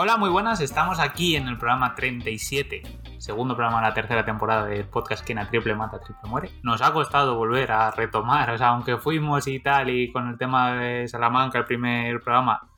[0.00, 0.60] Hola, muy buenas.
[0.60, 2.82] Estamos aquí en el programa 37,
[3.18, 6.50] segundo programa de la tercera temporada del podcast que a triple mata, triple muere.
[6.62, 10.38] Nos ha costado volver a retomar, o sea, aunque fuimos y tal, y con el
[10.38, 12.70] tema de Salamanca, el primer programa,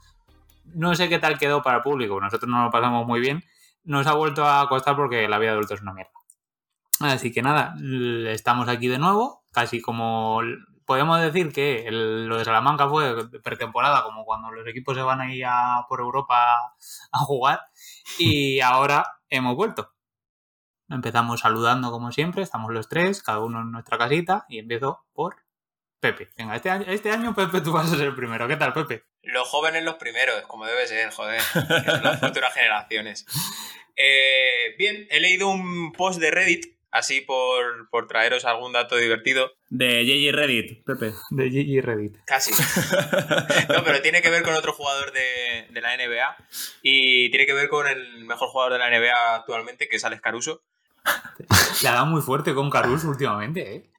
[0.75, 3.43] no sé qué tal quedó para el público, nosotros no lo pasamos muy bien.
[3.85, 6.13] Nos ha vuelto a costar porque la vida de adulto es una mierda.
[7.01, 7.75] Así que nada,
[8.29, 10.43] estamos aquí de nuevo, casi como
[10.91, 15.41] podemos decir que lo de Salamanca fue pretemporada, como cuando los equipos se van ahí
[15.43, 16.75] a, por Europa
[17.13, 17.61] a jugar,
[18.19, 19.93] y ahora hemos vuelto.
[20.91, 25.37] Empezamos saludando como siempre, estamos los tres, cada uno en nuestra casita, y empiezo por
[26.01, 26.29] Pepe.
[26.37, 28.49] Venga, este año, este año Pepe tú vas a ser el primero.
[28.49, 29.05] ¿Qué tal, Pepe?
[29.23, 31.41] Los jóvenes los primeros, como debe ser, joder.
[32.03, 33.27] las futuras generaciones.
[33.97, 39.53] Eh, bien, he leído un post de Reddit así por, traeros algún dato divertido.
[39.69, 41.13] De JJ Reddit, Pepe.
[41.31, 42.17] De JJ Reddit.
[42.27, 42.51] Casi.
[43.69, 46.37] no, pero tiene que ver con otro jugador de, la NBA
[46.83, 50.21] y tiene que ver con el mejor jugador de la NBA actualmente, que es Alex
[50.21, 50.63] Caruso.
[51.83, 53.91] Le ha dado muy fuerte con Caruso últimamente, ¿eh?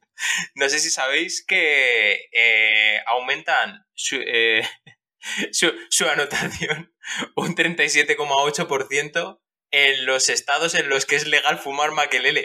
[0.54, 4.68] No sé si sabéis que eh, aumentan su, eh,
[5.52, 6.92] su, su anotación
[7.36, 12.44] un 37,8% en los estados en los que es legal fumar maquelele.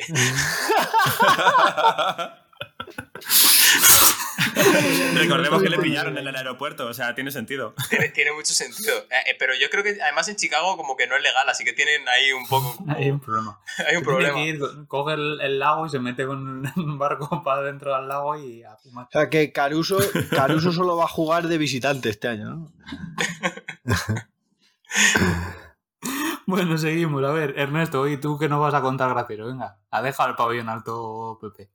[5.15, 7.73] Recordemos que le pillaron en el aeropuerto, o sea, tiene sentido.
[8.13, 8.95] Tiene, mucho sentido.
[9.09, 11.63] Eh, eh, pero yo creo que además en Chicago como que no es legal, así
[11.63, 12.77] que tienen ahí un poco...
[12.95, 13.59] Hay un problema.
[13.89, 14.85] Hay un problema.
[14.87, 18.75] coge el, lago y se mete con un barco para dentro del lago y a
[18.77, 19.05] fumar.
[19.05, 19.97] O sea que Caruso,
[20.29, 22.73] Caruso solo va a jugar de visitante este año, ¿no?
[26.47, 27.21] Bueno, seguimos.
[27.25, 29.47] A ver, Ernesto, ¿y tú qué nos vas a contar gracero?
[29.47, 31.69] Venga, a dejar el pabellón alto, Pepe.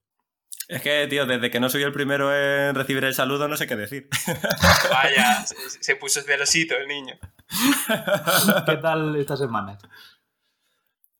[0.72, 3.66] Es que, tío, desde que no soy el primero en recibir el saludo, no sé
[3.66, 4.08] qué decir.
[4.90, 7.18] Vaya, se, puso celosito el niño.
[8.66, 9.76] ¿Qué tal esta semana?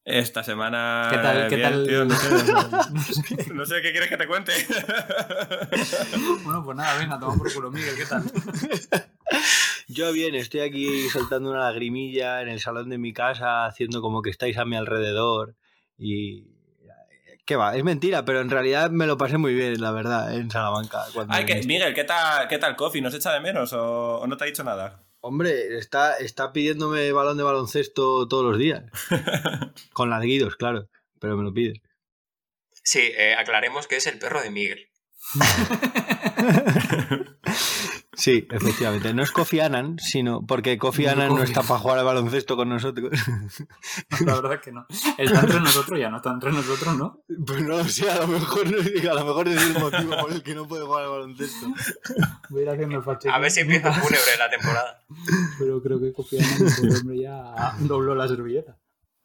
[0.06, 1.08] Esta semana.
[1.10, 1.48] ¿Qué tal?
[1.50, 1.86] ¿qué tal?
[2.08, 4.52] no, sé, no, sé, qué quieres que te cuente.
[6.44, 8.24] bueno, pues nada, venga, toma por culo, Miguel, ¿qué tal?
[9.86, 14.22] Yo bien, estoy aquí soltando una lagrimilla en el salón de mi casa, haciendo como
[14.22, 15.56] que estáis a mi alrededor
[15.98, 16.46] y...
[17.52, 17.76] ¿Qué va?
[17.76, 21.04] Es mentira, pero en realidad me lo pasé muy bien, la verdad, en Salamanca.
[21.28, 23.02] Ay, que, Miguel, ¿qué tal, ¿qué tal Coffee?
[23.02, 25.04] ¿Nos echa de menos o, no te ha dicho nada?
[25.20, 28.84] Hombre, está, está pidiéndome balón de baloncesto todos los días.
[29.92, 30.88] Con ladguidos, claro,
[31.20, 31.82] pero me lo pide.
[32.82, 34.88] Sí, eh, aclaremos que es el perro de Miguel.
[38.14, 39.14] Sí, efectivamente.
[39.14, 42.68] No es Kofi Annan, sino porque Kofi Annan no, está para jugar al baloncesto con
[42.68, 43.10] nosotros.
[44.26, 44.86] la verdad es que no.
[45.16, 47.22] Está entre nosotros ya, no está entre nosotros, ¿no?
[47.46, 50.42] Pues no lo sé, a lo mejor, a lo mejor es el motivo por el
[50.42, 51.66] que no puede jugar al baloncesto.
[52.50, 55.02] Voy a ir haciendo el A ver si empieza fúnebre la temporada.
[55.58, 58.76] Pero creo que Kofi Annan, hombre, ya dobló la servilleta.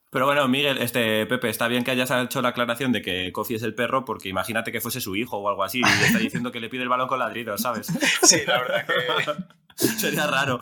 [0.10, 3.56] Pero bueno, Miguel, este Pepe, está bien que hayas hecho la aclaración de que Kofi
[3.56, 6.20] es el perro, porque imagínate que fuese su hijo o algo así, y le está
[6.20, 7.88] diciendo que le pide el balón con ladridos, ¿sabes?
[8.24, 9.58] Sí, la verdad que.
[10.00, 10.60] Sería raro.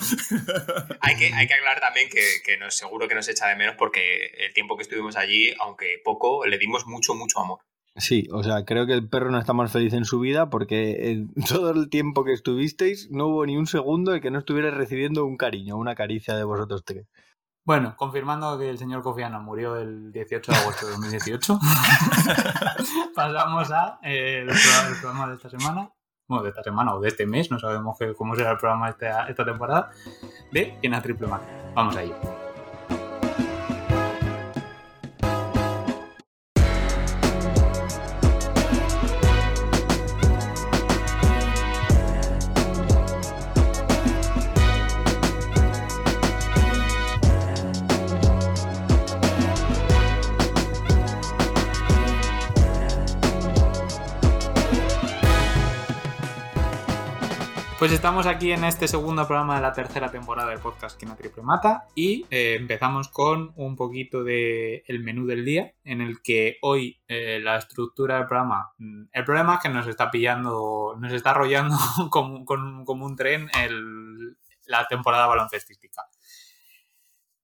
[0.99, 3.75] hay, que, hay que aclarar también que, que nos, seguro que nos echa de menos
[3.77, 7.59] porque el tiempo que estuvimos allí, aunque poco, le dimos mucho, mucho amor.
[7.97, 11.11] Sí, o sea, creo que el perro no está más feliz en su vida porque
[11.11, 14.69] en todo el tiempo que estuvisteis no hubo ni un segundo en que no estuviera
[14.69, 17.07] recibiendo un cariño, una caricia de vosotros tres.
[17.65, 21.59] Bueno, confirmando que el señor Cofiano murió el 18 de agosto de 2018,
[23.15, 25.89] pasamos a eh, el, programa, de esta semana,
[26.27, 29.27] bueno, de esta semana o de este mes, no sabemos cómo será el programa esta,
[29.27, 29.89] esta temporada,
[30.51, 31.41] de Llena Triple Mac.
[31.73, 32.44] Vamos a ello.
[57.85, 61.43] Pues estamos aquí en este segundo programa de la tercera temporada del podcast Quina Triple
[61.43, 66.57] Mata y eh, empezamos con un poquito del el menú del día en el que
[66.63, 71.13] hoy eh, la estructura del programa, mm, el problema es que nos está pillando, nos
[71.13, 71.75] está arrollando
[72.09, 72.43] como,
[73.05, 73.51] un tren
[74.65, 76.07] la temporada baloncestística.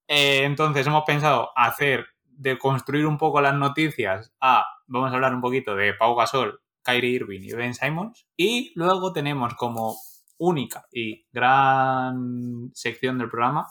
[0.08, 5.36] Eh, entonces hemos pensado hacer de construir un poco las noticias a, vamos a hablar
[5.36, 9.96] un poquito de Pau Gasol, Kyrie Irving y Ben Simons y luego tenemos como
[10.42, 13.68] única y gran sección del programa,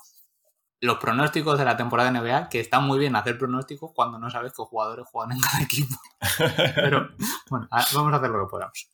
[0.81, 4.31] los pronósticos de la temporada de NBA, que está muy bien hacer pronósticos cuando no
[4.31, 5.97] sabes qué jugadores juegan en cada equipo.
[6.77, 7.09] Pero
[7.51, 8.89] bueno, vamos a hacer lo que podamos.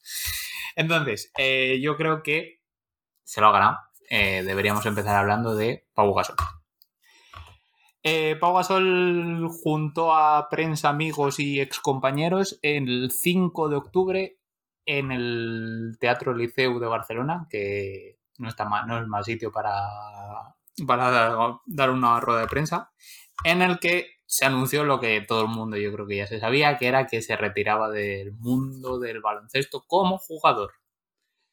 [0.75, 2.63] Entonces, eh, yo creo que
[3.25, 3.79] se lo ha ganado.
[4.09, 6.37] Eh, deberíamos empezar hablando de Pau Gasol.
[8.03, 14.39] Eh, Pau Gasol junto a prensa, amigos y excompañeros el 5 de octubre
[14.87, 19.81] en el Teatro Liceu de Barcelona, que no, está mal, no es mal sitio para,
[20.87, 22.93] para dar una rueda de prensa,
[23.45, 26.41] en el que se anunció lo que todo el mundo yo creo que ya se
[26.41, 30.73] sabía, que era que se retiraba del mundo del baloncesto como jugador.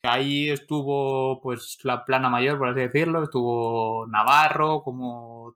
[0.04, 5.56] Ahí estuvo pues la plana mayor, por así decirlo, estuvo Navarro como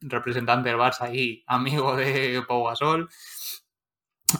[0.00, 3.08] representante del Barça y amigo de Pau Gasol.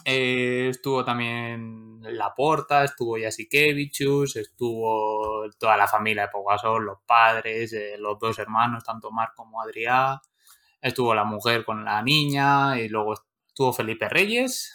[0.04, 7.72] Eh, estuvo también Laporta, estuvo Jasikevichus, estuvo toda la familia de Pau Gasol, los padres,
[7.72, 10.18] eh, los dos hermanos, tanto Marc como Adrián.
[10.80, 13.14] Estuvo la mujer con la niña y luego
[13.48, 14.74] estuvo Felipe Reyes,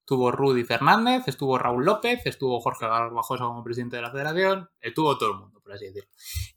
[0.00, 5.16] estuvo Rudy Fernández, estuvo Raúl López, estuvo Jorge Garbajosa como presidente de la federación, estuvo
[5.16, 6.10] todo el mundo, por así decirlo.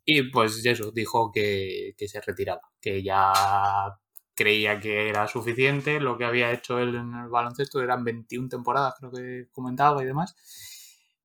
[0.03, 3.31] Y pues eso, dijo que, se retiraba, que ya
[4.37, 8.93] creía que era suficiente lo que había hecho él en el baloncesto, eran 21 temporadas,
[8.99, 10.35] creo que comentaba y demás.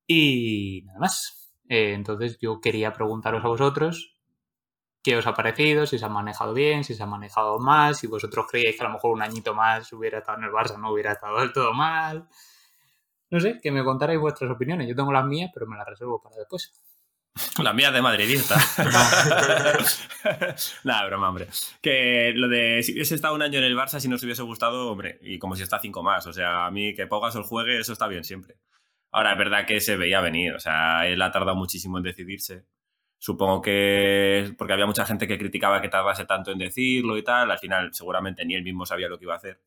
[0.06, 1.53] Y nada más.
[1.69, 4.17] Eh, entonces yo quería preguntaros a vosotros
[5.03, 8.06] qué os ha parecido, si se ha manejado bien, si se ha manejado mal, si
[8.06, 10.93] vosotros creíais que a lo mejor un añito más hubiera estado en el Barça, no
[10.93, 12.29] hubiera estado del todo mal.
[13.31, 14.88] No sé, que me contarais vuestras opiniones.
[14.88, 16.73] Yo tengo las mías, pero me las reservo para después.
[17.62, 18.56] La mía de madridista.
[20.84, 21.49] Nada, broma, hombre.
[21.81, 24.90] Que lo de si hubiese estado un año en el Barça, si nos hubiese gustado,
[24.90, 26.26] hombre, y como si está cinco más.
[26.26, 28.56] O sea, a mí que pongas el juegue, eso está bien siempre.
[29.11, 30.55] Ahora, es verdad que se veía venir.
[30.55, 32.67] O sea, él ha tardado muchísimo en decidirse.
[33.19, 37.50] Supongo que porque había mucha gente que criticaba que tardase tanto en decirlo y tal.
[37.50, 39.61] Al final, seguramente ni él mismo sabía lo que iba a hacer.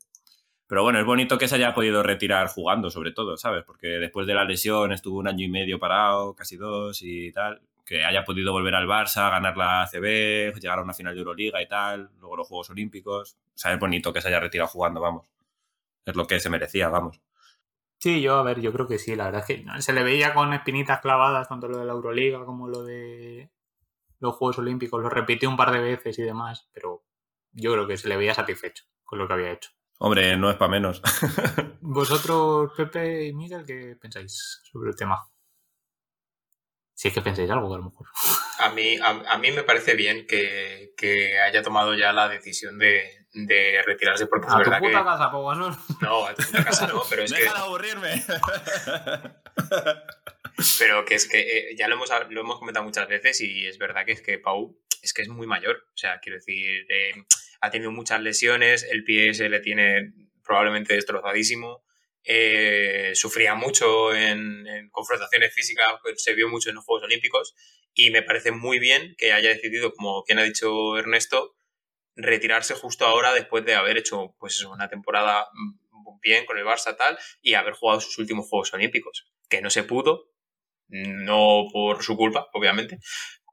[0.67, 3.63] Pero bueno, es bonito que se haya podido retirar jugando, sobre todo, ¿sabes?
[3.63, 7.61] Porque después de la lesión estuvo un año y medio parado, casi dos y tal.
[7.85, 11.61] Que haya podido volver al Barça, ganar la ACB, llegar a una final de Euroliga
[11.61, 13.37] y tal, luego los Juegos Olímpicos.
[13.53, 15.27] O sea, es bonito que se haya retirado jugando, vamos.
[16.03, 17.21] Es lo que se merecía, vamos.
[17.99, 20.33] Sí, yo, a ver, yo creo que sí, la verdad es que se le veía
[20.33, 23.49] con espinitas clavadas, tanto lo de la Euroliga como lo de
[24.19, 27.03] los Juegos Olímpicos, lo repitió un par de veces y demás, pero
[27.53, 29.71] yo creo que se le veía satisfecho con lo que había hecho.
[29.97, 31.01] Hombre, no es para menos.
[31.81, 35.17] Vosotros, Pepe y Miguel, ¿qué pensáis sobre el tema?
[36.93, 38.07] Si es que pensáis algo, a lo mejor.
[38.59, 43.27] A mí, a, mí me parece bien que, que haya tomado ya la decisión de,
[43.33, 45.53] de retirarse porque es a verdad tu puta casa, Pau
[46.01, 47.59] No, a tu puta casa no, pero es Deja que...
[47.59, 48.23] de aburrirme.
[50.79, 53.77] pero que es que eh, ya lo hemos, lo hemos comentado muchas veces y es
[53.77, 55.83] verdad que es que Pau es que es muy mayor.
[55.87, 57.13] O sea, quiero decir, eh,
[57.61, 60.13] ha tenido muchas lesiones, el pie se le tiene
[60.43, 61.83] probablemente destrozadísimo.
[62.23, 67.53] Eh, sufría mucho en, en, confrontaciones físicas, pues, se vio mucho en los Juegos Olímpicos
[67.93, 71.55] y me parece muy bien que haya decidido, como quien ha dicho Ernesto,
[72.15, 75.47] retirarse justo ahora después de haber hecho pues una temporada
[76.21, 79.83] bien con el Barça tal y haber jugado sus últimos Juegos Olímpicos, que no se
[79.83, 80.31] pudo,
[80.87, 82.99] no por su culpa, obviamente,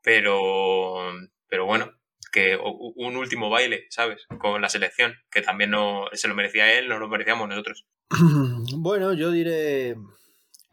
[0.02, 1.12] pero,
[1.48, 1.92] pero bueno,
[2.32, 4.26] que un último baile, ¿sabes?
[4.38, 7.86] Con la selección, que también no se lo merecía él, no lo merecíamos nosotros.
[8.76, 9.96] Bueno, yo diré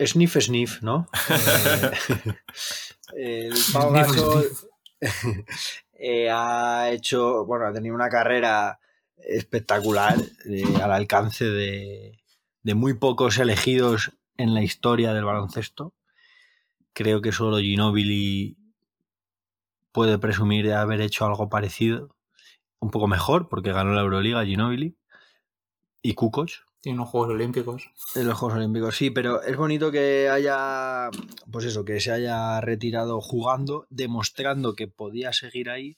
[0.04, 1.08] sniff sniff, ¿no?
[3.18, 4.48] Eh, el Pau Gasol
[5.94, 8.80] eh, ha hecho, bueno, ha tenido una carrera
[9.18, 12.20] espectacular eh, al alcance de,
[12.62, 15.96] de, muy pocos elegidos en la historia del baloncesto.
[16.94, 18.59] Creo que solo Ginobili
[20.00, 22.16] puede presumir de haber hecho algo parecido,
[22.80, 24.98] un poco mejor, porque ganó la Euroliga Ginobili
[26.02, 26.52] y Kukoc.
[26.80, 27.92] Tiene unos Juegos Olímpicos.
[28.16, 31.10] En los Juegos Olímpicos, sí, pero es bonito que haya,
[31.52, 35.98] pues eso, que se haya retirado jugando, demostrando que podía seguir ahí.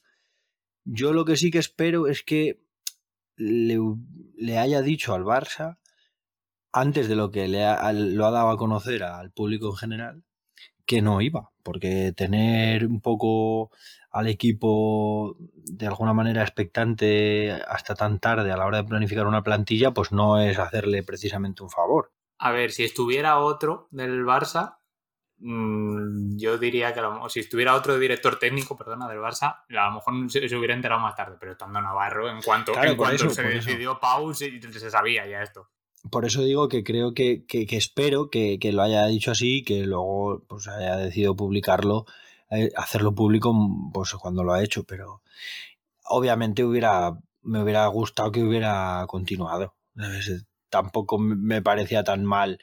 [0.84, 2.60] Yo lo que sí que espero es que
[3.36, 3.78] le,
[4.36, 5.78] le haya dicho al Barça,
[6.74, 10.24] antes de lo que le ha, lo ha dado a conocer al público en general,
[10.92, 13.72] que no iba, porque tener un poco
[14.12, 19.42] al equipo de alguna manera expectante hasta tan tarde a la hora de planificar una
[19.42, 22.12] plantilla, pues no es hacerle precisamente un favor.
[22.40, 24.80] A ver, si estuviera otro del Barça,
[25.38, 29.86] mmm, yo diría que a lo, si estuviera otro director técnico, perdona, del Barça, a
[29.88, 32.98] lo mejor se, se hubiera enterado más tarde, pero estando Navarro, en cuanto, Claro, en
[32.98, 35.70] cuanto eso, se decidió Pau, se, se sabía ya esto.
[36.10, 39.58] Por eso digo que creo que, que, que espero que, que, lo haya dicho así
[39.58, 42.06] y que luego pues haya decidido publicarlo,
[42.50, 43.54] eh, hacerlo público
[43.94, 45.22] pues cuando lo ha hecho, pero
[46.04, 49.76] obviamente hubiera, me hubiera gustado que hubiera continuado.
[50.70, 52.60] Tampoco me parecía tan mal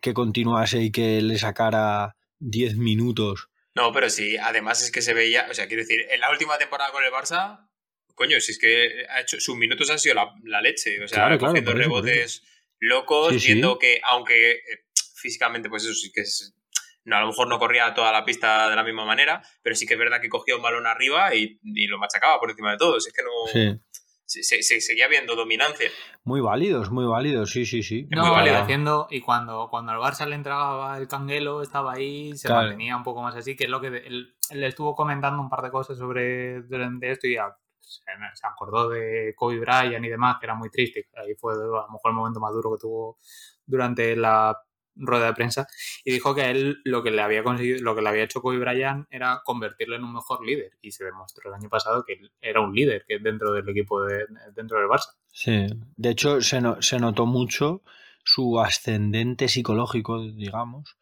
[0.00, 3.48] que continuase y que le sacara 10 minutos.
[3.74, 6.58] No, pero sí, además es que se veía, o sea, quiero decir, en la última
[6.58, 7.68] temporada con el Barça,
[8.14, 11.16] coño, si es que ha hecho, sus minutos han sido la, la leche, o sea,
[11.16, 12.42] Claro, claro, cogiendo eso, por rebotes
[12.82, 13.46] locos, Sí, sí.
[13.48, 14.60] viendo que, aunque eh,
[15.16, 16.54] físicamente, pues eso sí que es.
[17.04, 19.86] No, a lo mejor no corría toda la pista de la misma manera, pero sí
[19.86, 22.76] que es verdad que cogía un balón arriba y, y lo machacaba por encima de
[22.78, 23.06] todos.
[23.06, 23.30] Es que no.
[23.52, 23.80] Sí.
[24.24, 25.90] Se, se- se seguía viendo dominancia.
[26.24, 28.06] Muy válidos, muy válidos, sí, sí, sí.
[28.08, 28.56] Es No, muy válido.
[28.58, 32.62] haciendo, y cuando, cuando al Barça le entregaba el canguelo, estaba ahí, se Claro.
[32.68, 35.50] mantenía un poco más así, que es lo que él, él le estuvo comentando un
[35.50, 37.54] par de cosas sobre durante esto y ya
[37.92, 38.02] se,
[38.34, 41.08] se acordó de Kobe Bryant y demás, que era muy triste.
[41.16, 43.18] Ahí fue a lo mejor el momento más duro que tuvo
[43.66, 44.56] durante la
[44.94, 45.66] rueda de prensa
[46.04, 48.42] y dijo que a él lo que le había conseguido, lo que le había hecho
[48.42, 52.20] Kobe Bryant era convertirlo en un mejor líder y se demostró el año pasado que
[52.40, 55.14] era un líder que dentro del equipo de, dentro del Barça.
[55.28, 55.66] Sí.
[55.96, 57.82] De hecho, se, se notó mucho
[58.24, 60.96] su ascendente psicológico, digamos,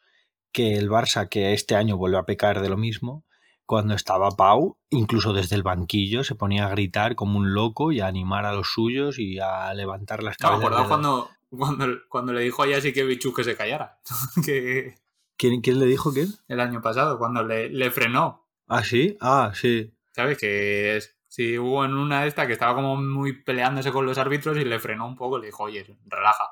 [0.52, 3.24] que el Barça, que este año vuelve a pecar de lo mismo,
[3.70, 8.00] cuando estaba Pau, incluso desde el banquillo, se ponía a gritar como un loco y
[8.00, 10.70] a animar a los suyos y a levantar las No, me cabezas.
[10.72, 14.00] de los- cuando, cuando, cuando le dijo a Jasikevichus que se callara.
[14.44, 14.96] que
[15.36, 16.26] ¿Quién, quién le dijo quién?
[16.48, 18.48] el año pasado, cuando le, le frenó.
[18.66, 19.94] Ah, sí, ah, sí.
[20.16, 20.36] ¿Sabes?
[20.36, 24.18] Que es, si hubo en una de estas que estaba como muy peleándose con los
[24.18, 26.44] árbitros y le frenó un poco le dijo, oye, relaja.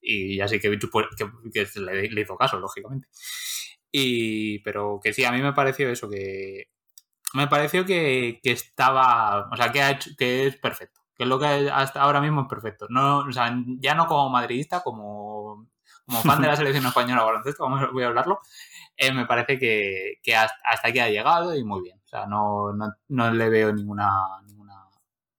[0.00, 3.06] Y Jasikevichus pues, que, que le, le hizo caso, lógicamente.
[3.98, 6.68] Y, pero que sí, a mí me pareció eso, que
[7.32, 11.00] me pareció que, que estaba, o sea, que, ha hecho, que es perfecto.
[11.16, 12.88] Que es lo que hasta ahora mismo es perfecto.
[12.90, 13.50] No, o sea,
[13.80, 15.66] ya no como madridista, como,
[16.04, 18.40] como fan de la selección española de baloncesto, vamos, voy a hablarlo,
[18.98, 21.98] eh, me parece que, que hasta, hasta aquí ha llegado y muy bien.
[22.04, 24.10] O sea, no, no, no le veo ninguna,
[24.46, 24.74] ninguna,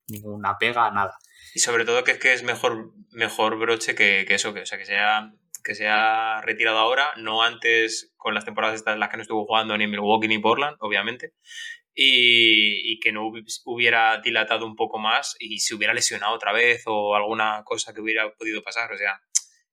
[0.08, 1.16] ninguna pega a nada.
[1.54, 4.66] Y sobre todo que es que es mejor, mejor broche que, que eso, que, o
[4.66, 5.32] sea, que sea
[5.68, 9.24] que se ha retirado ahora, no antes con las temporadas estas en las que no
[9.24, 11.34] estuvo jugando ni en Milwaukee ni Portland, obviamente,
[11.94, 16.54] y, y que no hubi- hubiera dilatado un poco más y se hubiera lesionado otra
[16.54, 18.92] vez o alguna cosa que hubiera podido pasar.
[18.94, 19.20] O sea,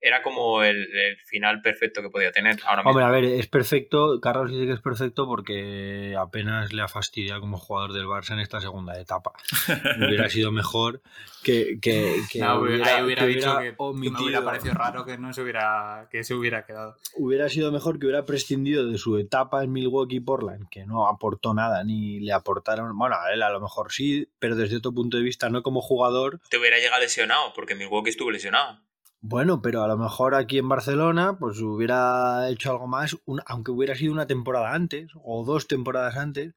[0.06, 2.90] era como el, el final perfecto que podía tener ahora mismo.
[2.90, 4.20] Hombre, a ver, es perfecto.
[4.20, 8.40] Carlos dice que es perfecto porque apenas le ha fastidiado como jugador del Barça en
[8.40, 9.32] esta segunda etapa.
[9.98, 11.00] hubiera sido mejor
[11.42, 14.74] que, que, que No, hubiera, ahí hubiera que dicho que, que me omitido- hubiera parecido
[14.74, 16.96] raro que no se hubiera, que se hubiera quedado.
[17.16, 21.06] hubiera sido mejor que hubiera prescindido de su etapa en Milwaukee y Portland, que no
[21.08, 22.96] aportó nada, ni le aportaron.
[22.98, 25.80] Bueno, a él a lo mejor sí, pero desde otro punto de vista, no como
[25.80, 26.40] jugador.
[26.50, 28.78] Te hubiera llegado lesionado, porque Milwaukee estuvo lesionado.
[29.26, 33.70] Bueno, pero a lo mejor aquí en Barcelona, pues hubiera hecho algo más, un- aunque
[33.70, 36.54] hubiera sido una temporada antes o dos temporadas antes,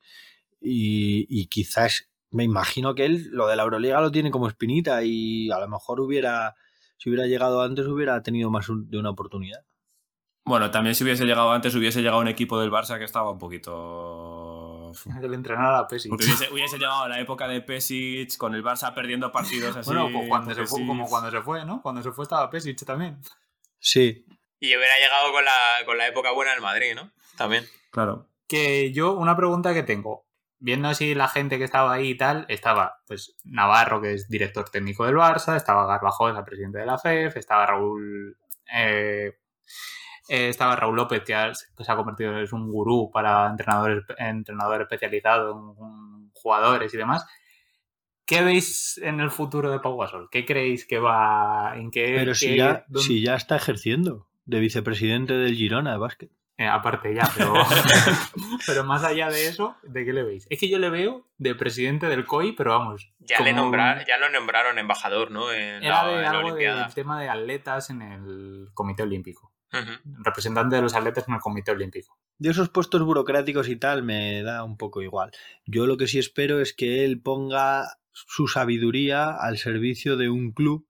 [0.59, 5.49] y, quizás me imagino que él lo de la Euroliga lo tiene como espinita y
[5.49, 6.55] a lo mejor hubiera,
[6.97, 9.61] si hubiera llegado antes, hubiera tenido más un- de una oportunidad.
[10.43, 13.37] Bueno, también si hubiese llegado antes, hubiese llegado un equipo del Barça que estaba un
[13.39, 14.36] poquito.
[15.21, 16.09] Que le entrenara a Pesic.
[16.09, 19.89] Porque hubiese, hubiese llegado la época de Pesic con el Barça perdiendo partidos así.
[19.89, 20.87] Bueno, pues cuando se porque fue, sí.
[20.87, 21.81] como cuando se fue, ¿no?
[21.81, 23.19] Cuando se fue estaba Pesic también.
[23.79, 24.25] Sí,
[24.59, 27.11] Y hubiera llegado con la, con la época buena del Madrid, ¿no?
[27.37, 27.65] También.
[27.91, 28.27] Claro.
[28.47, 30.25] Que yo, una pregunta que tengo.
[30.59, 34.67] Viendo así la gente que estaba ahí y tal, estaba pues Navarro, que es director
[34.69, 38.35] técnico del Barça, estaba Garbajosa, presidente de la FEF, estaba Raúl
[38.73, 39.37] eh,
[40.29, 44.03] eh, estaba Raúl López, que, ha- que se ha convertido en un gurú para entrenadores,
[44.17, 47.25] entrenador especializado en, jugadores y demás.
[48.25, 50.27] ¿Qué veis en el futuro de Pau Gasol?
[50.29, 51.73] ¿Qué creéis que va?
[51.77, 52.15] ¿En qué?
[52.17, 56.31] pero si qué- ya, dónde- si ya está ejerciendo de vicepresidente del Girona de básquet.
[56.59, 57.53] Eh, aparte ya, pero,
[58.65, 60.47] pero más allá de eso, ¿de qué le veis?
[60.49, 63.13] Es que yo le veo de presidente del COI, pero vamos.
[63.19, 65.51] Ya, le como- nombrar, ya lo nombraron embajador, ¿no?
[65.51, 66.83] En Era la, de en la algo Olimpiada.
[66.85, 69.51] del tema de atletas en el Comité Olímpico.
[70.23, 72.17] Representante de los atletas en el Comité Olímpico.
[72.37, 75.31] De esos puestos burocráticos y tal me da un poco igual.
[75.65, 80.51] Yo lo que sí espero es que él ponga su sabiduría al servicio de un
[80.51, 80.87] club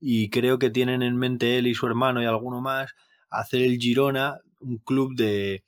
[0.00, 2.94] y creo que tienen en mente él y su hermano y alguno más
[3.28, 5.64] hacer el Girona un club de...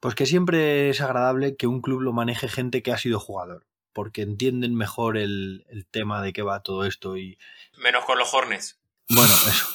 [0.00, 3.66] Pues que siempre es agradable que un club lo maneje gente que ha sido jugador,
[3.92, 7.38] porque entienden mejor el, el tema de qué va todo esto y...
[7.76, 8.79] Menos con los Hornets.
[9.10, 9.66] Bueno, eso.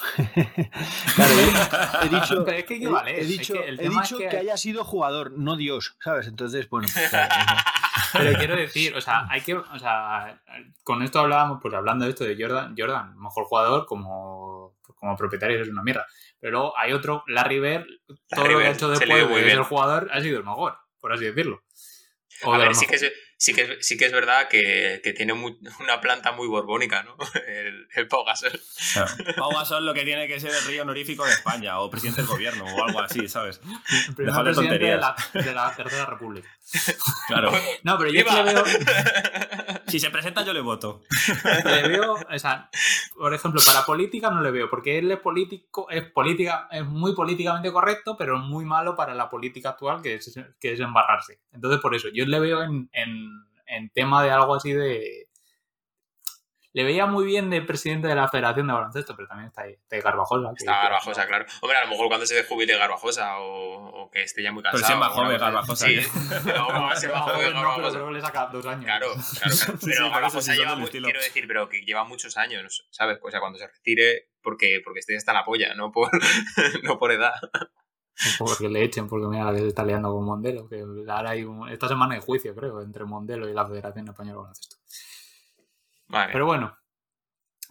[1.15, 2.45] claro, he, he dicho...
[2.45, 4.37] Pero es que He, vale, he es dicho, que el he dicho es que...
[4.37, 6.27] haya sido jugador, no Dios, ¿sabes?
[6.27, 7.33] Entonces, bueno, pues, claro,
[8.13, 10.41] Pero quiero decir, o sea, hay que, o sea,
[10.83, 15.61] con esto hablábamos, pues hablando de esto de Jordan, Jordan, mejor jugador como, como propietario
[15.61, 16.05] es una mierda.
[16.39, 17.85] Pero luego hay otro, Larry Bird,
[18.29, 20.77] todo Larry lo que ha hecho se después de ser jugador ha sido el mejor,
[21.01, 21.61] por así decirlo.
[22.43, 23.13] O A ver, los sí que, mejores.
[23.37, 27.03] Sí, que es, sí que es verdad que, que tiene mu- una planta muy borbónica,
[27.03, 27.15] ¿no?
[27.47, 28.59] El, el Pau Gasol.
[29.35, 32.29] Pau Gasol lo que tiene que ser el rey honorífico de España o presidente del
[32.29, 33.59] gobierno o algo así, ¿sabes?
[34.07, 36.49] El primer presidente de la, de la Tercera República.
[37.27, 37.51] Claro.
[37.83, 38.63] No, pero yo es que veo,
[39.87, 41.01] Si se presenta, yo le voto.
[41.65, 42.69] le veo, o sea,
[43.15, 47.13] por ejemplo, para política no le veo, porque él es político, es política, es muy
[47.13, 51.39] políticamente correcto, pero muy malo para la política actual, que es, que es embarrarse.
[51.53, 55.27] Entonces, por eso, yo le veo en, en, en tema de algo así de.
[56.75, 59.71] Le veía muy bien de presidente de la Federación de Baloncesto, pero también está ahí,
[59.71, 60.49] está ahí Garbajosa.
[60.49, 61.45] que- Está Garbajosa, claro.
[61.61, 64.73] Hombre, a lo mejor cuando se jubile Garbajosa o, o que esté ya muy Pero
[64.73, 64.87] cansado.
[64.87, 66.05] si es más joven, Garbajosa, Sí, ¿eh?
[66.57, 68.05] no, se No, joven pero Garbajosa.
[68.05, 68.83] que le saca dos años.
[68.85, 69.07] Claro,
[69.41, 69.79] claro.
[69.85, 71.05] Pero Garbajosa sí lleva, del mu- estilo.
[71.05, 73.19] quiero decir, pero que lleva muchos años, ¿sabes?
[73.23, 76.09] O sea, cuando se retire, porque, porque esté hasta la polla, no por,
[76.83, 77.35] no por edad.
[78.37, 80.67] Porque le echen, porque mira la que se está liando con Mondelo.
[80.69, 84.33] Que ahora hay un- esta semana hay juicio, creo, entre Mondelo y la Federación Española
[84.33, 84.75] de Baloncesto.
[86.07, 86.31] Vale.
[86.31, 86.77] Pero bueno,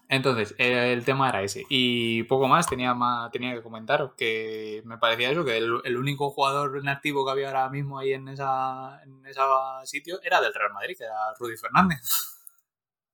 [0.08, 1.64] entonces, el tema era ese.
[1.68, 5.96] Y poco más tenía, más, tenía que comentar, que me parecía eso, que el, el
[5.96, 9.40] único jugador en activo que había ahora mismo ahí en esa, en ese
[9.84, 12.00] sitio era del Real Madrid, que era Rudy Fernández.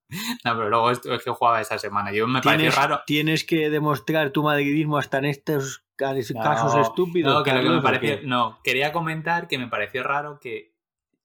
[0.44, 2.12] no, pero luego esto es que jugaba esa semana.
[2.12, 3.02] Yo me pareció raro.
[3.06, 7.32] tienes que demostrar tu madridismo hasta en estos ca- casos No, estúpidos.
[7.34, 10.74] No, que lo que me pareció, porque- no, quería comentar que me pareció raro que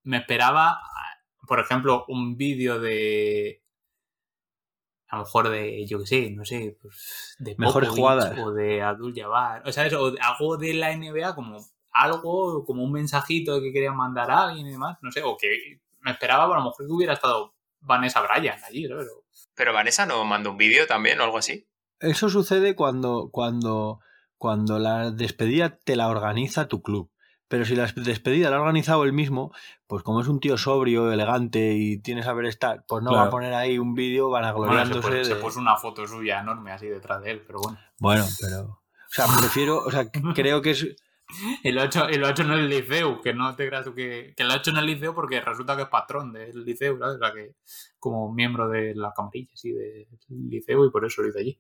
[0.03, 0.79] me esperaba,
[1.47, 3.63] por ejemplo, un vídeo de.
[5.15, 8.39] A lo mejor de, yo qué sé, no sé, pues, de Mejores Popovich jugadas.
[8.39, 9.63] o de Abdul Jabbar.
[9.65, 11.57] O sea, eso, o algo de la NBA, como
[11.93, 15.79] algo, como un mensajito que querían mandar a alguien y demás, no sé, o que
[16.01, 18.97] me esperaba, a lo mejor que hubiera estado Vanessa Bryan allí, ¿no?
[18.97, 19.23] Pero-
[19.55, 21.65] Pero Vanessa no mandó un vídeo también o algo así.
[22.01, 24.01] Eso sucede cuando, cuando,
[24.37, 27.09] cuando la despedida te la organiza tu club.
[27.55, 29.53] Pero si la despedida la ha organizado él mismo,
[29.87, 33.29] pues como es un tío sobrio, elegante y tiene saber estar, pues no va a
[33.29, 36.73] poner ahí un vídeo Bueno, se, vanagloriándose puso, se de- puso una foto suya enorme
[36.73, 37.79] así detrás de él, pero bueno.
[37.97, 38.63] Bueno, pero...
[38.63, 39.77] O sea, prefiero...
[39.77, 40.85] O sea, creo que es...
[41.63, 43.85] Y lo, ha hecho, y lo ha hecho en el liceo, que no te creas
[43.85, 46.65] tú que, que lo ha hecho en el liceo porque resulta que es patrón del
[46.65, 47.15] liceo, ¿sabes?
[47.15, 47.55] O sea, que
[47.99, 50.07] como miembro de la camarilla, sí, del
[50.49, 51.57] liceo y por eso lo hizo allí.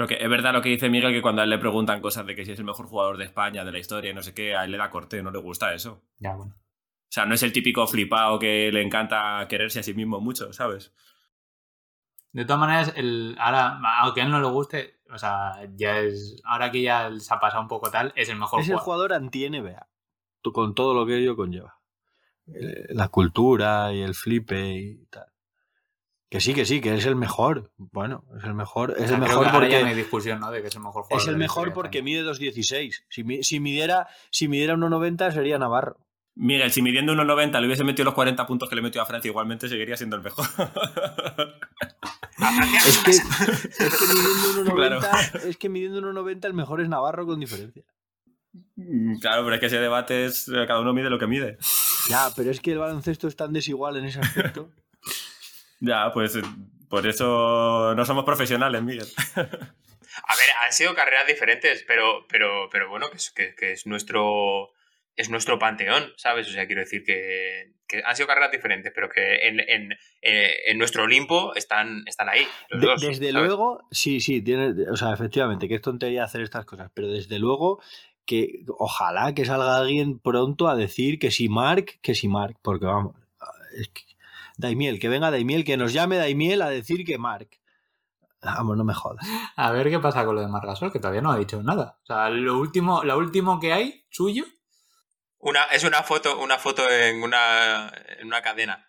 [0.00, 2.24] Pero que es verdad lo que dice Miguel, que cuando a él le preguntan cosas
[2.24, 4.32] de que si es el mejor jugador de España, de la historia y no sé
[4.32, 6.00] qué, a él le da corte, no le gusta eso.
[6.18, 6.54] Ya, bueno.
[6.56, 10.54] O sea, no es el típico flipado que le encanta quererse a sí mismo mucho,
[10.54, 10.94] ¿sabes?
[12.32, 16.40] De todas maneras, el, ahora, aunque a él no le guste, o sea, ya es.
[16.44, 19.10] Ahora que ya se ha pasado un poco tal, es el mejor Es el jugador.
[19.10, 19.86] jugador anti-NBA.
[20.54, 21.78] Con todo lo que ello conlleva.
[22.46, 25.29] Eh, La cultura y el flipe y tal.
[26.30, 27.72] Que sí, que sí, que es el mejor.
[27.76, 28.92] Bueno, es el mejor.
[28.96, 29.80] Es O sea, el mejor porque...
[29.82, 30.50] no hay discusión, ¿no?
[30.52, 31.20] De que es el mejor jugador.
[31.20, 33.02] Es el de la mejor historia porque mide 2.16.
[33.08, 35.98] Si, si midiera, si midiera 1.90 sería Navarro.
[36.36, 39.28] Miguel, si midiendo 1,90 le hubiese metido los 40 puntos que le metió a Francia,
[39.28, 40.46] igualmente seguiría siendo el mejor.
[42.86, 43.20] Es que, es
[43.98, 45.00] que midiendo 1.90 Claro.
[45.46, 47.82] es que midiendo 1.90 el mejor es Navarro con diferencia.
[49.20, 50.46] claro, pero es que ese debate es.
[50.66, 51.58] Cada uno mide lo que mide.
[52.08, 54.70] Ya, pero es que el baloncesto es tan desigual en ese aspecto.
[55.80, 56.42] Ya, pues eh,
[56.88, 59.06] por eso no somos profesionales, Miguel.
[59.36, 63.86] A ver, han sido carreras diferentes, pero, pero, pero bueno, que es, que, que es
[63.86, 64.72] nuestro
[65.16, 66.48] es nuestro panteón, ¿sabes?
[66.48, 70.52] O sea, quiero decir que, que han sido carreras diferentes, pero que en, en, eh,
[70.66, 72.46] en nuestro Olimpo están, están ahí.
[72.70, 73.46] Los De- dos, desde ¿sabes?
[73.48, 77.38] luego, sí, sí, tiene, o sea, efectivamente, que es tontería hacer estas cosas, pero desde
[77.38, 77.82] luego
[78.24, 82.86] que ojalá que salga alguien pronto a decir que si Mark, que si Mark, porque
[82.86, 83.16] vamos,
[83.76, 84.02] es que,
[84.60, 87.48] Daimiel, que venga Daimiel, que nos llame Daimiel a decir que Mark.
[88.42, 89.26] Vamos, no me jodas.
[89.56, 91.98] A ver qué pasa con lo de Margasol, que todavía no ha dicho nada.
[92.02, 94.44] O sea, lo último, lo último que hay suyo
[95.38, 98.86] Una, es una foto, una foto en una, en una cadena.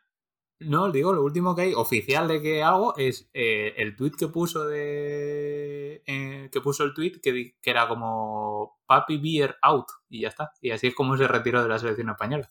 [0.60, 4.28] No, digo, lo último que hay oficial de que hago es eh, el tweet que
[4.28, 6.04] puso de.
[6.06, 10.54] eh, que puso el tweet que era como Papi Beer out y ya está.
[10.62, 12.48] Y así es como se retiró de la selección española.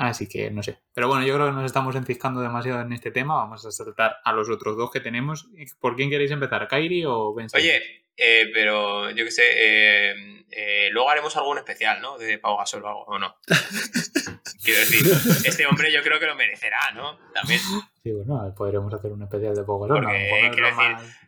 [0.00, 0.78] Así que no sé.
[0.94, 3.34] Pero bueno, yo creo que nos estamos enciscando demasiado en este tema.
[3.34, 5.50] Vamos a saltar a los otros dos que tenemos.
[5.78, 6.66] ¿Por quién queréis empezar?
[6.68, 7.48] ¿Kairi o Ben?
[7.54, 12.16] Oye, eh, pero yo qué sé, eh, eh, luego haremos algún especial, ¿no?
[12.16, 13.36] De Pau Gasol o algo, ¿o no?
[14.64, 15.06] Quiero decir,
[15.44, 17.18] este hombre yo creo que lo merecerá, ¿no?
[17.34, 17.60] También.
[18.02, 20.02] Sí, bueno, podríamos hacer un especial de Pogo Gasol.
[20.02, 21.18] Porque, no quiero decir, más,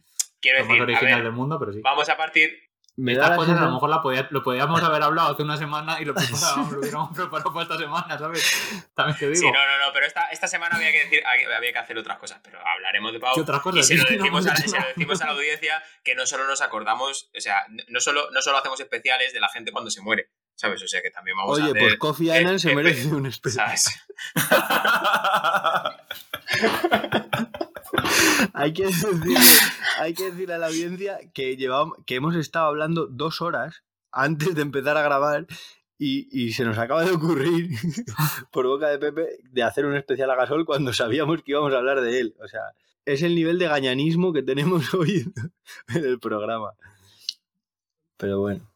[0.41, 1.81] Quiero decir, a original ver, del mundo, pero sí.
[1.83, 2.59] vamos a partir,
[2.95, 5.57] Me da Estas cosas a lo mejor la podía- lo podíamos haber hablado hace una
[5.57, 8.91] semana y lo, preparábamos, lo hubiéramos preparado para esta semana, ¿sabes?
[8.95, 9.41] También te digo.
[9.41, 11.23] Sí, no, no, no, pero esta, esta semana había que decir,
[11.57, 13.33] había que hacer otras cosas, pero hablaremos de Pau.
[13.35, 13.87] ¿Qué otras Y cosas?
[13.87, 16.27] se lo, no decimos hemos a, hecho se lo decimos a la audiencia que no
[16.27, 19.91] solo nos acordamos, o sea, no solo, no solo hacemos especiales de la gente cuando
[19.91, 20.83] se muere, ¿sabes?
[20.83, 21.83] O sea que también vamos a Oye, hacer...
[21.83, 23.75] pues Kofi Annan se merece un especial.
[23.79, 24.03] ¿Sabes?
[28.55, 29.37] hay, que decirle,
[29.99, 34.55] hay que decirle a la audiencia que, llevamos, que hemos estado hablando dos horas antes
[34.55, 35.47] de empezar a grabar
[35.99, 37.71] y, y se nos acaba de ocurrir,
[38.53, 41.79] por boca de Pepe, de hacer un especial a Gasol cuando sabíamos que íbamos a
[41.79, 42.35] hablar de él.
[42.43, 42.63] O sea,
[43.05, 45.25] es el nivel de gañanismo que tenemos hoy
[45.89, 46.73] en, el programa.
[48.17, 48.69] Pero bueno.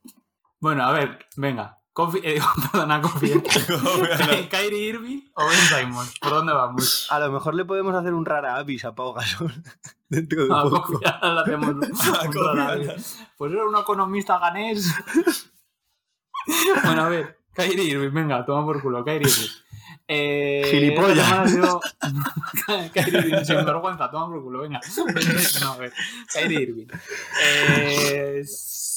[0.60, 1.78] Bueno, a ver, venga.
[1.96, 2.38] Kofi, eh,
[2.72, 3.32] perdona, Kofi.
[4.50, 6.14] Kyrie Irving o Ben Simons.
[6.20, 7.06] ¿Por dónde vamos?
[7.10, 9.50] A lo mejor le podemos hacer un rara avis a Pau Gasol
[10.10, 10.92] dentro de A poco.
[10.92, 11.80] Kofi le hacemos un
[12.34, 12.96] rara- Annan.
[13.38, 14.92] Pues era un economista ganés.
[16.84, 17.38] bueno, a ver.
[17.54, 19.02] Kyrie Irving, venga, toma por culo.
[19.02, 19.48] Kyrie Irving.
[20.08, 21.50] Eh, Gilipollas.
[21.50, 21.80] sido-
[22.92, 24.80] Kyrie Irving, sin vergüenza, toma por culo, venga.
[25.62, 25.92] No, a ver.
[26.30, 26.86] Kyrie Irving.
[27.42, 28.44] Eh,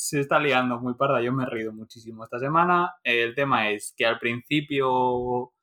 [0.10, 2.96] se está liando muy parda, yo me he reído muchísimo esta semana.
[3.04, 5.54] El tema es que al principio,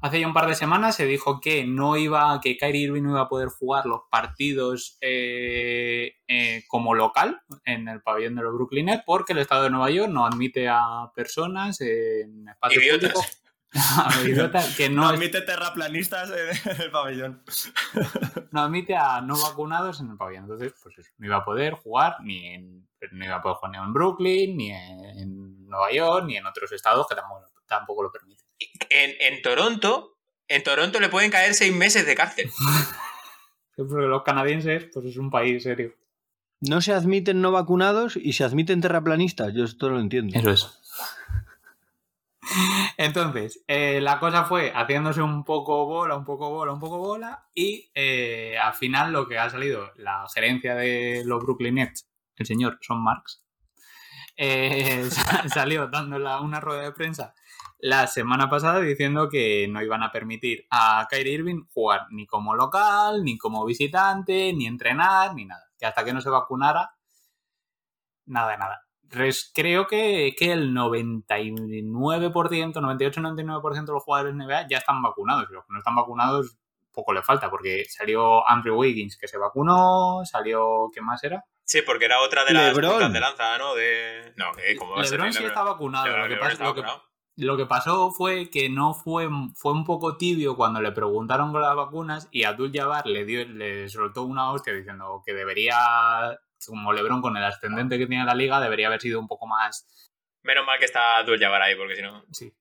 [0.00, 3.10] hace ya un par de semanas, se dijo que no iba, que Kyrie Irving no
[3.12, 8.54] iba a poder jugar los partidos eh, eh, como local en el pabellón de los
[8.54, 12.68] Brooklyn Nets porque el estado de Nueva York no admite a personas en a
[14.26, 17.42] idiotas que No no, admite terraplanistas en el pabellón.
[18.50, 20.44] no admite a no vacunados en el pabellón.
[20.44, 23.72] Entonces, pues eso, no iba a poder jugar ni en no iba a poder jugar
[23.72, 28.02] ni en Brooklyn, ni en, en Nueva York, ni en otros estados que tampoco, tampoco
[28.04, 28.46] lo permiten.
[28.90, 32.50] En, en Toronto, en Toronto le pueden caer seis meses de cárcel.
[33.76, 35.94] Porque los canadienses, pues es un país serio.
[36.60, 39.52] No se admiten no vacunados y se admiten terraplanistas.
[39.52, 40.38] Yo esto lo entiendo.
[40.38, 40.80] Eso es.
[42.96, 47.46] Entonces, eh, la cosa fue haciéndose un poco bola, un poco bola, un poco bola,
[47.54, 52.46] y eh, al final lo que ha salido, la gerencia de los Brooklyn Nets, el
[52.46, 53.44] señor Son Marks,
[54.36, 57.34] eh, sa- salió dando una rueda de prensa
[57.78, 62.54] la semana pasada diciendo que no iban a permitir a Kyrie Irving jugar ni como
[62.54, 65.64] local, ni como visitante, ni entrenar, ni nada.
[65.76, 66.92] Que hasta que no se vacunara,
[68.26, 68.82] nada nada.
[69.54, 75.46] Creo que, que el 99%, 98-99% de los jugadores NBA ya están vacunados.
[75.50, 76.56] Y los que no están vacunados,
[76.92, 81.44] poco le falta, porque salió Andrew Wiggins que se vacunó, salió, ¿qué más era?
[81.72, 82.90] Sí, porque era otra de las Lebron.
[82.92, 83.74] puntas de lanza, ¿no?
[83.74, 84.34] De...
[84.36, 84.46] No,
[84.78, 85.50] como va a ser LeBron sí Lebron?
[85.58, 86.06] está vacunado.
[86.06, 87.08] Lebron- lo, que Lebron pasa- está lo que- vacunado.
[87.36, 91.62] lo que pasó fue que no fue, fue un poco tibio cuando le preguntaron con
[91.62, 96.92] las vacunas y Abdul Jabbar le dio, le soltó una hostia diciendo que debería, como
[96.92, 99.88] Lebron con el ascendente que tiene la liga, debería haber sido un poco más
[100.44, 102.24] Menos mal que está Abdul Jabbar ahí, porque si no...
[102.32, 102.52] Sí.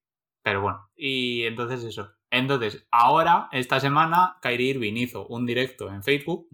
[0.43, 2.13] Pero bueno, y entonces eso.
[2.29, 6.47] Entonces, ahora, esta semana, Kyrie Irving hizo un directo en Facebook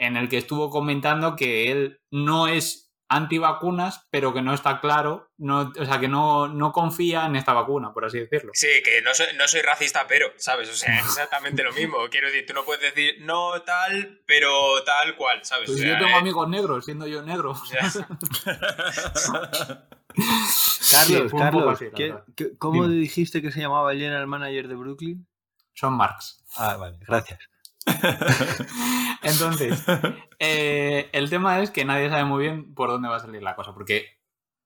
[0.00, 5.32] en el que estuvo comentando que él no es antivacunas, pero que no está claro,
[5.36, 8.52] no, o sea, que no, no confía en esta vacuna, por así decirlo.
[8.54, 10.70] Sí, que no soy, no soy racista, pero, ¿sabes?
[10.70, 11.96] O sea, exactamente lo mismo.
[12.08, 14.48] Quiero decir, tú no puedes decir no tal, pero
[14.84, 15.68] tal cual, ¿sabes?
[15.68, 17.54] O Pues sea, yo tengo eh, amigos negros, siendo yo negro.
[20.90, 22.24] Carlos, fue un poco Carlos, así, la ¿qué- verdad.
[22.36, 22.94] qué- ¿cómo Dime.
[22.94, 25.26] dijiste que se llamaba el general manager de Brooklyn?
[25.74, 26.44] Son Marx.
[26.56, 27.38] Ah, vale, gracias.
[29.22, 29.84] Entonces,
[30.38, 33.56] eh, el tema es que nadie sabe muy bien por dónde va a salir la
[33.56, 34.20] cosa, porque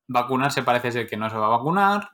[0.06, 2.10] vacunarse parece ser que no se va a vacunar.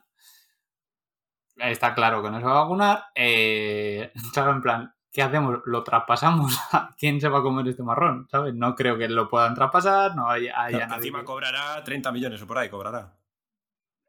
[1.57, 3.05] Está claro que no se va a vacunar.
[3.15, 5.59] Eh, claro, en plan, ¿qué hacemos?
[5.65, 6.59] ¿Lo traspasamos?
[6.97, 8.27] ¿Quién se va a comer este marrón?
[8.29, 8.53] ¿Sabes?
[8.53, 12.47] No creo que lo puedan traspasar, no haya, haya nadie Encima cobrará 30 millones o
[12.47, 13.17] por ahí, cobrará.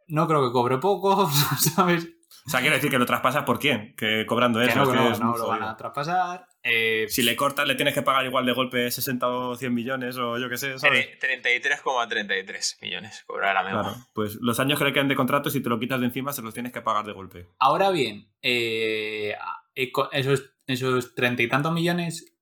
[0.08, 1.28] No creo que cobre poco,
[1.74, 2.08] ¿sabes?
[2.44, 4.84] O sea, quiero decir que lo traspasas por quién, que cobrando Que eso.
[4.84, 6.46] no, no, es no muy lo van a traspasar.
[6.64, 10.16] Eh, Si le cortas, le tienes que pagar igual de golpe 60 o 100 millones
[10.16, 11.08] o yo qué sé, ¿sabes?
[11.20, 11.40] tre-
[11.86, 13.80] 33,33 millones cobrará mismo.
[13.82, 16.32] Claro, pues los años que le quedan de contrato, si te lo quitas de encima,
[16.32, 17.48] se los tienes que pagar de golpe.
[17.58, 19.34] Ahora bien, eh,
[19.74, 22.34] eh, esos, esos treinta y tantos millones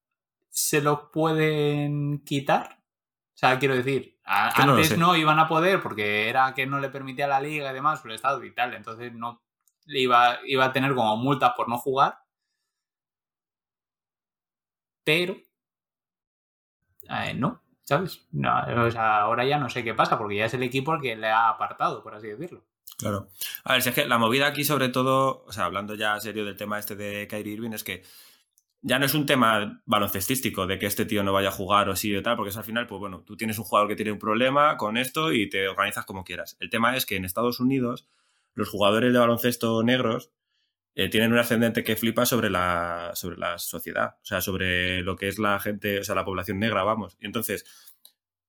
[0.49, 2.79] se los pueden quitar.
[3.35, 6.79] O sea, quiero decir, a- no antes no, iban a poder porque era que no
[6.81, 8.75] le permitía la liga y demás, el Estado y tal.
[8.75, 9.43] Entonces no
[9.90, 12.18] iba, iba a tener como multas por no jugar.
[15.05, 15.37] Pero
[17.11, 18.26] eh, no, ¿sabes?
[18.96, 21.48] Ahora ya no sé qué pasa porque ya es el equipo el que le ha
[21.48, 22.64] apartado, por así decirlo.
[22.98, 23.29] Claro.
[23.64, 26.44] A ver, si es que la movida aquí, sobre todo, o sea, hablando ya serio
[26.44, 28.03] del tema este de Kyrie Irving, es que
[28.83, 31.96] ya no es un tema baloncestístico de que este tío no vaya a jugar o
[31.96, 34.12] sí o tal, porque es al final, pues bueno, tú tienes un jugador que tiene
[34.12, 36.57] un problema con esto y te organizas como quieras.
[36.61, 38.07] El tema es que en Estados Unidos
[38.55, 40.33] los jugadores de baloncesto negros
[40.95, 45.17] eh, tienen un ascendente que flipa sobre la, sobre la sociedad, o sea, sobre lo
[45.17, 47.17] que es la gente, o sea, la población negra, vamos.
[47.21, 47.65] Y entonces,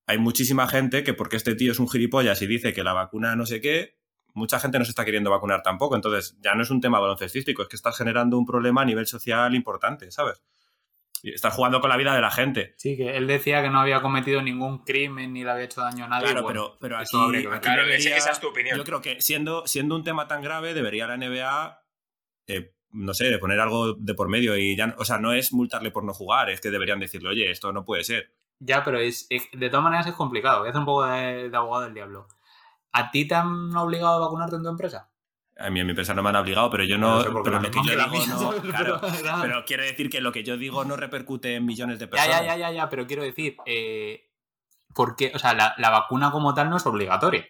[0.08, 3.36] hay muchísima gente que porque este tío es un gilipollas y dice que la vacuna
[3.36, 3.98] no sé qué,
[4.34, 5.96] mucha gente no se está queriendo vacunar tampoco.
[5.96, 9.08] Entonces, ya no es un tema baloncestístico, es que estás generando un problema a nivel
[9.08, 10.42] social importante, ¿sabes?
[11.24, 12.74] Estás jugando con la vida de la gente.
[12.78, 16.06] Sí, que él decía que no había cometido ningún crimen ni le había hecho daño
[16.06, 16.26] a nadie.
[16.26, 17.10] Claro, Bueno, pero, pero aquí,
[17.62, 18.78] Claro, debería- esa es tu opinión.
[18.78, 21.84] Yo creo que siendo, siendo un tema tan grave, debería la NBA,
[22.48, 24.58] eh, no sé, poner algo de por medio.
[24.58, 27.52] y ya, O sea, no es multarle por no jugar, es que deberían decirle, oye,
[27.52, 28.34] esto no puede ser.
[28.60, 30.60] Ya, pero es, es- de todas maneras es complicado.
[30.60, 32.28] Voy a hacer un poco de, de abogado del diablo.
[32.94, 35.11] ¿A ti te han obligado a vacunarte en tu empresa?
[35.66, 37.22] A mí en mi empresa no me han obligado, pero yo no.
[37.22, 38.52] sé pero lo que yo digo no.
[38.62, 39.02] Claro,
[39.42, 42.42] Pero- quiere decir que lo que yo digo no repercute en millones de Ya, personas.
[42.42, 44.30] ya, ya, ya, ya, pero quiero decir, eh,
[44.94, 47.46] porque, o sea, la, la vacuna como tal no es obligatoria.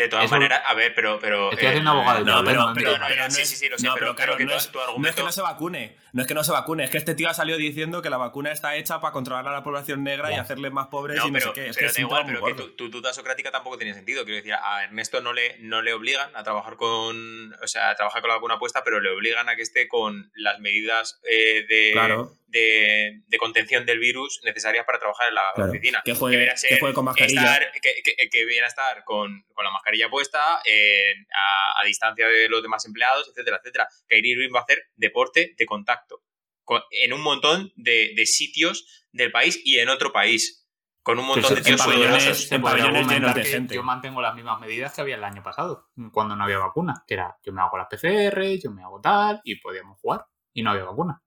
[0.00, 1.18] De todas Eso- maneras, a ver, pero.
[1.20, 3.92] pero Estoy haciendo el- abogado No, pero, no sí, es- sí, sí, lo sé, no,
[3.94, 6.22] pero- pero claro, que no es, tu no es argumento- que no se vacune, no
[6.22, 8.50] es que no se vacune, es que este tío ha salido diciendo que la vacuna
[8.50, 10.40] está hecha para controlar a la población negra y Ya.
[10.42, 11.68] hacerles más pobres No, y no pero, sé qué.
[11.68, 14.24] Es pero que es da igual, pero que tu, tu duda socrática tampoco tiene sentido.
[14.24, 17.52] Quiero decir, a Ernesto no le, no le obligan a trabajar con.
[17.62, 20.30] O sea, a trabajar con la vacuna puesta, pero le obligan a que esté con
[20.34, 22.32] las medidas eh, de, Claro.
[22.50, 25.70] De, de contención del virus necesarias para trabajar en la Claro.
[25.70, 26.02] oficina.
[26.04, 27.40] Que juegue, ser que con mascarilla.
[27.42, 31.84] estar- que, que- que viene a estar con, con la mascarilla puesta, eh, a, a
[31.86, 33.88] distancia de los demás empleados, etcétera, etcétera.
[34.08, 36.22] Kyrie Irving va a hacer deporte de contacto
[36.64, 40.56] con- en un montón de, de sitios del país y en otro país.
[41.02, 42.48] Con un montón de tíos pabellones- sudorosos.
[42.48, 43.74] Se en podría pabellones argumentar llenos de que gente.
[43.74, 47.04] Yo mantengo las mismas medidas que había el año pasado, cuando no había vacuna.
[47.06, 50.26] Que era, yo me hago las PCR, yo me hago tal, y podíamos jugar.
[50.52, 51.22] Y no había vacuna.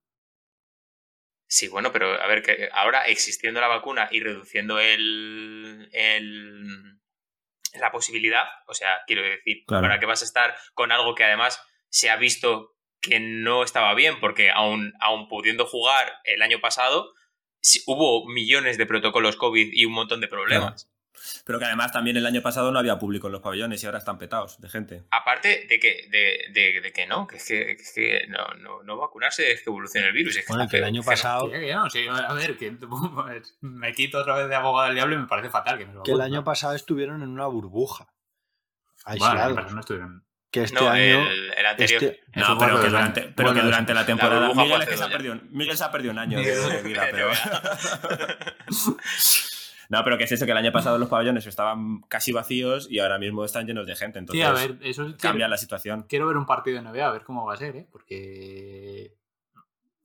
[1.55, 6.99] Sí, bueno, pero a ver, que ahora existiendo la vacuna y reduciendo el, el-
[7.75, 9.83] la posibilidad, o sea, quiero decir, Claro.
[9.83, 13.93] ¿para qué vas a estar con algo que además se ha visto que no estaba
[13.93, 14.19] bien?
[14.19, 17.13] Porque aún, aún pudiendo jugar el año pasado,
[17.85, 20.91] hubo millones de protocolos COVID y un montón de problemas.
[21.45, 23.99] Pero que además también el año pasado no había público en los pabellones y ahora
[23.99, 25.03] están petados de gente.
[25.11, 28.83] Aparte de que, de, de- de que no, que es que, es que no, no,
[28.83, 30.37] no vacunarse es que evolucione el virus.
[30.37, 33.93] es Bueno, que el año pasado, Sí, que no, sí, a ver, que pues, me
[33.93, 36.11] quito otra vez de abogado del diablo y me parece fatal que no lo que
[36.11, 38.07] el año pasado estuvieron en una burbuja.
[39.05, 39.55] Bueno, Aislados.
[39.55, 40.25] pasado no estuvieron.
[40.51, 41.01] que este No, año.
[41.29, 42.03] el, el anterior.
[42.03, 44.53] este- No, pero que, durante, que Bueno, la temporada.
[44.53, 47.07] Miguel, es que se ha perdido, un- Miguel se ha perdido un año de, vida,
[47.11, 47.31] pero.
[49.93, 52.99] No, pero que es eso, que el año pasado los pabellones estaban casi vacíos y
[52.99, 54.17] ahora mismo están llenos de gente.
[54.19, 56.05] Entonces Sí, a ver, eso sí cambia quiero, la situación.
[56.09, 57.87] quiero ver un partido de NBA, a ver cómo va a ser, ¿eh?
[57.91, 59.13] Porque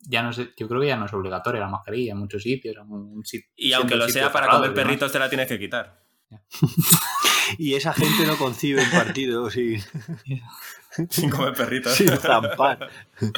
[0.01, 2.77] ya no sé, yo creo que ya no es obligatoria la mascarilla en muchos sitios.
[2.77, 6.03] en un sit- Y aunque lo sea para comer perritos, te la tienes que quitar.
[7.57, 9.81] Y esa gente no concibe un partido sin,
[11.11, 11.95] Sin comer perritos.
[11.95, 12.89] sin zampar.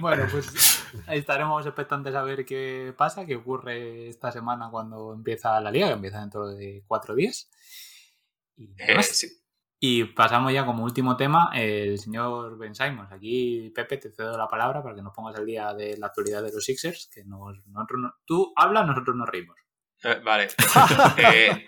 [0.00, 5.70] Bueno, pues estaremos expectantes a ver qué pasa, qué ocurre esta semana cuando empieza la
[5.70, 7.50] liga, que empieza dentro de cuatro días.
[8.56, 9.28] Y, Eh, sí.
[9.82, 13.10] Y pasamos ya como último tema, el señor Ben Simons.
[13.12, 16.42] Aquí, Pepe, te cedo la palabra para que nos pongas el día de la actualidad
[16.42, 19.56] de los Sixers, que nos, nosotros no- tú hablas, nosotros nos reímos.
[20.04, 20.48] Eh, Vale.
[21.18, 21.66] Eh,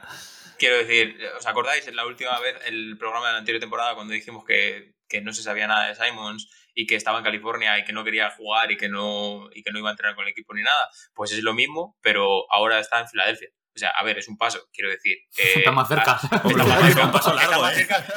[0.59, 4.45] quiero decir, ¿os acordáis la última vez, el programa de la anterior temporada, cuando dijimos
[4.45, 7.93] que, que no se sabía nada de Simons y que estaba en California y que
[7.93, 10.55] no quería jugar y que no, y que no iba a entrenar con el equipo
[10.55, 10.89] ni nada?
[11.15, 13.51] Pues es lo mismo, pero ahora está en Filadelfia.
[13.75, 15.17] O sea, a ver, es un paso, quiero decir.
[15.39, 16.19] eh, Está más cerca.
[16.23, 17.75] está más cerca, un paso está largo, ¿eh?
[17.75, 18.05] cerca.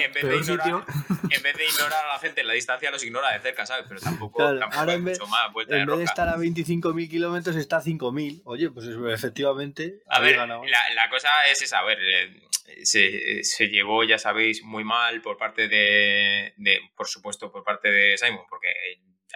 [0.00, 0.84] En, vez de ignorar, sitio.
[1.30, 3.86] en vez de ignorar a la gente en la distancia, los ignora de cerca, ¿sabes?
[3.88, 6.04] Pero tampoco, Claro, tampoco ahora hay en vez- mucho más vuelta de En vez de
[6.04, 8.42] estar a 25.000 kilómetros, está a 5.000.
[8.44, 10.02] Oye, pues efectivamente.
[10.08, 10.64] A ver, ganado.
[10.64, 12.42] la, la cosa es esa, a ver, eh,
[12.84, 17.90] se, se llevó, ya sabéis, muy mal por parte de, de, por supuesto, por parte
[17.90, 18.68] de Simon, porque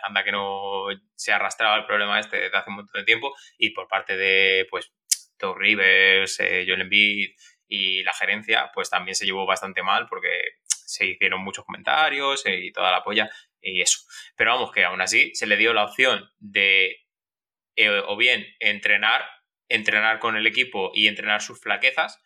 [0.07, 0.85] anda que no
[1.15, 4.67] se arrastraba el problema este desde hace un montón de tiempo, y por parte de,
[4.71, 4.93] pues,
[5.53, 7.31] Rivers, eh, Joel Embiid
[7.67, 10.29] y la gerencia, pues también se llevó bastante mal porque
[10.63, 13.29] se hicieron muchos comentarios eh, y toda la polla
[13.61, 13.99] y eso.
[14.37, 17.01] Pero vamos, que aún así se le dio la opción de
[17.77, 19.25] eh, o bien entrenar,
[19.69, 22.23] entrenar con el equipo y entrenar sus flaquezas.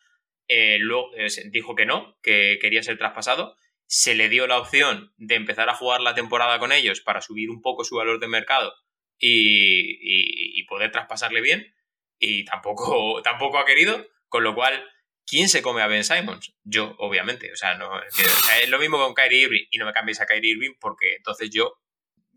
[0.48, 1.10] Eh, luego
[1.50, 3.56] dijo que no, que quería ser traspasado.
[3.86, 7.48] Se le dio la opción de empezar a jugar la temporada con ellos para subir
[7.50, 8.74] un poco su valor de mercado
[9.18, 11.74] y- y poder traspasarle bien.
[12.18, 14.84] Y tampoco, tampoco ha querido, con lo cual,
[15.26, 16.54] ¿quién se come a Ben Simons?
[16.64, 17.52] Yo, obviamente.
[17.52, 20.52] O sea, no, es, lo mismo con Kyrie Irving y no me cambiéis a Kyrie
[20.52, 21.78] Irving porque entonces yo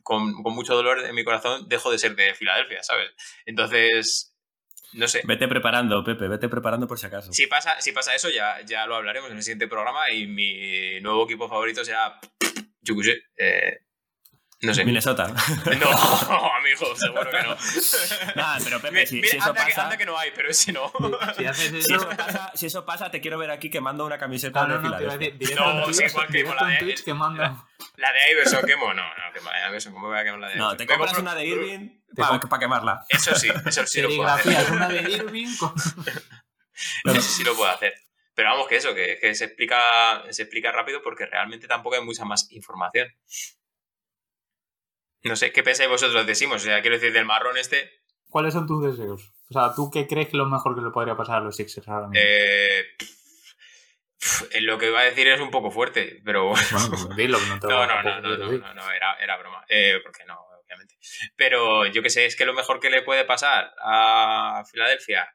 [0.04, 3.12] con, con mucho dolor en mi corazón, dejo de ser de Filadelfia, ¿sabes?
[3.46, 4.36] Entonces,
[4.94, 5.22] no sé.
[5.26, 7.32] Vete preparando, Pepe, vete preparando por si acaso.
[7.32, 11.00] Si pasa, si pasa eso, ya, ya lo hablaremos en el siguiente programa y mi
[11.02, 11.94] nuevo equipo favorito sé,
[13.38, 13.80] eh,
[14.62, 14.86] no sé.
[14.86, 15.28] Minnesota.
[15.80, 17.56] No, amigo, seguro que no.
[18.36, 20.50] Nada, pero Pepe, si, mira, si eso anda, que, pasa, anda que no hay, pero
[20.50, 20.92] ese no.
[21.38, 24.18] Si haces si eso, eso pasa, si eso pasa, te quiero ver aquí quemando una
[24.18, 26.80] camiseta no, no, de no, te No, sí, Twitch, igual que con la en de-
[26.80, 27.66] Twitch que manda.
[27.98, 30.48] La de Iverson quemo, no, no, quemo la de Iverson, ¿cómo voy a quemar la
[30.50, 30.78] de No, Iverson?
[30.78, 33.06] te Me compras una de Irving Te para comp- quemarla.
[33.10, 34.72] Eso sí, eso sí lo puedo hacer.
[34.72, 35.74] Una de Irving con...
[37.06, 37.94] Eso sí lo puedo hacer.
[38.34, 42.02] Pero vamos, que eso, que, que se, explica, se explica rápido porque realmente tampoco hay
[42.04, 43.08] mucha más información.
[45.24, 46.64] No sé, ¿qué pensáis vosotros de Simons?
[46.64, 49.34] O sea, quiero decir, del marrón este, ¿Cuáles son tus deseos?
[49.50, 51.88] O sea, ¿tú qué crees que lo mejor que le podría pasar a los Sixers
[51.90, 52.24] ahora mismo?
[52.26, 52.86] eh,
[54.18, 57.60] pff, lo que iba a decir es un poco fuerte, pero Bueno, pues dilo, no
[57.60, 58.62] te No, no, no, no, no, decir.
[58.62, 59.66] no, no, era, era broma.
[59.68, 60.96] Eh, porque no, obviamente.
[61.36, 65.28] Pero yo que sé, es que lo mejor que le puede pasar a Filadelfia,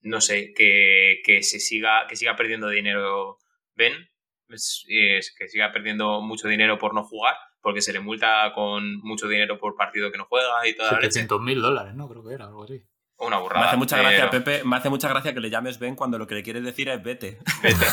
[0.00, 3.38] no sé, que, que se siga, que siga perdiendo dinero
[3.76, 4.08] Ben,
[4.48, 9.00] es, es que siga perdiendo mucho dinero por no jugar, porque se le multa con
[9.00, 10.88] mucho dinero por partido que no juega y leche.
[10.88, 12.08] 700 mil dólares, ¿no?
[12.08, 12.80] Creo que era algo así.
[13.18, 13.66] Una Me burrada.
[13.66, 16.28] hace mucha pero- gracia, Pepe, me hace mucha gracia que le llames Ben cuando lo
[16.28, 17.40] que le quieres decir es vete.
[17.64, 17.86] Vete,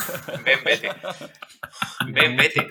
[0.44, 0.90] ven, vete.
[2.06, 2.68] Ven, vete.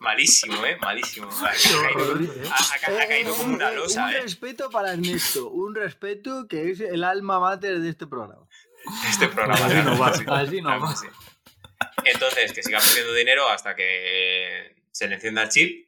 [0.00, 0.78] Malísimo, ¿eh?
[0.80, 1.28] Malísimo.
[1.28, 2.42] Ha, caído, ¿eh?
[2.50, 4.20] ha- ha- caído como una Eh, losa, Un ¿eh?
[4.22, 8.46] respeto para Ernesto, un respeto que es el alma mater de este programa.
[9.06, 9.66] este programa.
[9.66, 10.24] Así no va, Sí.
[10.28, 10.94] así no va.
[12.04, 15.87] Entonces, que siga perdiendo dinero hasta que se le encienda el chip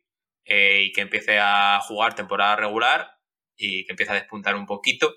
[0.53, 3.17] eh, y que empiece a jugar temporada regular
[3.57, 5.15] y que empiece a despuntar un poquito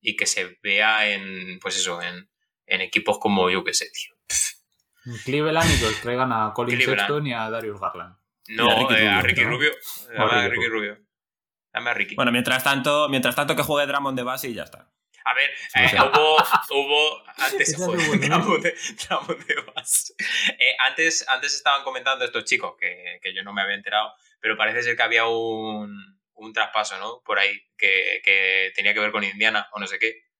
[0.00, 2.30] y que se vea en, pues eso, en,
[2.66, 4.14] en equipos como yo que sé, tío.
[5.06, 7.00] En Cleveland y que os traigan a Colin Cleveland.
[7.00, 8.14] Sexton y a Darius Garland.
[8.46, 9.50] No, Y a Ricky eh, a Rubio, Ricky ¿no?
[9.50, 9.72] Rubio.
[10.16, 10.98] A Dame a Ricky Ricky Rubio.
[11.72, 12.14] Dame a Ricky.
[12.14, 14.88] Bueno, mientras tanto, mientras tanto que juegue Drummond de base y ya está.
[15.24, 16.36] A ver, eh, hubo,
[16.70, 17.84] hubo antes, de
[20.78, 24.82] antes, antes estaban comentando estos chicos que, que yo no me había enterado, pero parece
[24.82, 27.22] ser que había un, un traspaso, ¿no?
[27.24, 30.30] Por ahí que, que tenía que ver con Indiana o no sé qué.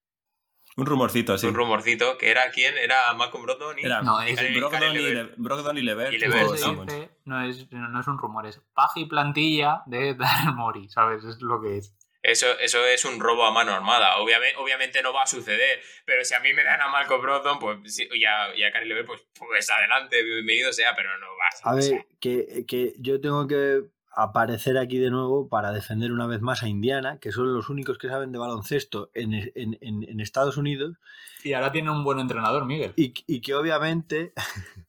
[0.76, 1.46] Un rumorcito, sí.
[1.46, 2.78] Un rumorcito que era quién?
[2.78, 5.34] Era Malcolm Brogdon y Era No, es Brogdon y, Levert.
[5.36, 6.12] Brogdon y Levert.
[6.12, 7.42] Y o se ¿no?
[7.42, 11.24] Es, no es un rumor, es paja y plantilla de Daryl Morey, ¿sabes?
[11.24, 11.96] Es lo que es.
[12.22, 14.18] Eso, eso es un robo a mano armada.
[14.18, 17.58] Obviamente, obviamente no va a suceder, pero si a mí me dan a Malcolm Brogdon
[17.58, 21.70] pues, sí, y a, y a Levert, pues, pues adelante, bienvenido sea, pero no va
[21.70, 26.26] A sea, ver, que, que yo tengo que aparecer aquí de nuevo para defender una
[26.26, 30.02] vez más a Indiana, que son los únicos que saben de baloncesto en, en- en-
[30.06, 30.98] en Estados Unidos,
[31.42, 32.92] Y ahora tiene un buen entrenador, Miguel.
[32.96, 34.34] y, y que obviamente,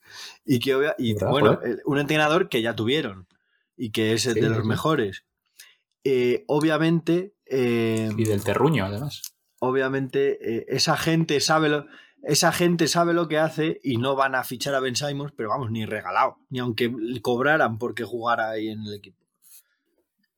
[0.46, 3.28] y que obvia- y, ¿Verdad, bueno, eh, un entrenador que ya tuvieron,
[3.78, 4.68] y que es Sí, de los sí.
[4.68, 5.24] mejores.
[6.04, 9.34] Eh, obviamente, eh, Y del terruño, además.
[9.60, 11.86] obviamente eh, esa gente sabe lo
[12.24, 15.50] esa gente sabe lo que hace y no van a fichar a Ben Simons, pero
[15.50, 19.18] vamos, ni regalado, ni aunque le cobraran porque jugara ahí en el equipo.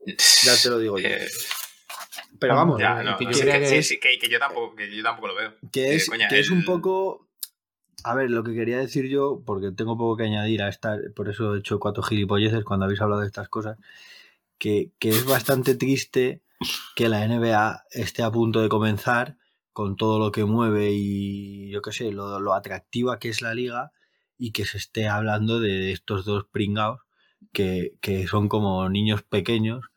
[0.06, 1.10] Ya te lo digo yo.
[2.40, 5.54] Pero vamos, que yo tampoco, lo veo.
[5.72, 7.28] que es, coña, que es un poco...
[8.06, 11.30] A ver, lo que quería decir yo, porque tengo poco que añadir a esta, por
[11.30, 13.78] eso he hecho cuatro gilipolleces cuando habéis hablado de estas cosas,
[14.64, 16.42] que, es bastante triste
[16.96, 19.38] que la NBA esté a punto de comenzar
[19.74, 23.92] con todo lo que mueve y yo qué sé, lo, atractiva que es la liga
[24.38, 27.02] y que se esté hablando de estos dos pringados
[27.52, 29.93] que, que son como niños pequeños, que-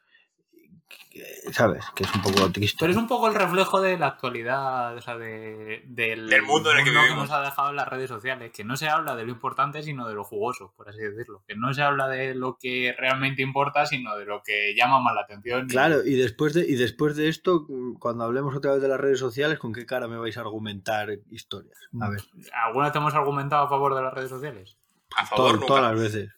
[1.53, 1.85] ¿sabes?
[1.95, 2.77] Que es un poco triste.
[2.81, 6.71] Pero es un poco el reflejo de la actualidad, o sea, de, del, Del mundo
[6.73, 7.17] en el que vivimos.
[7.17, 10.07] nos ha dejado en las redes sociales, que no se habla de lo importante, sino
[10.09, 11.43] de lo jugoso, por así decirlo.
[11.47, 15.15] Que no se habla de lo que realmente importa, sino de lo que llama más
[15.15, 15.69] la atención.
[15.69, 17.67] Claro, y después de, y después de esto,
[17.99, 21.09] cuando hablemos otra vez de las redes sociales, ¿con qué cara me vais a argumentar
[21.31, 21.77] historias?
[22.01, 22.21] A ver,
[22.67, 24.77] ¿Alguna vez te hemos argumentado a favor de las redes sociales?
[25.17, 25.67] A favor, todo- nunca.
[25.67, 26.31] todas las veces.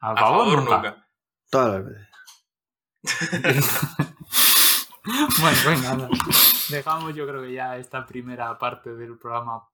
[0.00, 0.76] A A favor, favor, nunca.
[0.76, 1.08] nunca.
[1.50, 2.06] Todas las veces.
[5.40, 6.08] bueno, venga, anda.
[6.68, 9.68] dejamos yo creo que ya esta primera parte del programa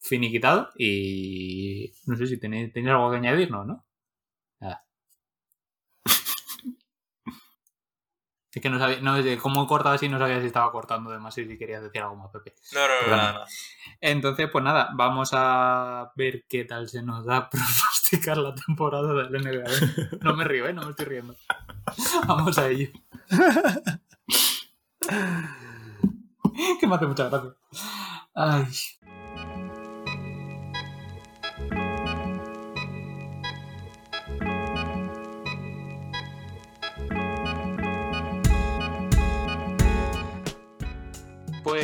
[0.00, 3.84] finiquitado y no sé si tenéis, tenéis algo que añadirnos, ¿no?
[4.60, 4.84] Nada.
[8.52, 11.48] Es que no sabía, no, como he cortado así no sabía si estaba cortando demasiado
[11.48, 12.56] y si querías decir algo más, Pepe.
[12.72, 13.46] No, no, no, nada, nada.
[14.00, 17.48] Entonces, pues nada, vamos a ver qué tal se nos da
[18.10, 20.18] pronosticar la temporada del NBA.
[20.22, 20.72] No me río, ¿eh?
[20.72, 21.36] No me estoy riendo.
[22.26, 22.88] Vamos a ello.
[26.80, 27.54] que me hace mucha gracia.
[28.34, 28.66] Ay.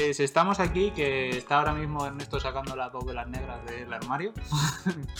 [0.07, 4.33] Pues estamos aquí, que está ahora mismo Ernesto sacando las dos velas negras del armario.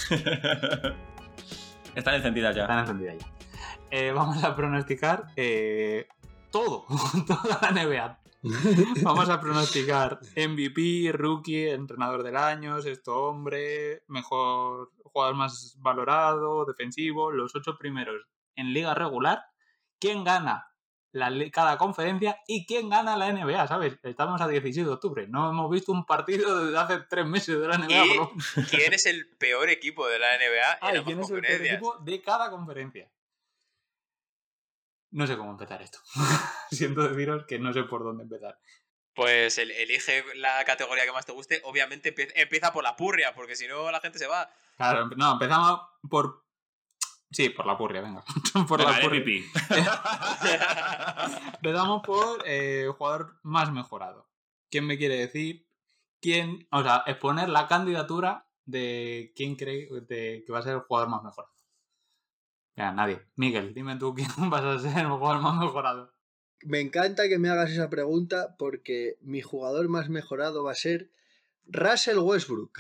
[1.97, 2.63] Están encendidas ya.
[2.63, 3.27] Están encendidas ya.
[3.91, 6.07] Eh, vamos a pronosticar eh,
[6.53, 6.87] todo,
[7.27, 8.21] toda la NBA.
[9.03, 17.33] Vamos a pronosticar MVP, rookie, entrenador del año, sexto hombre, mejor jugador más valorado, defensivo,
[17.33, 18.23] los ocho primeros
[18.55, 19.47] en liga regular.
[19.99, 20.69] ¿Quién gana
[21.13, 23.67] la cada conferencia y quién gana la NBA?
[23.69, 23.99] ¿Sabes?
[24.03, 25.27] Estamos a 16 de octubre.
[25.29, 28.05] No hemos visto un partido desde hace tres meses de la NBA.
[28.07, 28.33] Y- bro.
[28.71, 31.41] ¿Quién es el peor equipo de la NBA Ah, en ¿y ambas quién es el
[31.41, 33.11] peor equipo de cada conferencia?
[35.13, 35.99] No sé cómo empezar esto.
[36.71, 38.59] Siento deciros que no sé por dónde empezar.
[39.15, 41.63] Pues el- elige la categoría que más te guste.
[41.65, 44.51] Obviamente empie- empieza por la purria, porque si no la gente se va.
[44.77, 45.81] Claro, no, empezamos
[46.11, 46.45] por.
[47.37, 48.25] Sí, por la purria, venga.
[48.67, 49.21] por Venga, la purria.
[49.21, 49.45] MVP.
[51.57, 54.27] Empezamos por eh, jugador más mejorado.
[54.71, 55.69] ¿Quién me quiere decir?
[56.23, 56.67] ¿Quién?
[56.71, 61.11] O sea, exponer la candidatura de quién cree de que va a ser el jugador
[61.11, 61.53] más mejorado.
[62.75, 63.21] Ya, nadie.
[63.35, 66.15] Miguel, dime tú quién vas a ser el jugador más mejorado.
[66.63, 71.11] Me encanta que me hagas esa pregunta porque mi jugador más mejorado va a ser
[71.67, 72.79] Russell Westbrook.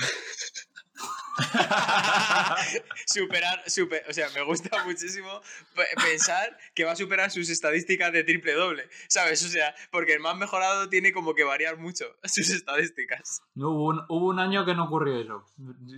[3.06, 5.40] Superar, super, o sea, me gusta muchísimo
[5.74, 9.44] pe- pensar que va a superar sus estadísticas de triple doble, ¿sabes?
[9.44, 13.42] O sea, porque el más mejorado tiene como que variar mucho sus estadísticas.
[13.54, 15.44] No, hubo, un, hubo un año que no ocurrió eso.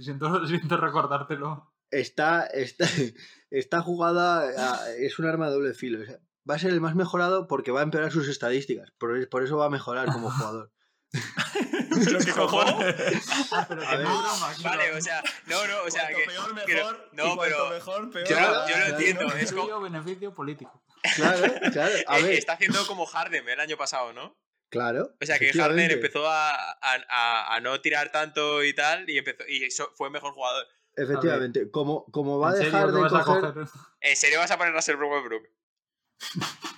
[0.03, 1.73] Siento, siento recordártelo.
[1.91, 2.87] Está, está,
[3.51, 4.41] está jugada,
[4.75, 6.03] a- es un arma de doble filo.
[6.03, 6.19] o sea,
[6.49, 8.91] va a ser el más mejorado porque va a empeorar sus estadísticas.
[8.99, 10.71] Por, por eso va a mejorar como jugador.
[11.11, 13.27] Pero qué cojones.
[13.53, 14.07] Ah, pero que ver.
[14.07, 14.79] no broma, claro.
[14.79, 16.27] Vale, o sea, no, no, o sea, Cuanto que...
[16.27, 17.09] peor, que no- mejor.
[17.13, 18.29] no, y cuanto pero mejor, peor.
[18.29, 18.91] yo, lo- Claro, yo lo claro.
[18.99, 19.81] entiendo, Es es como...
[19.81, 20.83] beneficio político.
[21.17, 21.95] Claro, claro.
[22.09, 24.37] A eh, ver, Está haciendo como Harden el año pasado, ¿no?
[24.71, 25.15] claro.
[25.23, 29.17] O sea, que Harden empezó a, a- a- a no tirar tanto y tal, y
[29.19, 30.67] empezó y eso fue mejor jugador.
[30.95, 31.71] Efectivamente.
[31.71, 33.53] Como, como va a ¿En serio dejar que de coger.
[33.55, 33.69] coger?
[34.01, 35.45] ¿En serio vas a poner a Russell Westbrook?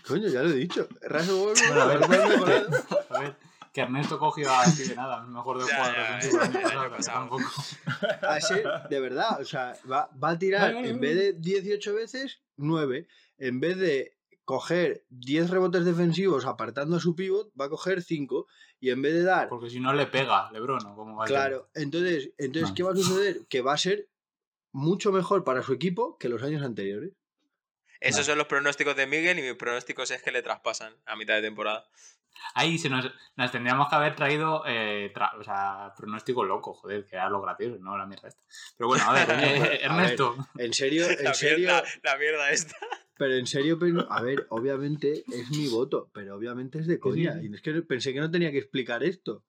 [0.07, 0.87] Coño, ya lo he dicho.
[1.03, 2.67] Russell Westbrook Bueno, a ver.
[3.11, 3.37] A ver,
[3.73, 6.69] que Ernesto cogió a Steven Adams, mejor de Ya, jugador ya, defensivo del ya, año
[6.71, 7.19] el año pasado, que pasado.
[7.21, 8.27] tampoco.
[8.27, 11.15] a ser, de verdad, o sea, va, va a tirar Vale, vale, en vale.
[11.15, 13.07] vez de 18 veces, 9.
[13.39, 18.47] En vez de coger 10 rebotes defensivos apartando a su pivot, va a coger 5.
[18.81, 19.49] Y en vez de dar.
[19.49, 21.37] Porque si no le pega Lebron, ¿o ¿cómo va a ser?
[21.37, 22.73] Claro, entonces, entonces.
[22.75, 23.47] ¿qué va a suceder?
[23.49, 24.09] Que va a ser
[24.73, 27.13] mucho mejor para su equipo que los años anteriores.
[28.01, 28.25] Esos Vale.
[28.27, 31.43] son los pronósticos de Miguel y mis pronósticos es que le traspasan a mitad de
[31.43, 31.87] temporada.
[32.55, 37.05] Ahí se nos, nos tendríamos que haber traído eh, tra- o sea, pronóstico loco, joder,
[37.07, 38.43] que era lo gracioso, no la mierda esta.
[38.77, 39.81] Pero bueno, a ver, eh, A ver.
[39.83, 40.37] Ernesto.
[40.59, 42.77] En serio, La, en serio, mierda, la mierda esta.
[43.17, 47.35] pero en serio, pero- a ver, obviamente es mi voto, pero obviamente es de coña.
[47.41, 47.49] sí.
[47.51, 49.45] Y es que pensé que no tenía que explicar esto.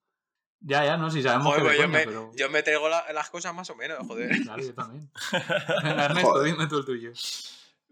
[0.64, 2.32] Ya, ya, no, si sabemos Joder, que pues yo, coña, me, pero...
[2.36, 4.30] yo me traigo la- las cosas más o menos, joder.
[4.44, 5.10] Claro, yo también.
[5.84, 6.52] Ernesto, Joder.
[6.54, 7.12] dime tú el tuyo.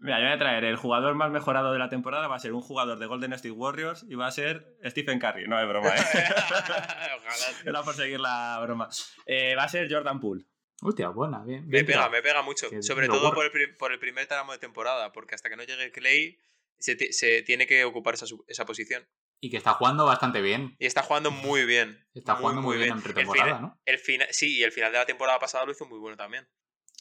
[0.02, 2.26] Mira, yo voy a traer el jugador más mejorado de la temporada.
[2.26, 5.46] Va a ser un jugador de Golden State Warriors y va a ser Stephen Curry.
[5.46, 6.00] No es broma, ¿eh?
[7.18, 7.46] Ojalá.
[7.66, 8.88] Era por seguir la broma.
[9.26, 10.46] Eh, va a ser Jordan Poole.
[10.82, 11.64] Hostia, buena, bien.
[11.66, 12.70] Me bien pega, me pega mucho.
[12.70, 15.64] Que Sobre todo por el, por el primer tramo de temporada, porque hasta que no
[15.64, 16.38] llegue Clay
[16.78, 19.06] se, se tiene que ocupar esa, esa posición.
[19.42, 20.76] Y que está jugando bastante bien.
[20.78, 22.06] Y está jugando muy bien.
[22.14, 23.80] Está jugando muy, bien, en El pretemporada, final- ¿no?
[23.84, 26.48] El final, sí, y el final de la temporada pasada lo hizo muy bueno también.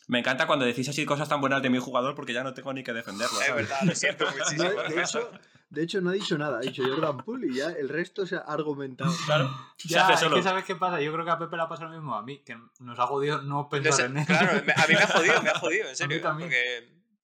[0.09, 2.73] Me encanta cuando decís así cosas tan buenas de mi jugador porque ya no tengo
[2.73, 3.39] ni que defenderlo.
[3.41, 4.69] Es verdad, lo siento No, muchísimo.
[4.71, 5.31] de, hecho,
[5.69, 6.57] de hecho, no ha dicho nada.
[6.57, 9.13] Ha dicho Jordan Poole y ya el resto se ha argumentado.
[9.27, 9.55] Claro.
[9.77, 10.99] Se Ya, es que ¿sabes qué pasa?
[10.99, 13.05] Yo creo que a Pepe le ha pasado lo mismo a mí, que nos ha
[13.05, 14.25] jodido no No pensar en él.
[14.25, 16.21] claro, a mí me ha jodido, me ha jodido, en serio.
[16.21, 16.49] también.
[16.49, 16.77] Porque,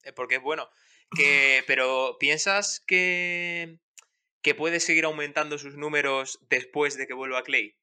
[0.04, 0.70] eh, porque es bueno.
[1.18, 3.80] Que, pero ¿piensas que,
[4.44, 7.76] que puede seguir aumentando sus números después de que vuelva Clay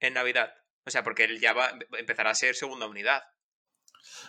[0.00, 0.52] en Navidad?
[0.84, 3.22] O sea, porque él ya va empezará a ser segunda unidad.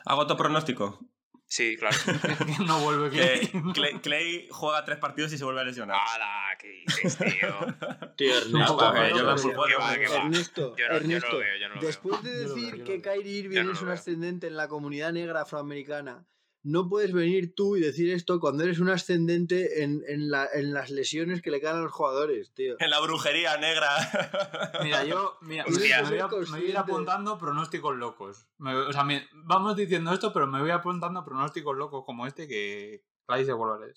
[0.05, 0.99] Hago otro pronóstico.
[1.47, 1.97] Sí, claro.
[2.67, 3.73] no vuelve Que Clay.
[3.73, 5.97] Clay, Clay juega tres partidos y se vuelve a lesionar.
[5.99, 6.57] ¡Hala!
[6.59, 7.55] ¿Qué dices, tío?
[8.17, 8.33] Tío,
[8.77, 9.05] va, no.
[9.05, 11.87] Ernesto, Yo no- yo no lo Ernesto, veo, yo no lo veo.
[11.87, 13.01] después de Yo lo veo, decir yo que.
[13.01, 16.25] Kyrie Irving es un ascendente en la comunidad negra afroamericana,
[16.63, 20.73] no puedes venir tú y decir esto cuando eres un ascendente en, en, la- en
[20.73, 22.75] las lesiones que le caen a los jugadores, tío.
[22.79, 23.89] En la brujería negra.
[24.83, 28.47] Mira, yo mira, me, voy a, me voy a ir apuntando pronósticos locos.
[28.57, 32.47] Me- o sea, me- vamos diciendo esto, pero me voy apuntando pronósticos locos como este
[32.47, 33.95] que Clay se vuelve a leer.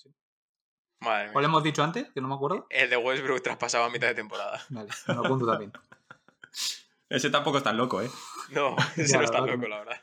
[1.01, 1.33] Madre mía.
[1.33, 2.11] ¿Cuál hemos dicho antes?
[2.15, 2.67] Que no me acuerdo.
[2.71, 4.63] El de Westbrook traspasado a mitad de temporada.
[4.69, 5.73] Vale, me lo apunto también.
[7.09, 8.11] Ese tampoco es tan loco, ¿eh?
[8.51, 10.01] No, ese Ya, no está la verdad loco, la verdad.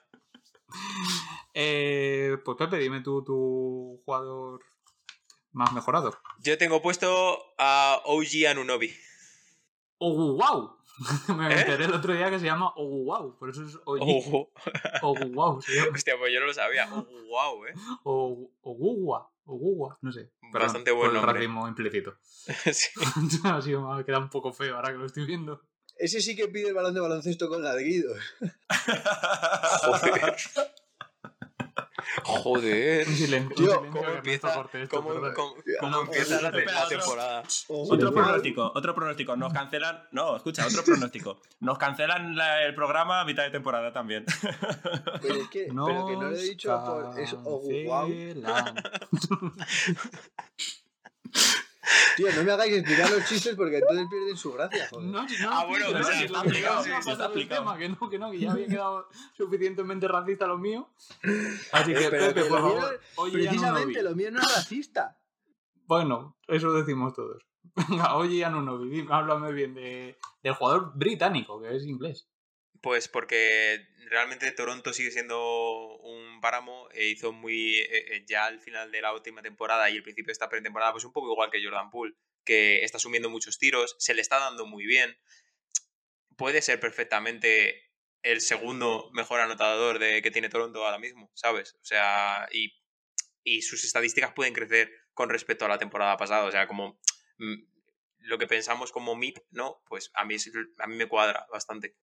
[1.56, 4.62] Eh, pues Pepe, dime tú tu jugador
[5.52, 6.16] más mejorado.
[6.42, 8.94] Yo tengo puesto a OG Anunobi.
[9.98, 10.78] ¡Oh, wow!
[11.36, 11.60] Me ¿Eh?
[11.60, 14.02] enteré el otro día que se llama Oguwau, por eso es Oji.
[14.06, 14.52] Ojo.
[15.02, 15.92] Oguwau, se llama.
[15.96, 16.86] Hostia, pues yo no lo sabía.
[16.88, 17.74] wow, eh.
[18.04, 20.32] O- Oguwa, Oguwa, no sé.
[20.54, 21.34] Bastante buen por el nombre.
[21.34, 22.14] racismo implícito.
[22.72, 22.90] Sí.
[23.44, 25.62] Así me ha quedado un poco feo ahora que lo estoy viendo.
[26.00, 28.18] Ese sí que pide el balón de baloncesto con ladridos.
[29.84, 30.36] Joder.
[32.24, 33.08] Joder.
[33.08, 34.54] Un silencio, Tío, ¿Cómo empieza,
[34.90, 36.06] cómo, cómo- cómo
[36.42, 37.44] la, temporada?
[37.68, 39.36] Otro pronóstico, otro pronóstico.
[39.36, 40.08] Nos cancelan.
[40.12, 41.42] No, escucha, otro pronóstico.
[41.60, 44.26] Nos cancelan la- el programa a mitad de temporada también.
[45.22, 47.20] Pero es que, pero que no lo he dicho por.
[47.20, 48.10] Es Oguwau.
[52.16, 54.88] Tío, no me hagáis explicar los chistes porque entonces pierden su gracia.
[54.90, 55.08] Joder.
[55.08, 58.10] No, si no, Ah, bueno, no, sea, si está aplicado, sí, está tema, que no,
[58.10, 60.90] que no, que ya había quedado suficientemente racista lo mío.
[61.72, 65.18] Así que, Eh, pero Pepe, que por mío- favor, Precisamente, lo mío no es racista.
[65.86, 67.44] Bueno, eso decimos todos.
[67.90, 72.29] Venga, oye Anunobi, háblame bien de, del jugador británico, que es inglés.
[72.82, 78.92] Pues porque realmente Toronto sigue siendo un páramo e hizo muy eh, ya al final
[78.92, 81.64] de la última temporada y el principio de esta pretemporada pues un poco igual que
[81.64, 82.16] Jordan Poole
[82.50, 85.16] que está asumiendo muchos tiros, se le está dando muy bien.
[86.36, 87.92] Puede ser perfectamente
[88.24, 91.76] el segundo mejor anotador de, que tiene Toronto ahora mismo, ¿sabes?
[91.76, 92.74] O sea, y,
[93.44, 97.00] y sus estadísticas pueden crecer con respecto a la temporada pasada, o sea, como
[97.38, 97.56] mm,
[98.20, 99.84] lo que pensamos como MIP, ¿no?
[99.88, 100.36] Pues a mí,
[100.80, 101.98] a mí me cuadra bastante.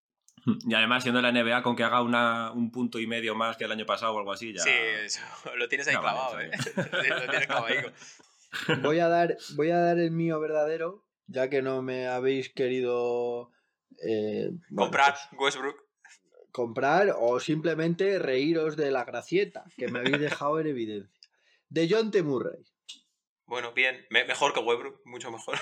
[0.45, 3.65] Y además, siendo la NBA, con que haga una, un punto y medio más que
[3.65, 4.63] el año pasado o algo así, ya.
[4.63, 4.71] Sí,
[5.05, 5.21] eso,
[5.57, 6.51] lo tienes ahí vale, clavado, ¿eh?
[7.25, 7.89] lo tienes clavadico.
[8.83, 13.51] Voy a dar, voy a dar el mío verdadero, ya que no me habéis querido
[14.03, 15.77] eh, bueno, Comprar pues, Westbrook.
[16.53, 21.29] comprar o simplemente reíros de la gracieta que me habéis dejado en evidencia.
[21.69, 22.23] De John T.
[22.23, 22.65] Murray.
[23.47, 24.07] Bueno, bien.
[24.11, 25.59] Me- mejor que Westbrook, mucho mejor.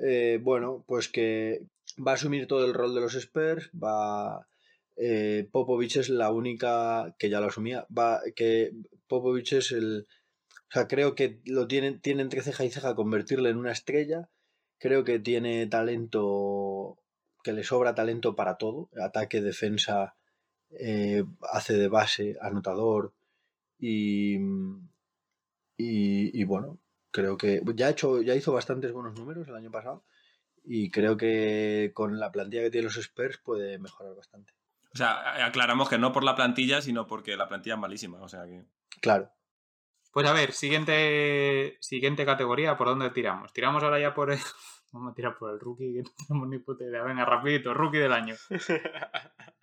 [0.00, 1.66] Eh, bueno, pues que
[2.06, 4.46] va a asumir todo el rol de los Spurs, va
[4.96, 8.72] eh, Popovich es la única que ya lo asumía, va que
[9.08, 10.06] Popovich es el
[10.68, 14.28] o sea, creo que lo tienen tiene entre ceja y ceja convertirle en una estrella,
[14.78, 16.98] creo que tiene talento
[17.42, 20.16] que le sobra talento para todo, ataque, defensa,
[20.70, 23.14] eh, hace de base, anotador
[23.78, 24.38] y
[25.78, 26.78] y, y bueno,
[27.18, 30.04] creo que ya ha hecho ya hizo bastantes buenos números el año pasado
[30.62, 34.52] y creo que con la plantilla que tienen los Spurs puede mejorar bastante.
[34.94, 38.20] O sea, aclaramos que no por la plantilla, sino porque la plantilla es malísima.
[38.22, 38.64] O sea que.
[39.00, 39.30] Claro.
[40.12, 43.52] Pues a ver, siguiente, siguiente categoría, ¿por dónde tiramos?
[43.52, 44.38] Tiramos ahora ya por el...
[44.92, 47.02] Vamos a tirar por el rookie, que no tenemos ni puta idea.
[47.02, 48.34] Venga, rapidito, rookie del año.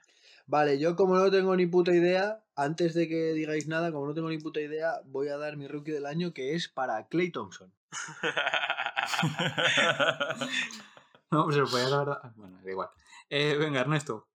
[0.47, 4.13] Vale, yo como no tengo ni puta idea, antes de que digáis nada, como no
[4.13, 7.31] tengo ni puta idea, voy a dar mi rookie del año que es para Clay
[7.31, 7.73] Thompson.
[11.31, 12.09] No, pues se lo podía saber...
[12.21, 12.89] ah, Bueno, da igual.
[13.29, 14.27] Eh, venga, Ernesto.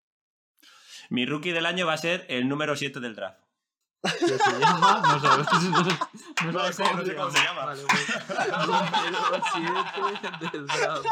[1.08, 3.38] Mi rookie del año va a ser el número 7 del draft.
[4.02, 5.00] ¿Qué se llama?
[5.02, 5.46] No sabes.
[5.62, 7.66] No, No sabes sé, no sé cómo se llama.
[7.66, 8.08] Vale, pues.
[8.66, 9.42] Número
[10.40, 11.06] 7 del draft.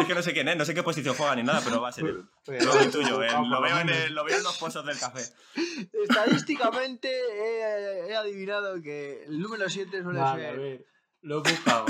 [0.00, 1.88] Es que no sé quién es, no sé qué posición juega ni nada, pero va
[1.88, 2.24] a ser él.
[2.44, 4.02] Pues, Lo intuyo, eh, vamos, lo, veo en vamos.
[4.04, 5.22] el- lo veo en los pozos del café.
[6.02, 10.58] Estadísticamente he, he adivinado que el número 7 suele Vale, a ser...
[10.60, 10.86] ver.
[11.22, 11.86] Lo he buscado.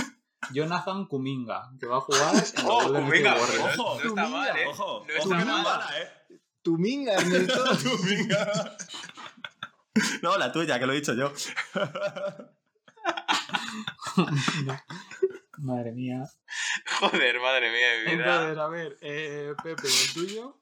[0.53, 3.35] Jonathan Kuminga, que va a jugar en ¡Oh, Kuminga!
[3.37, 4.67] Ojo, no está mal, ¿eh?
[4.69, 6.39] Ojo, No está mala, eh.
[6.63, 7.65] Tu minga, Ernesto.
[7.83, 8.77] Tu minga.
[10.23, 11.33] No, la tuya, que lo he dicho yo.
[15.59, 16.25] Madre mía.
[17.01, 18.25] Joder, madre mía de mi vida.
[18.25, 20.61] Entonces, a ver, eh, Pepe, el tuyo.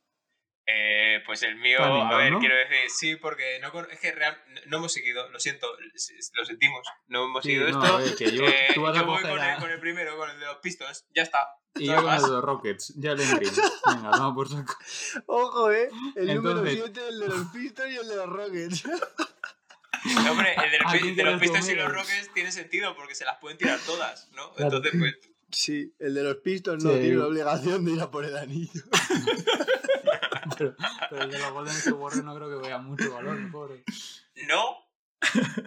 [0.65, 2.39] Eh, pues el mío, a ver, ¿no?
[2.39, 5.67] quiero decir, sí, porque no, es que real- no hemos seguido, lo siento,
[6.35, 7.99] lo sentimos, no hemos Sí, seguido no, esto.
[7.99, 10.17] ver, que yo, Eh, tú vas yo a voy con, a- el, con el primero,
[10.17, 11.49] con el de los Pistons, ya está.
[11.75, 13.53] y yo con el de los Rockets, Jalen Green.
[13.89, 14.75] Venga, vamos por saco.
[15.27, 15.91] Ojo, eh.
[16.15, 18.85] El número Entonces- 7, el de los Pistons y el de los Rockets.
[20.05, 22.33] No, Hombre, el de, los ¿A pi- quién de los quieres Pistons y los Rockets
[22.35, 24.53] tiene sentido porque se las pueden tirar todas, ¿no?
[24.55, 24.77] Claro.
[24.77, 25.15] Entonces, pues,
[25.51, 27.01] Sí, el de los Pistons no Sí.
[27.01, 28.83] tiene la obligación de ir a por el anillo.
[30.59, 30.75] Pero,
[31.11, 33.85] pero el de los Golden State Warriors no creo que vea mucho valor, pobre.
[34.49, 34.77] no.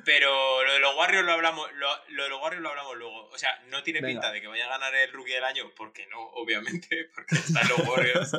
[0.06, 3.30] Pero lo de los Warriors lo hablamos, lo, lo de los Warriors lo hablamos luego.
[3.30, 4.22] O sea, no tiene Venga.
[4.22, 7.68] pinta de que vaya a ganar el rookie del año, porque no, obviamente, porque están
[7.68, 8.32] los Warriors.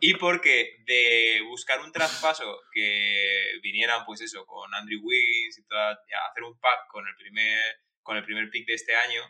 [0.00, 5.92] y porque de buscar un traspaso que vinieran, pues eso, con Andrew Wiggins y toda,
[5.92, 7.60] hacer un pack con el primer,
[8.02, 9.22] con el primer pick de este año,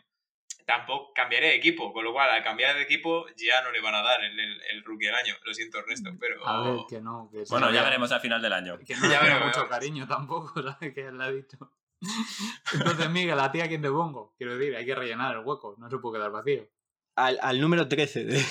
[0.67, 1.91] tampoco cambiaré de equipo.
[1.93, 4.61] Con lo cual, al cambiar de equipo, ya no le van a dar el, el,
[4.71, 5.33] el rookie del año.
[5.43, 6.45] Lo siento, Ernesto, pero.
[6.45, 7.29] A ver, que no.
[7.31, 8.77] Que Bueno, ya veremos al final del año.
[8.85, 10.93] Que no Ya veremos, mucho cariño tampoco, ¿sabes?
[10.93, 11.57] Que él le ha dicho.
[12.73, 14.35] Entonces, Miguel, ¿a ti a quién te pongo?
[14.37, 16.67] Quiero decir, hay que rellenar el hueco, no se puede quedar vacío.
[17.17, 18.25] Al, al número 13.
[18.25, 18.37] de-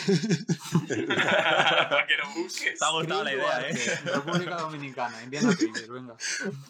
[1.06, 2.76] Para que lo busques.
[2.76, 4.00] Te ha gustado la idea, ¿eh?
[4.06, 6.16] República Dominicana, Indiana Pacers, venga.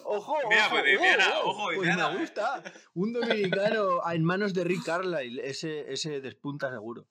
[0.03, 0.37] ¡Ojo!
[0.47, 2.19] Mira, ojo, pues oh, ojo, pues Indiana, me eh.
[2.19, 2.63] gusta.
[2.93, 5.41] Un dominicano en manos de Rick Carlisle.
[5.49, 7.07] Ese, ese despunta seguro.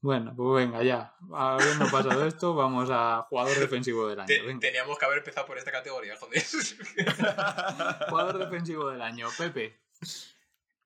[0.00, 1.14] Bueno, pues venga, ya.
[1.32, 4.34] Habiendo pasado esto, vamos a jugador defensivo del año.
[4.44, 4.58] Venga.
[4.58, 6.42] teníamos que haber empezado por esta categoría, joder.
[8.10, 9.78] Jugador defensivo del año, Pepe.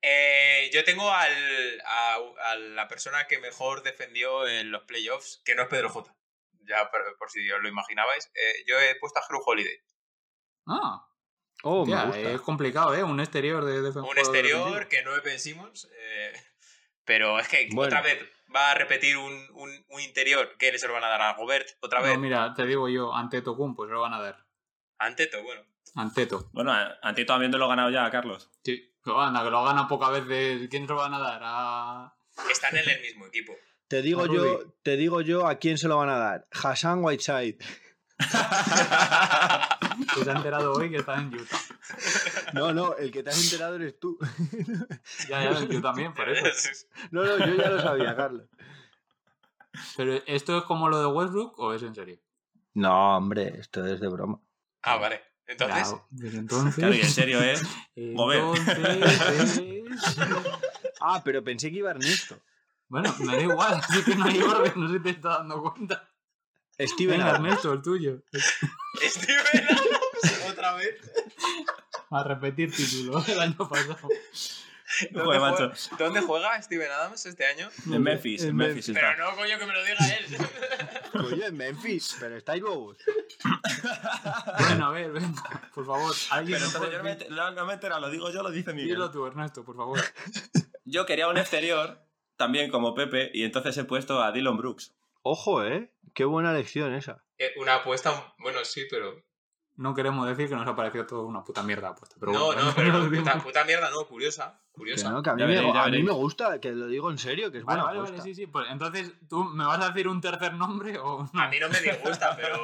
[0.01, 5.55] Eh, yo tengo al, a, a la persona que mejor defendió en los playoffs, que
[5.55, 6.13] no es Pedro J.
[6.63, 8.29] Ya por, por si os lo imaginabais.
[8.35, 9.77] Eh, yo he puesto a Drew Holiday.
[10.67, 11.03] Ah,
[11.63, 12.19] Oh, me ya, gusta.
[12.33, 13.03] es complicado, ¿eh?
[13.03, 14.01] Un exterior de defensa.
[14.07, 15.89] Un exterior que no pensimos.
[15.91, 16.33] eh,
[17.03, 17.87] pero es que Bueno.
[17.87, 18.23] otra vez
[18.55, 21.67] va a repetir un, un- un interior que se lo van a dar a Gobert.
[21.81, 22.13] Otra vez.
[22.13, 24.45] No, mira, te digo yo, ante Tocum, pues lo van a dar.
[24.99, 25.65] Anteto, bueno.
[25.95, 26.47] Anteto.
[26.53, 26.71] Bueno,
[27.01, 28.51] Antito habiéndolo ganado ya, Carlos.
[28.63, 28.93] Sí.
[29.07, 30.67] Pero anda, que lo gana pocas veces.
[30.69, 31.41] ¿Quién se lo van a dar?
[31.41, 32.13] A...
[32.51, 33.53] Están en el mismo equipo.
[33.87, 36.47] Te digo a yo, te digo yo a quién se lo van a dar.
[36.51, 37.57] Hassan Whiteside.
[40.13, 41.57] Que se ha enterado hoy que está en Utah.
[42.53, 44.19] No, no, el que te has enterado eres tú.
[45.27, 46.85] Ya, ya, yo también, por eso.
[47.11, 48.47] No, no, yo ya lo sabía, Carlos.
[49.95, 52.19] Pero ¿esto es como lo de Westbrook o es en serio?
[52.73, 54.39] No, hombre, esto es de broma.
[54.83, 55.21] ah, vale.
[55.47, 56.75] Entonces, Ya, pues entonces...
[56.75, 57.55] Claro, y en serio, ¿eh?
[58.13, 58.43] Mover.
[58.57, 59.61] Entonces es-
[60.99, 62.39] Ah, pero pensé que iba Ernesto.
[62.89, 65.61] Bueno, me da igual, así que no hay orden, no sé si te estás dando
[65.61, 66.07] cuenta.
[66.79, 67.31] Steven Venga.
[67.31, 68.21] Ernesto, el tuyo.
[69.01, 70.95] Steven Adams, otra vez.
[72.11, 73.97] A repetir título del año pasado.
[75.13, 75.57] Joder, macho.
[75.57, 77.69] juega, ¿Dónde juega Steven Adams este año?
[77.91, 79.23] En Memphis, en En Memphis Pero está.
[79.23, 80.37] no, coño, que me lo diga él.
[81.11, 82.97] Coño, en Memphis, pero estáis bobos.
[84.59, 86.13] Bueno, a ver, venga, por favor.
[86.31, 88.31] ¿Alguien Pero me entonces puede yo no me, no, no me he enterado, lo digo
[88.31, 88.89] yo, lo dice Miguel.
[88.95, 89.99] Dilo tú, Ernesto, por favor.
[90.85, 92.01] Yo quería un exterior,
[92.35, 94.93] también como Pepe, y entonces he puesto a Dylan Brooks.
[95.21, 95.91] Ojo, ¿eh?
[96.13, 97.23] Qué buena lección esa.
[97.37, 99.23] Eh, Una apuesta, bueno, sí, pero.
[99.77, 102.15] No queremos decir que nos ha parecido todo una puta mierda apuesta.
[102.19, 104.59] Pero no, bueno, no, pero no, puta, puta mierda, no, curiosa.
[104.71, 105.09] Que Curiosa.
[105.11, 107.63] no, que a mí, me, a mí gusta, que lo digo en serio, que es
[107.63, 108.47] Vale, buena vale, vale, sí, sí.
[108.47, 111.41] Pues entonces, ¿tú me vas a decir un tercer nombre o no?
[111.41, 112.59] A mí no me disgusta, pero.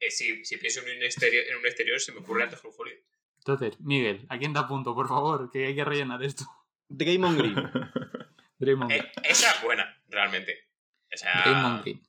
[0.00, 3.02] eh, si, si pienso en un, exterior, en un exterior, se me ocurre antes Holiday.
[3.38, 5.50] Entonces, Miguel, ¿a quién te apunto, por favor?
[5.50, 6.44] Que hay que rellenar esto.
[6.88, 7.54] Draymond Green.
[8.58, 9.04] Draymond Green.
[9.04, 10.70] Eh, esa es buena, realmente.
[11.12, 12.02] O sea, Draymond Green.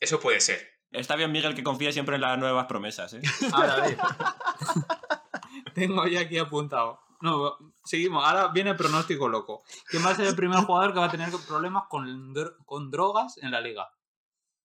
[0.00, 0.77] eso puede ser.
[0.90, 3.20] Está bien, Miguel, que confíe siempre en las nuevas promesas, ¿eh?
[3.52, 3.98] Ahora, a ver.
[5.74, 7.00] Tengo ya aquí apuntado.
[7.20, 8.24] No, seguimos.
[8.24, 9.62] Ahora viene el pronóstico loco.
[9.88, 12.90] ¿Quién va a ser el primer jugador que va a tener problemas con, dro- con
[12.90, 13.88] drogas en la liga?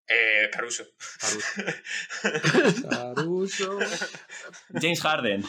[0.08, 0.84] Eh, Caruso.
[1.20, 1.48] Caruso.
[2.90, 3.80] Caruso.
[4.80, 5.44] James Harden.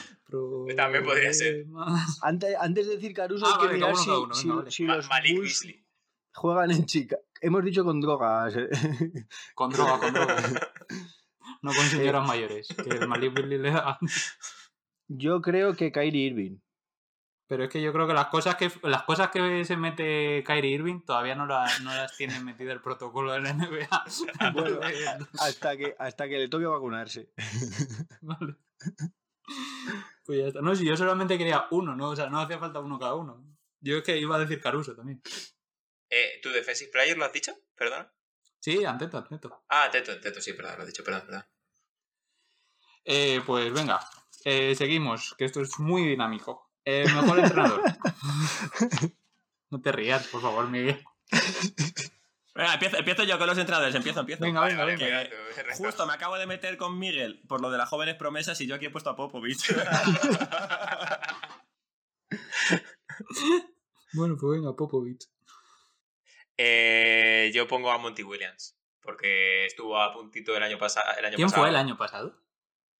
[0.76, 1.66] También podría ser.
[2.22, 4.56] Antes, antes de decir Caruso, Ah, hay que vale, mirar uno, si, uno, si- venga,
[4.60, 4.70] vale.
[4.70, 5.66] si Ma- los Malik Bulls
[6.32, 7.16] juegan en chica.
[7.44, 8.54] Hemos dicho con drogas.
[8.56, 8.68] ¿eh?
[9.54, 10.36] Con droga, con droga.
[11.62, 12.68] No con señoras mayores.
[12.68, 13.98] Que el Malik Beasley le da.
[15.08, 16.58] Yo creo que Kyrie Irving.
[17.46, 20.72] Pero es que yo creo que las cosas que las cosas que se mete Kyrie
[20.74, 23.88] Irving todavía no, la- no las tiene metida el protocolo de la NBA.
[24.54, 24.78] Bueno,
[25.40, 27.30] hasta que, hasta que le toque vacunarse.
[28.22, 28.56] Vale.
[30.24, 30.60] Pues ya está.
[30.62, 32.10] No, si yo solamente quería uno, ¿no?
[32.10, 33.44] O sea, no hacía falta uno cada uno.
[33.80, 35.20] Yo es que iba a decir Caruso también.
[36.16, 37.52] Eh, ¿Tu defensive player lo has dicho?
[37.74, 38.08] Perdona.
[38.60, 39.64] Sí, Anteto, Anteto.
[39.68, 41.44] Ah, Teto, Teto, sí, perdón, lo has dicho, perdón, perdón.
[43.04, 43.98] Eh, pues venga,
[44.44, 46.70] eh, seguimos, que esto es muy dinámico.
[46.84, 47.82] Eh, mejor entrenador.
[49.70, 51.02] no te rías, por favor, Miguel.
[52.54, 54.44] Venga, empiezo, empiezo yo con los entrenadores, empiezo, empiezo.
[54.44, 55.04] Venga, venga, venga.
[55.04, 55.28] venga,
[55.64, 55.84] resto.
[55.84, 58.76] Justo me acabo de meter con Miguel por lo de las jóvenes promesas y yo
[58.76, 59.74] aquí he puesto a Popovich.
[64.14, 65.28] Bueno, pues venga, Popovich.
[66.56, 68.78] Eh, yo pongo a Monty Williams.
[69.00, 71.62] Porque estuvo a puntito el año, pasa- el año ¿Quién pasado.
[71.62, 72.40] fue el año pasado?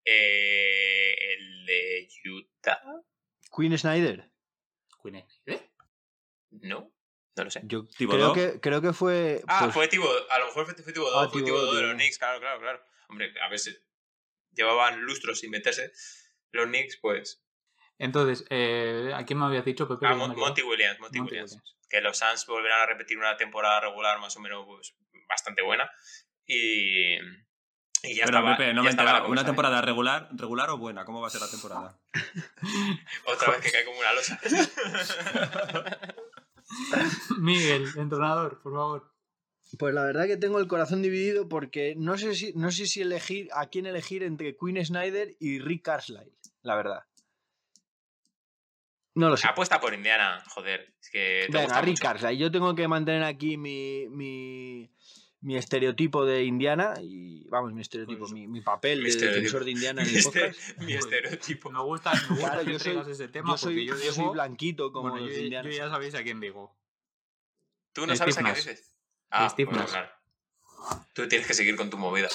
[0.05, 2.82] Eh, el de Utah.
[3.57, 4.30] Queen Snyder.
[5.02, 5.70] Queen Snyder.
[6.50, 6.92] No,
[7.36, 7.62] no lo sé.
[7.64, 9.42] Yo creo que, creo que fue.
[9.46, 10.24] Ah, pues, fue Thibodeau.
[10.30, 11.18] A lo mejor fue, fue Thibodeau.
[11.20, 11.94] Ah, fue Thibodeau, Thibodeau de los.
[11.94, 12.84] Knicks, claro, claro, claro.
[13.09, 13.82] Hombre, a veces
[14.52, 15.90] llevaban lustros sin meterse.
[16.52, 17.43] Los Knicks, pues.
[17.99, 20.07] Entonces, eh, ¿a quién me habías dicho, Pepe?
[20.07, 20.14] Ah.
[20.14, 21.53] Monty Williams, Monty, Monty Williams.
[21.53, 21.76] Williams.
[21.88, 24.95] Que los Suns volverán a repetir una temporada regular más o menos pues,
[25.28, 25.90] bastante buena.
[26.47, 27.14] Y.
[28.03, 28.57] Y ya Pero estaba.
[28.57, 29.11] Pepe, no ya me estaba.
[29.11, 29.47] ¿Una conversación.
[29.47, 31.05] temporada regular, regular o buena?
[31.05, 31.99] ¿Cómo va a ser la temporada?
[33.26, 34.40] Otra vez que cae como una losa.
[37.38, 39.14] Miguel, entrenador, por favor.
[39.78, 43.01] Pues la verdad que tengo el corazón dividido porque no sé si, no sé si
[43.01, 46.32] elegir a quién elegir entre Queen Snyder y Rick Carlisle,
[46.62, 47.05] la verdad.
[49.14, 49.46] No lo sé.
[49.46, 50.94] Apuesta por Indiana, joder.
[51.00, 52.30] Es que te Venga, Rick mucho.
[52.32, 54.90] Yo tengo que mantener aquí mi, mi,
[55.40, 59.40] mi estereotipo de Indiana y, vamos, mi estereotipo, Pues, mi, mi papel mi de estereotipo.
[59.42, 60.78] defensor de Indiana en Mi el este- podcast.
[60.80, 61.70] mi estereotipo.
[61.70, 64.00] Me gusta, me gusta Claro, que yo soy, ese tema yo soy, porque yo yo
[64.00, 64.12] digo...
[64.14, 65.72] soy blanquito como bueno, los yo, indianos.
[65.72, 66.76] yo ya sabéis a quién digo.
[67.92, 68.96] ¿Tú no Steve sabes a qué dices?
[69.30, 69.90] Ah, Steve bueno, Nash.
[69.92, 70.10] claro.
[71.14, 72.28] Tú tienes que seguir con tu movida.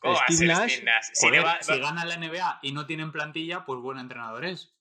[0.00, 0.70] ¿Cómo va a Steve ser Nash?
[0.72, 1.04] Steve Nash?
[1.12, 4.72] Si Joder, va- si gana la NBA y no tienen plantilla, pues buen entrenador es.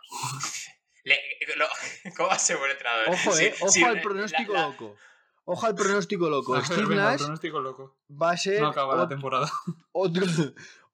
[1.04, 1.20] le-
[1.56, 1.66] lo-
[2.16, 3.08] ¿Cómo va a ser buen entrenador?
[3.08, 4.96] Ojo, eh, ojo si al la- pronóstico la- loco.
[5.44, 6.52] Ojo al pronóstico loco.
[6.52, 7.96] Ver, Steve venga, Nash pronóstico loco.
[8.10, 9.50] va a ser No acaba la ot- temporada.
[9.92, 10.24] otro,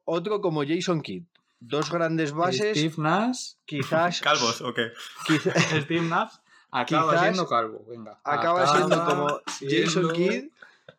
[0.04, 1.24] otro como Jason Kidd.
[1.58, 4.92] Dos grandes bases, Steve Nash, quizás, ¿Calvos o qué?
[5.26, 5.52] quizá-
[5.82, 6.34] Steve Nash
[6.70, 7.84] acaba Quizás siendo calvo.
[7.88, 8.20] Venga.
[8.24, 10.44] acaba siendo como siendo Jason Kidd.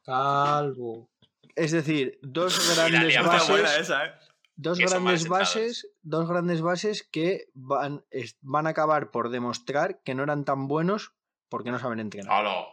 [0.05, 1.09] Calvo.
[1.55, 4.13] Es decir, dos Y la grandes Está buena bases, esa, ¿eh?
[4.57, 10.13] Dos grandes bases, dos grandes bases que van, es- van a acabar por demostrar que
[10.15, 11.13] no eran tan buenos
[11.49, 12.37] porque no saben entrenar.
[12.41, 12.65] ¡Hola!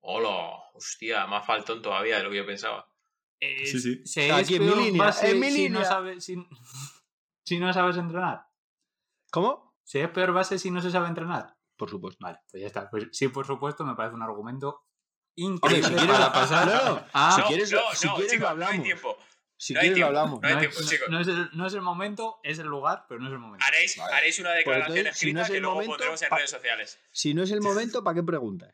[0.00, 0.62] ¡Hola!
[0.74, 2.88] Hostia, más faltón todavía de lo que yo pensaba.
[3.40, 4.02] Eh, Sí, sí.
[4.06, 6.46] se es en mi peor línea, base en mi si no sabes- si-
[7.44, 8.46] si no sabes entrenar.
[9.30, 9.76] ¿Cómo?
[9.84, 11.56] ¿Se es peor base si no se sabe entrenar?
[11.76, 12.24] Por supuesto.
[12.24, 12.90] Vale, pues ya está.
[12.90, 14.84] Pues sí, por supuesto, me parece un argumento
[15.36, 16.66] increíble si quieres, para pasar.
[16.66, 18.84] no, no, si no, quieres, no, si no, quieres chicos, lo no hay hablamos.
[18.84, 19.17] tiempo.
[19.60, 20.18] Si No hay quieres lo tiempo.
[20.20, 20.40] hablamos.
[20.40, 21.08] No hay no, tiempo, no- chicos.
[21.10, 23.66] no es el, no es el momento, es el lugar, pero no es el momento.
[23.66, 24.14] Haréis, Vale.
[24.14, 26.36] haréis una Pues declaración entonces, si no escrita es que luego momento, pondremos en pa-
[26.36, 26.98] redes sociales.
[27.10, 28.72] Si no es el momento, ¿para qué preguntas?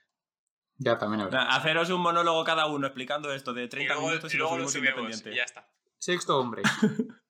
[0.76, 1.46] Ya, también verdad.
[1.50, 4.44] Haceros un monólogo cada uno explicando esto de Y 30 luego, minutos y y lo
[4.44, 5.32] luego lo subimos independiente.
[5.32, 5.68] Y ya está.
[5.98, 6.62] Sexto hombre.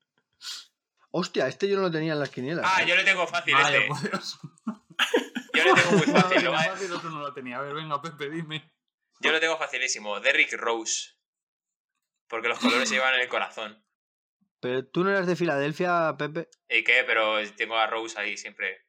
[1.11, 2.67] Hostia, este yo no lo tenía en las quinielas.
[2.69, 2.87] Ah, ¿eh?
[2.89, 4.09] yo le tengo fácil Vaya, este.
[4.09, 4.39] Dios.
[5.55, 6.45] Yo le tengo muy fácil.
[6.45, 7.59] lo fácil otro no lo tenía.
[7.59, 8.73] A ver, venga, Pepe, dime.
[9.21, 10.19] Yo lo tengo facilísimo.
[10.19, 11.11] Derrick Rose.
[12.29, 13.83] Porque los colores se llevan en el corazón.
[14.61, 16.49] Pero tú no eras de Filadelfia, Pepe.
[16.71, 17.05] ¿Y qué?
[17.07, 18.87] Pero tengo a Rose ahí siempre.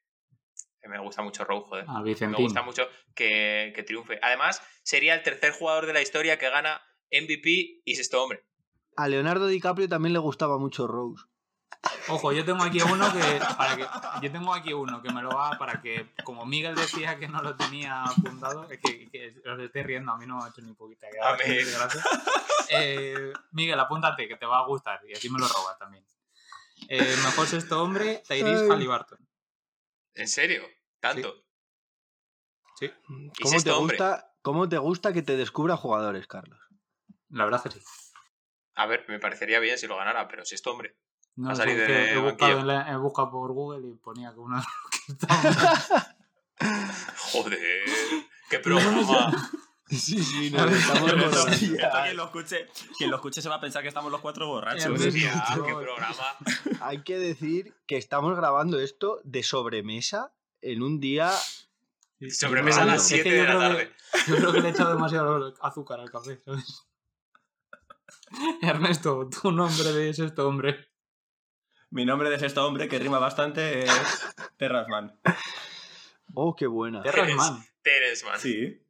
[0.79, 1.85] Que me gusta mucho Rose, joder.
[1.87, 4.19] Ah, Me gusta mucho que, que triunfe.
[4.21, 6.81] Además, sería el tercer jugador de la historia que gana
[7.11, 8.45] MVP y sexto hombre.
[8.95, 11.25] A Leonardo DiCaprio también le gustaba mucho Rose.
[12.07, 13.87] Ojo, yo tengo aquí uno que, para que.
[14.21, 16.13] Yo tengo aquí uno que me lo va para que.
[16.23, 20.17] Como Miguel decía que no lo tenía apuntado, es que, que os esté riendo, a
[20.17, 21.47] mí no me ha hecho ni poquita A gracia.
[21.47, 21.63] mí.
[21.71, 22.03] gracia.
[22.69, 26.03] Eh, Miguel, apúntate, que te va a gustar y así me lo robas también.
[26.89, 28.67] Eh, mejor sexto hombre, Tyrese.
[28.71, 29.19] Halliburton.
[30.15, 30.63] ¿En serio?
[30.99, 31.43] ¿Tanto?
[32.79, 32.91] Sí,
[33.41, 33.97] ¿Cómo te, hombre?
[33.97, 36.59] gusta, ¿Cómo te gusta que te descubra jugadores, Carlos?
[37.29, 37.81] la verdad que sí.
[38.75, 40.95] A ver, me parecería bien si lo ganara, pero sexto hombre.
[41.37, 43.93] No, Ha es salido que de he, buscado en la- he buscado por Google y
[43.95, 44.61] ponía que uno
[47.31, 47.59] Joder.
[48.49, 49.51] ¡Qué programa!
[49.87, 52.65] Sí, sí, nos estamos quien, lo escuche,
[52.97, 54.87] quien lo escuche se va a pensar que estamos los cuatro borrachos.
[54.87, 55.63] Hombre, Hostia, mucho.
[55.63, 56.81] ¡Qué programa!
[56.81, 61.31] Hay que decir que estamos grabando esto de sobremesa en un día.
[62.31, 63.91] Sobremesa a las creo que- 7 de es que la tarde.
[64.25, 66.87] que- Yo creo que le he echado demasiado azúcar al café, ¿sabes?
[68.63, 70.87] Ernesto, tu nombre de sexto hombre.
[71.91, 73.91] Mi nombre de sexto hombre, que rima bastante, es
[74.57, 75.19] Terrasman.
[76.33, 77.01] Oh, qué buena.
[77.03, 77.63] Terrasman.
[77.81, 78.39] Terence, man.
[78.39, 78.81] Sí.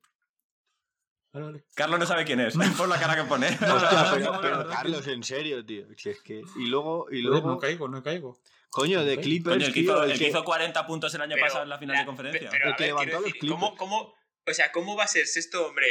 [1.34, 1.66] Vale, vale.
[1.76, 3.52] Carlos no sabe quién es, por la cara que pone.
[3.62, 5.86] No, Hostia, pero, Carlos, en serio, tío.
[5.98, 6.42] Si es que...
[6.56, 8.40] Y luego, y luego no caigo, no caigo.
[8.70, 9.20] coño, de.
[9.20, 11.36] Clippers, Coño, el que, tío, hizo, el el que que- hizo 40 puntos el año
[11.36, 12.50] Pero pasado en la final la- de conferencia.
[12.50, 14.14] Pero, El que ver, levantó los decir, ¿cómo, cómo,
[14.48, 15.88] o sea, ¿cómo va a ser sexto hombre?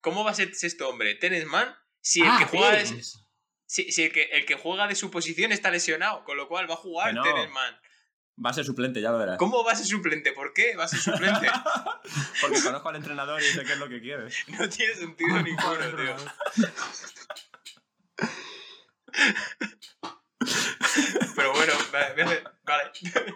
[0.00, 1.14] ¿Cómo va a ser sexto hombre?
[1.16, 1.68] Terence Mann
[2.00, 3.18] si el Ah, que juega Terence.
[3.66, 6.70] Si, si el que el que juega de su posición está lesionado, con lo cual
[6.70, 7.22] va a jugar no.
[7.22, 7.76] Terence Mann.
[8.44, 9.38] Va a ser suplente, ya lo verás.
[9.38, 10.32] ¿Cómo va a ser suplente?
[10.32, 11.46] ¿Por qué va a ser suplente?
[12.42, 14.24] Porque conozco al entrenador y sé qué es lo que quiere.
[14.48, 16.16] no tiene sentido ninguno, tío.
[21.34, 21.72] Pero bueno,
[22.64, 22.90] vale.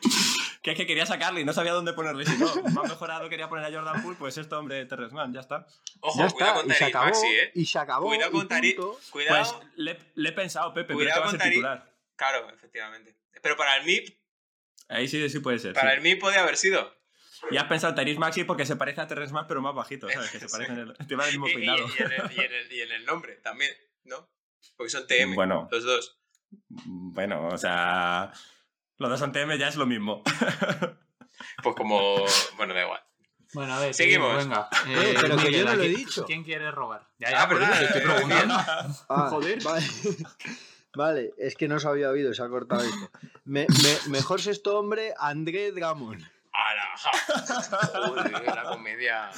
[0.63, 2.27] Que es que quería sacarle y no sabía dónde ponerle.
[2.27, 5.67] Si no, más mejorado quería poner a Jordan Poole, pues esto, hombre, Terresman, ya está.
[6.01, 7.07] Ojo, Ya cuidado está, con y se Tariq acabó.
[7.07, 7.51] Maxi, eh.
[7.55, 8.07] Y se acabó.
[8.09, 8.79] Cuidado con Tariq.
[9.11, 9.55] Cuidado.
[9.59, 11.55] Pues le, le he pensado, Pepe, pero Cuidado que va a con ser Tariq.
[11.55, 11.95] titular.
[12.17, 13.17] Claro, efectivamente.
[13.43, 14.19] Pero para el MIP,
[14.89, 15.73] Ahí sí, sí puede ser.
[15.73, 15.97] para sí.
[15.97, 16.95] el MIP podía haber sido.
[17.51, 20.31] Y has pensado Tyrese Maxi porque se parece a Terresman, pero más bajito, ¿sabes?
[20.31, 20.53] Que se Sí.
[20.53, 21.87] parecen el, tienen el mismo Y, y- peinado.
[21.89, 23.73] y en el, y en el- y en el nombre también,
[24.05, 24.29] ¿no?
[24.77, 25.69] Porque son TM, Bueno.
[25.71, 26.20] los dos.
[26.69, 28.33] Bueno, o sea.
[28.99, 30.23] Los dos son TM ya es lo mismo.
[31.63, 31.99] Pues como.
[32.59, 33.01] Bueno, da igual.
[33.55, 34.37] Bueno, a ver, Seguimos.
[34.37, 34.69] Venga.
[34.89, 36.25] Eh, pero que yo no ¿a lo he quién- dicho.
[36.27, 37.09] ¿Quién quiere robar?
[37.19, 38.55] Ya, Ah, ya, por verdad, te estoy preguntando.
[39.09, 39.63] Ah, Joder.
[39.63, 39.87] Vale.
[40.95, 43.11] Vale, es que no se había oído, se ha cortado esto.
[43.45, 46.23] Me- me- mejor sexto hombre, André Drummond.
[46.53, 48.07] ¡Hala!
[48.07, 49.31] Joder, la comedia.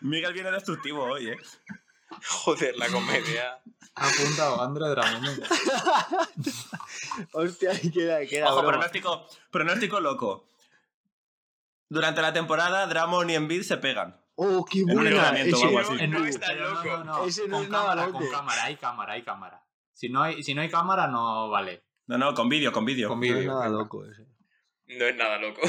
[0.00, 1.36] Miguel viene destructivo hoy, ¿eh?
[2.28, 3.60] Joder, la comedia.
[3.94, 5.42] Ha apuntado André Drummond.
[7.32, 8.72] Hostia, queda, queda Ojo, broma.
[8.72, 10.46] pronóstico, pronóstico loco.
[11.88, 14.16] Durante la temporada, Dramon y Embiid se pegan.
[14.36, 15.10] ¡Oh, qué En un buena!
[15.10, 16.06] entrenamiento o Ese- algo así.
[16.08, 16.70] No, no está Pero
[17.02, 17.26] loco.
[17.26, 18.18] Ese no con es nada cámara, loco.
[18.20, 19.66] Con cámara, hay cámara, hay cámara.
[19.92, 21.84] Si no hay, si no hay cámara, no vale.
[22.06, 23.08] No, no, con vídeo, con vídeo.
[23.08, 23.52] Con No es vídeo.
[23.52, 24.24] nada loco ese.
[24.86, 25.60] No es nada loco.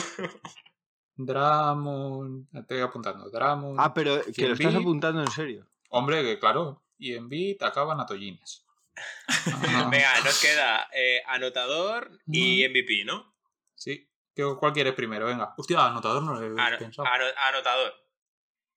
[1.16, 2.48] Dramon.
[2.68, 3.30] Te voy apuntando.
[3.30, 3.76] Dramon.
[3.80, 5.68] Ah, pero que lo estás apuntando en serio.
[5.92, 6.84] Hombre, que claro.
[6.98, 8.66] Y en beat acaban a tollines.
[9.92, 13.34] Venga, nos queda eh, anotador y MVP, ¿no?
[13.76, 14.08] Sí.
[14.36, 15.26] ¿Qué- ¿Cuál quieres primero?
[15.28, 15.54] Venga.
[15.58, 17.08] Hostia, anotador no lo he Ano- pensado.
[17.08, 17.94] ano- anotador.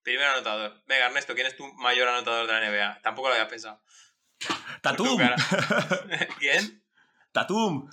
[0.03, 0.83] Primero anotador.
[0.87, 3.01] Venga, Ernesto, ¿quién es tu mayor anotador de la NBA?
[3.03, 3.81] Tampoco lo había pensado.
[4.83, 5.17] Tatum.
[5.19, 5.37] Cara.
[6.39, 6.85] ¿Quién?
[7.33, 7.91] Tatum.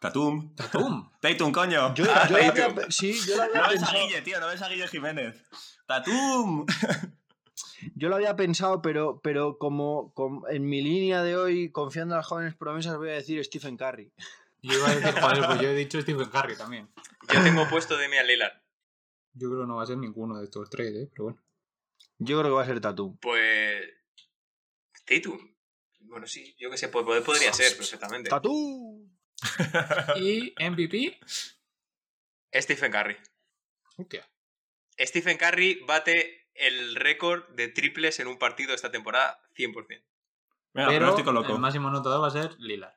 [0.00, 0.54] Tatum.
[0.54, 1.10] Tatum.
[1.20, 1.94] Tatum, coño.
[1.94, 2.74] Yo, Ah, yo lo Tatum.
[2.74, 4.06] pe- sí, yo lo había No ves a pensado.
[4.06, 5.42] Guille, tío, no ves a Guille Jiménez.
[5.86, 6.66] Tatum.
[7.96, 12.18] Yo lo había pensado, pero, pero como, como en mi línea de hoy, confiando en
[12.18, 14.12] las jóvenes promesas, voy a decir Stephen Curry.
[14.62, 16.88] Yo iba a decir, joder, pues yo he dicho Stephen Curry también.
[17.32, 18.52] Yo tengo puesto Demian Lillard.
[19.34, 21.08] Yo creo que no va a ser ninguno de estos tres, ¿eh?
[21.12, 21.42] Pero bueno.
[22.18, 23.16] Yo creo que va a ser Tatum.
[23.18, 23.82] Pues.
[25.04, 25.38] Tatum.
[26.00, 28.30] Bueno, sí, yo que sé, pues, pod- podría ser perfectamente.
[28.30, 29.10] ¡Tatum!
[30.20, 31.18] Y MVP.
[32.54, 33.16] Stephen Curry.
[33.96, 34.28] Hostia.
[34.98, 39.86] Stephen Curry bate el récord de triples en un partido esta temporada 100%.
[40.74, 41.52] Venga, pero pronóstico loco.
[41.52, 42.94] el máximo anotador va a ser Lillard.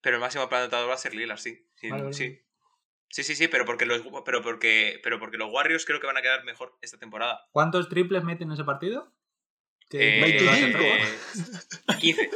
[0.00, 1.68] Pero el máximo anotador va a ser Lillard, sí.
[1.76, 2.24] Sí, Vale, sí.
[2.28, 2.46] vale.
[3.08, 6.16] Sí, sí, sí, pero porque, los, pero, porque, pero porque los Warriors creo que van
[6.16, 7.46] a quedar mejor esta temporada.
[7.52, 9.12] ¿Cuántos triples meten en ese partido?
[9.88, 11.04] Que- Eh, que lo hace el 25.
[11.86, 11.98] récord.
[12.00, 12.30] 15.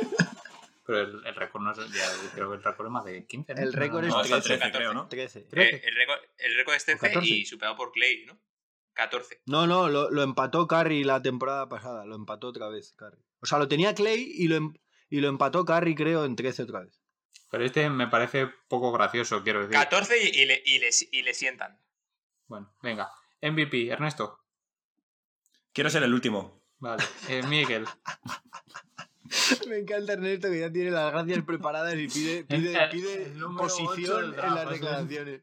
[0.86, 1.78] Pero el, el récord no es.
[1.92, 3.54] Ya, creo que el récord es más de 15.
[3.54, 3.60] ¿no?
[3.62, 5.08] El récord No, está 13, 13, creo, ¿no?
[5.08, 5.40] 13.
[5.42, 5.76] 13.
[5.76, 7.26] Eh, el, récord, el récord es 13 14.
[7.28, 8.40] y superado por Clay, ¿no?
[8.94, 9.40] 14.
[9.46, 12.04] No, no, lo, lo empató Curry la temporada pasada.
[12.04, 13.18] Lo empató otra vez Curry.
[13.40, 14.74] O sea, lo tenía Clay y lo, em-
[15.08, 17.00] y lo empató Curry, creo, en 13 otra vez.
[17.50, 19.74] Pero este me parece poco gracioso, quiero decir.
[19.74, 21.78] 14 y, y le, y, le, y le sientan.
[22.46, 23.10] Bueno, venga.
[23.42, 24.38] MVP, Ernesto.
[25.72, 26.62] Quiero ser el último.
[26.78, 27.02] Vale.
[27.28, 27.86] Eh, Miguel.
[29.68, 34.54] Me encanta Ernesto que ya tiene las gracias preparadas y pide, pide, pide posición en
[34.54, 35.42] las declaraciones.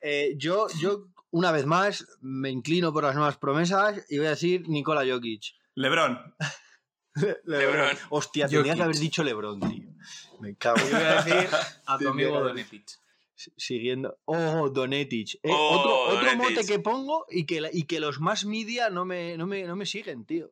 [0.00, 4.30] Eh, yo, yo, una vez más, me inclino por las nuevas promesas y voy a
[4.30, 5.54] decir Nikola Jokic.
[5.74, 6.34] Lebron.
[7.44, 7.96] LeBron.
[8.10, 8.76] Hostia, tendría Jokic.
[8.76, 9.90] que haber dicho Lebron, tío.
[10.40, 10.76] Me cago.
[10.78, 11.48] Yo voy a decir
[11.86, 12.84] a tu amigo Donetic.
[13.56, 14.18] Siguiendo.
[14.24, 15.34] Oh, Donetic.
[15.42, 16.56] Eh, Oh, otro otro Donetic.
[16.56, 19.62] mote que pongo y que, la- y que los más media no me, no me,
[19.64, 20.50] no me siguen, tío.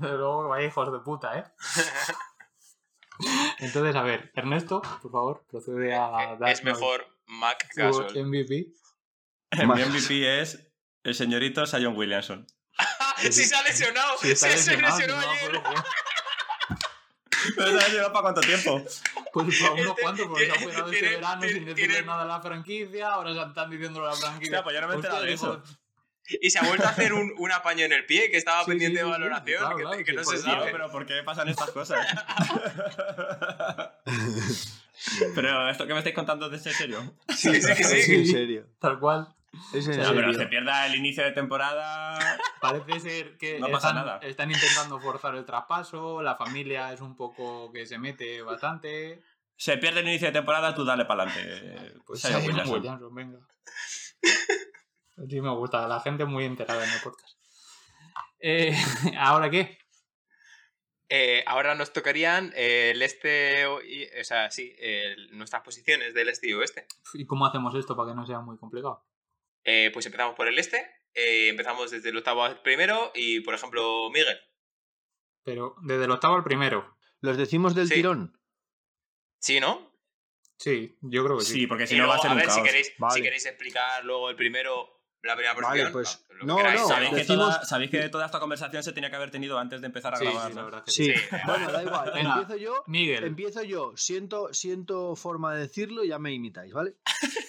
[0.00, 1.44] Pero luego vaya hijos de puta, ¿eh?
[3.60, 8.06] Entonces, a ver, Ernesto, por favor, procede a dar es mejor Mac Gasol.
[8.26, 8.68] MVP.
[9.74, 9.82] Mi.
[9.84, 10.58] MVP es
[11.04, 12.46] el señorito Sion Williamson.
[13.18, 14.16] ¡Sí se ha lesionado!
[14.18, 15.62] Si ¡Sí se lesionado, lesionó si ayer!
[15.62, 15.82] pues.
[17.56, 18.82] ¿Pero sabes lleva para cuánto tiempo?
[19.32, 22.06] Pues para unos Este- cuantos, porque se ha operado este verano tiene- sin decirle tiene-
[22.06, 24.62] nada a la franquicia, ahora se están diciendo a la franquicia.
[24.64, 25.62] Pues yo no me he enterado de eso.
[26.40, 28.70] Y se ha vuelto a hacer un, un apaño en el pie que estaba Sí,
[28.70, 30.72] pendiente sí, de sí, valoración, claro, que, claro, que que no se Tío, sabe.
[30.72, 32.04] pero ¿por qué pasan estas cosas?
[35.36, 37.14] pero esto que me estáis contando es en serio.
[37.28, 38.14] Sí, sí, sí.
[38.16, 38.66] en serio.
[38.80, 39.28] Tal cual.
[39.72, 42.38] Es en No, pero se pierda el inicio de temporada.
[42.60, 44.18] Parece ser que No pasa están, nada.
[44.22, 49.22] están intentando forzar el traspaso, la familia es un poco que se mete bastante.
[49.56, 51.94] Se pierde el inicio de temporada, tú dale para adelante.
[52.06, 52.74] Pues Zion Williamson.
[52.74, 53.38] Williamson, venga.
[55.28, 57.38] Sí, me gusta, la gente muy enterada en el podcast.
[58.40, 58.74] Eh,
[59.18, 59.78] ¿Ahora qué?
[61.08, 66.12] Eh, ahora nos tocarían eh, el este, o y- o sea, sí, el- nuestras posiciones
[66.14, 66.86] del este y oeste.
[67.14, 69.06] ¿Y cómo hacemos esto para que no sea muy complicado?
[69.68, 70.78] Eh, pues empezamos por el este,
[71.12, 74.38] eh, empezamos desde el octavo al primero y, por ejemplo, Miguel.
[75.42, 76.96] Pero desde el octavo al primero.
[77.20, 77.94] ¿Los decimos del Sí.
[77.94, 78.38] tirón?
[79.40, 79.92] ¿Sí, no?
[80.58, 81.52] Sí, yo creo que sí.
[81.52, 83.14] Sí, porque si Y no va a ser un ver, si queréis, Vale.
[83.14, 85.92] si queréis explicar luego el primero, la primera Vale, posición.
[85.92, 86.80] pues, lo que no, queráis.
[86.80, 89.80] no, ¿Sabéis, que toda, sabéis que toda esta conversación se tenía que haber tenido antes
[89.80, 90.48] de empezar a Sí, grabar.
[90.48, 90.60] sí, ¿no?
[90.60, 90.90] la verdad que.
[90.92, 91.12] Sí.
[91.46, 92.12] Bueno, da igual.
[92.14, 92.32] Venga.
[92.40, 92.84] Empiezo yo.
[92.86, 93.24] Miguel.
[93.24, 93.92] Empiezo yo.
[93.96, 96.94] Siento, siento forma de decirlo y ya me imitáis, ¿vale?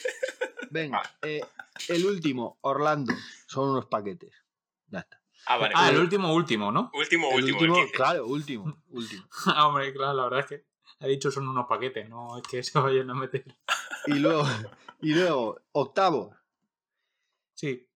[0.72, 1.42] Venga, eh,
[1.90, 3.14] el último, Orlando.
[3.48, 4.32] Son unos paquetes.
[4.88, 5.22] Ya está.
[5.46, 5.74] Ah, vale.
[5.78, 6.92] Ah, el último, último, ¿no?
[6.94, 7.96] último, El último, último, el 15.
[7.96, 9.24] claro, último, último.
[9.48, 10.66] Ah, Hombre, claro, la verdad es que
[11.00, 13.46] ha dicho son unos paquetes, no es que se vayan a meter.
[14.08, 14.44] Y luego,
[15.02, 16.36] y luego octavo,
[17.54, 17.90] Sí,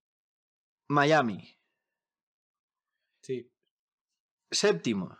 [0.88, 1.58] Miami.
[3.22, 3.52] sí.
[4.50, 5.18] Séptimo,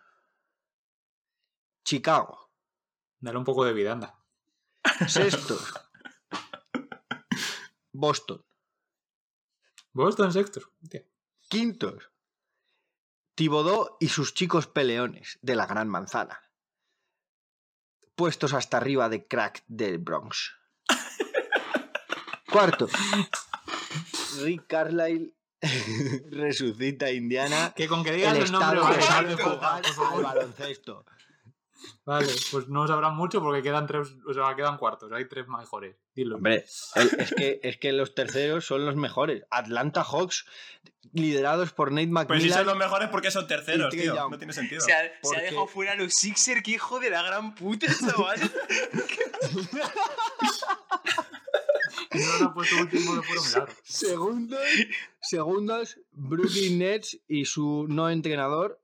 [1.86, 2.50] Chicago.
[3.20, 4.18] Dale un poco de vida, anda.
[5.08, 5.58] Sexto,
[7.92, 8.44] Boston.
[9.94, 10.62] Boston sexto.
[10.82, 11.04] Hostia.
[11.50, 12.12] Quintos,
[13.36, 16.40] Tibodó y sus chicos peleones de la Gran Manzana.
[18.16, 20.54] Puestos hasta arriba de crack del Bronx.
[22.52, 22.88] Cuarto,
[24.42, 25.34] Rick Carlisle
[26.32, 30.24] resucita a Indiana Que con que digas el el nombre vale, jugar por al favor.
[30.24, 31.06] baloncesto.
[32.06, 35.96] Vale, pues no sabrán mucho porque quedan tres, o sea, quedan cuartos, hay tres mejores.
[36.16, 36.36] Dilo.
[36.38, 36.66] Hombre,
[36.96, 39.44] el- es que, es que los terceros son los mejores.
[39.50, 40.46] Atlanta Hawks,
[41.14, 42.66] liderados por Nate Pues si son McMillan.
[42.66, 44.16] los mejores, ¿por qué son terceros, tío?
[44.16, 44.32] Young.
[44.32, 44.82] No tiene sentido.
[44.82, 47.56] Se ha, se ha Porque- dejado fuera a los Sixers, que hijo de la gran
[47.56, 48.40] puta, chaval.
[52.14, 53.22] No lo ha puesto último.
[53.84, 54.60] Segundos,
[55.22, 58.81] segundos, Brooklyn Nets y su no entrenador.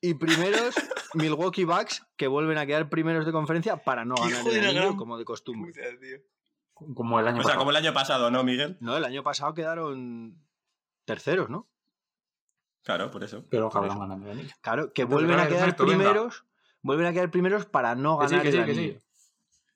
[0.00, 0.74] Y primeros,
[1.14, 4.96] Milwaukee Bucks, que vuelven a quedar primeros de conferencia para no ganar el anillo, gran
[4.96, 5.72] como de costumbre.
[5.72, 6.94] Puta.
[6.94, 8.78] Como el año O sea, como el año pasado, ¿no, Miguel?
[8.80, 10.42] No, el año pasado quedaron
[11.04, 11.68] terceros, ¿no?
[12.82, 13.44] Claro, por eso.
[13.50, 13.98] Pero Por eso.
[13.98, 14.54] ganando el anillo.
[14.62, 15.84] Claro, que vuelven a quedar venga.
[15.84, 16.46] primeros.
[16.82, 18.92] Vuelven a quedar primeros para no Que sí, ganar sí, el que anillo.
[18.94, 19.00] sí.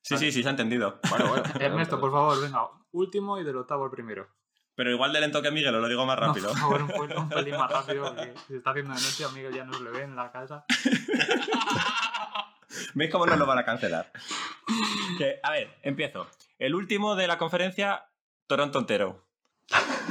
[0.01, 1.01] Sí, sí, sí, se ha entendido.
[1.11, 1.45] Bueno, bueno.
[1.61, 2.69] Ernesto, por favor, venga.
[2.93, 4.29] Último y del octavo al primero.
[4.77, 6.53] Pero igual de lento que Miguel, os lo digo más rápido.
[6.53, 9.25] No, por favor, un, pel- un pelín más rápido porque se está haciendo de noche,
[9.25, 10.65] a Miguel ya no se le ve en la casa.
[12.95, 14.11] ¿Veis cómo no lo van a cancelar?
[15.19, 16.29] Que, a ver, empiezo.
[16.59, 18.05] El último de la conferencia,
[18.47, 19.25] Toronto entero.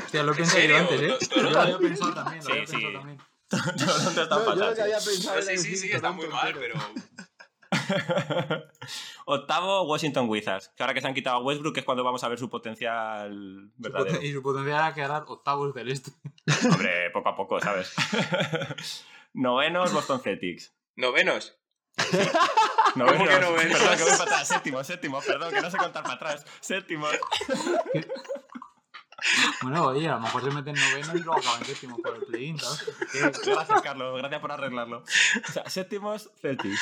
[0.06, 1.18] Hostia, lo he ¿En pensado yo antes, ¿eh?
[1.30, 2.72] ¿To- Yo lo había pensado también, lo Sí, había sí.
[2.74, 3.18] pensado también.
[3.50, 5.10] Toronto está No, yo fatal, lo que había sí.
[5.10, 6.76] pensado sí, sí, sí, está muy mal, pero.
[9.26, 10.70] Octavo, Washington Wizards.
[10.76, 13.32] Que ahora que se han quitado a Westbrook es cuando vamos a ver su potencial
[13.76, 14.18] Su verdadero.
[14.20, 16.12] poten- Y su potencial era quedar octavos del este.
[16.72, 17.94] Hombre, poco a poco, ¿sabes?
[19.34, 20.74] Novenos, Boston Celtics.
[20.96, 21.58] Novenos.
[22.96, 23.28] Novenos.
[23.30, 23.80] que novenos?
[23.80, 24.48] Perdón, que voy para atrás.
[24.48, 26.46] Séptimo, séptimo, perdón, que no sé contar para atrás.
[26.60, 27.08] Séptimo.
[29.64, 32.60] Bueno, oye, a lo mejor se meten noveno y luego acaban séptimo por el play-in,
[32.60, 32.86] ¿sabes?
[33.46, 34.18] Gracias, Carlos.
[34.18, 34.98] Gracias por arreglarlo.
[34.98, 36.82] O sea, séptimos, Celtics.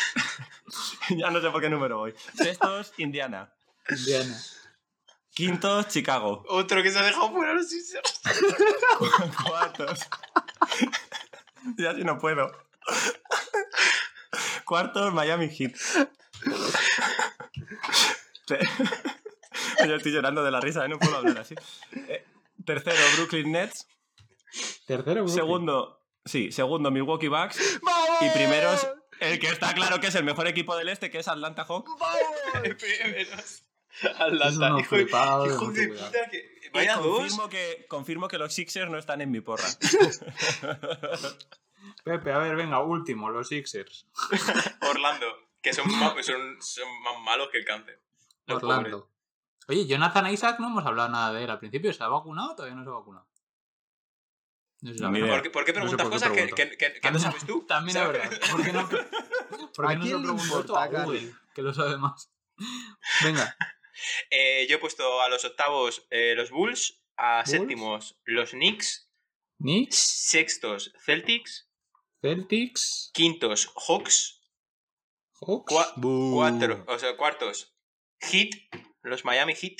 [1.16, 2.16] ya no sé por qué número voy.
[2.34, 3.54] Sextos, Indiana.
[3.88, 4.36] Indiana.
[5.30, 6.44] Quintos, Chicago.
[6.50, 8.22] Otro que se ha dejado fuera los Sixers.
[9.44, 10.00] Cuartos.
[11.78, 12.52] ya si no puedo.
[14.66, 15.76] Cuartos, Miami Heat.
[19.88, 20.90] Yo estoy llorando de la risa, ¿eh?
[20.90, 21.56] no puedo hablar así.
[22.66, 23.88] Tercero, Brooklyn Nets.
[24.86, 25.36] Tercero, Brooklyn.
[25.36, 27.80] Segundo, sí, segundo, Milwaukee Bucks.
[28.22, 28.88] Y primeros,
[29.20, 31.92] el que está claro que es el mejor equipo del este, que es Atlanta Hawks.
[32.62, 33.64] Primeros.
[34.18, 36.62] Atlanta, hijo de, hijo puta que.
[36.74, 36.98] Dos.
[36.98, 39.66] confirmo que, confirmo que los Sixers no están en mi porra.
[42.04, 44.08] Pepe, a ver, venga, último, los Sixers.
[44.90, 45.28] Orlando,
[45.62, 48.02] que son, son, son más malos que el cáncer.
[48.46, 48.78] Los pobres.
[48.78, 49.11] Orlando.
[49.72, 51.94] Oye, Jonathan Isaac no hemos hablado nada de él al principio.
[51.94, 53.28] ¿Se ha vacunado o todavía no se ha vacunado?
[54.82, 55.00] No sé.
[55.30, 56.56] ¿Por qué, por qué No sé preguntas por qué cosas que, pregunto.
[56.56, 57.66] que, que- que no sabes tú?
[57.68, 58.40] También es.
[58.50, 58.90] ¿Por qué no,
[59.76, 60.88] por ¿A qué no lo tú a?
[60.88, 61.34] Google?
[61.56, 62.32] Que lo sabe más.
[63.24, 63.56] Venga,
[64.30, 67.50] Eh, yo he puesto a los octavos eh, los Bulls, a ¿Bulls?
[67.52, 69.10] séptimos los Knicks,
[69.60, 71.70] Knicks, sextos Celtics,
[72.22, 74.42] Celtics, quintos Hawks,
[75.42, 75.72] Hawks.
[75.74, 75.94] cua-
[76.34, 77.76] cuatro, o sea, cuartos
[78.22, 78.50] Heat,
[79.04, 79.78] los Miami Heat,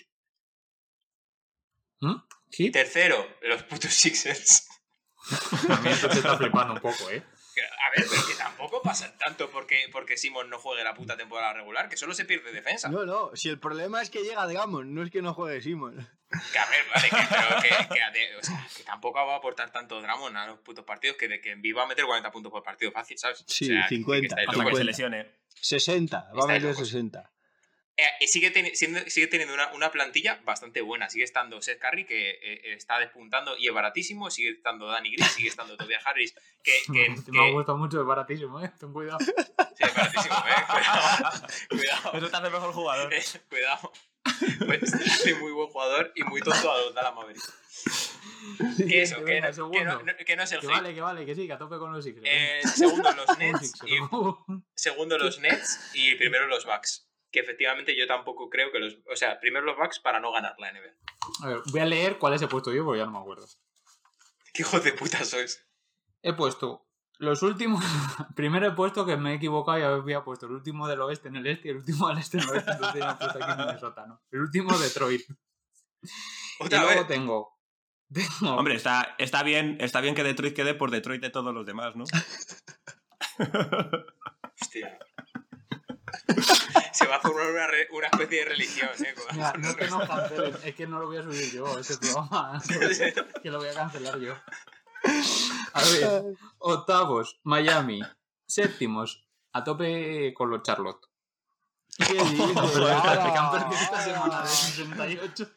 [2.00, 2.16] ¿Mm?
[2.52, 2.74] Heat.
[2.74, 4.68] tercero los putos Sixers.
[5.68, 7.24] También esto se está flipando un poco, ¿eh?
[7.24, 11.54] A ver, pero que tampoco pasa tanto porque, porque Simon no juegue la puta temporada
[11.54, 12.90] regular, que solo se pierde defensa.
[12.90, 15.96] No, no, si el problema es que llega Digamos, no es que no juegue Simon.
[16.54, 19.38] Que a ver, vale, que, pero que, que, ade- o sea, que tampoco va a
[19.38, 22.32] aportar tanto Dramon a los putos partidos que de que en viva a meter 40
[22.32, 23.44] puntos por partido fácil, ¿sabes?
[23.46, 24.84] Sí, O sea, que- que 50, estáis Hasta que se 50.
[24.86, 25.32] lesione.
[25.60, 26.88] 60, va a meter locos.
[26.88, 27.32] 60.
[28.20, 31.10] Eh, sigue, teni- siendo- sigue teniendo una, una plantilla bastante buena.
[31.10, 34.32] Sigue estando Seth Curry, que eh, está despuntando y es baratísimo.
[34.32, 36.34] Sigue estando Danny Green, sigue estando Tobias Harris,
[36.64, 38.72] que, que, Me ha que- gustado mucho, es baratísimo, ¿eh?
[38.80, 39.20] Ten cuidado.
[39.20, 39.32] sí,
[39.80, 40.64] es baratísimo, ¿eh?
[40.68, 41.48] Cuidado.
[41.70, 42.12] Cuidado.
[42.18, 43.14] Eso te hace mejor jugador.
[43.14, 43.92] Eh, Cuidado.
[44.66, 44.94] Pues
[45.26, 47.54] es muy buen jugador y muy tonto a los Dallas Mavericks.
[48.78, 50.76] Que eso, que, Venga, no, que, no, que no es el Que hate.
[50.76, 52.26] vale, que vale, que sí, que a tope con los Sixers.
[52.30, 53.38] Eh, segundo los.
[53.38, 53.98] Nets y
[54.76, 57.08] segundo los Nets y primero los Bucks.
[57.32, 58.98] Que efectivamente yo tampoco creo que los...
[59.12, 60.96] O sea, primero los Bucks para no ganar la NBA.
[61.44, 63.48] A ver, voy a leer cuáles he puesto yo porque ya no me acuerdo.
[64.54, 65.66] ¿Qué hijos de puta sois?
[66.22, 66.88] He puesto
[67.22, 67.84] los últimos.
[68.36, 71.36] Primero he puesto que me he equivocado y había puesto el último del oeste en
[71.38, 72.72] el este y el último del este en el oeste.
[72.72, 74.22] Entonces ya he puesto aquí Minnesota, ¿no?
[74.32, 75.22] El último Detroit.
[76.02, 76.08] Y
[76.60, 77.08] Otra luego vez.
[77.08, 77.60] tengo.
[78.12, 81.66] tengo Hombre, está, está, bien, está bien que Detroit quede por Detroit de todos los
[81.66, 82.06] demás, ¿no?
[84.60, 85.00] Hostia.
[86.94, 89.14] Se va a formar una, re- una especie de religión, ¿eh?
[89.34, 91.98] Mira, no es que nos cancelen, es que no lo voy a subir yo, este
[91.98, 92.62] programa.
[93.44, 94.36] que lo voy a cancelar yo.
[95.74, 96.24] A ver,
[96.60, 98.02] octavos, Miami.
[98.46, 101.06] Séptimos, a tope con los Charlotte.
[101.98, 102.52] ¿Qué dices?
[102.74, 105.52] Pero que han perdido esta semana de 68.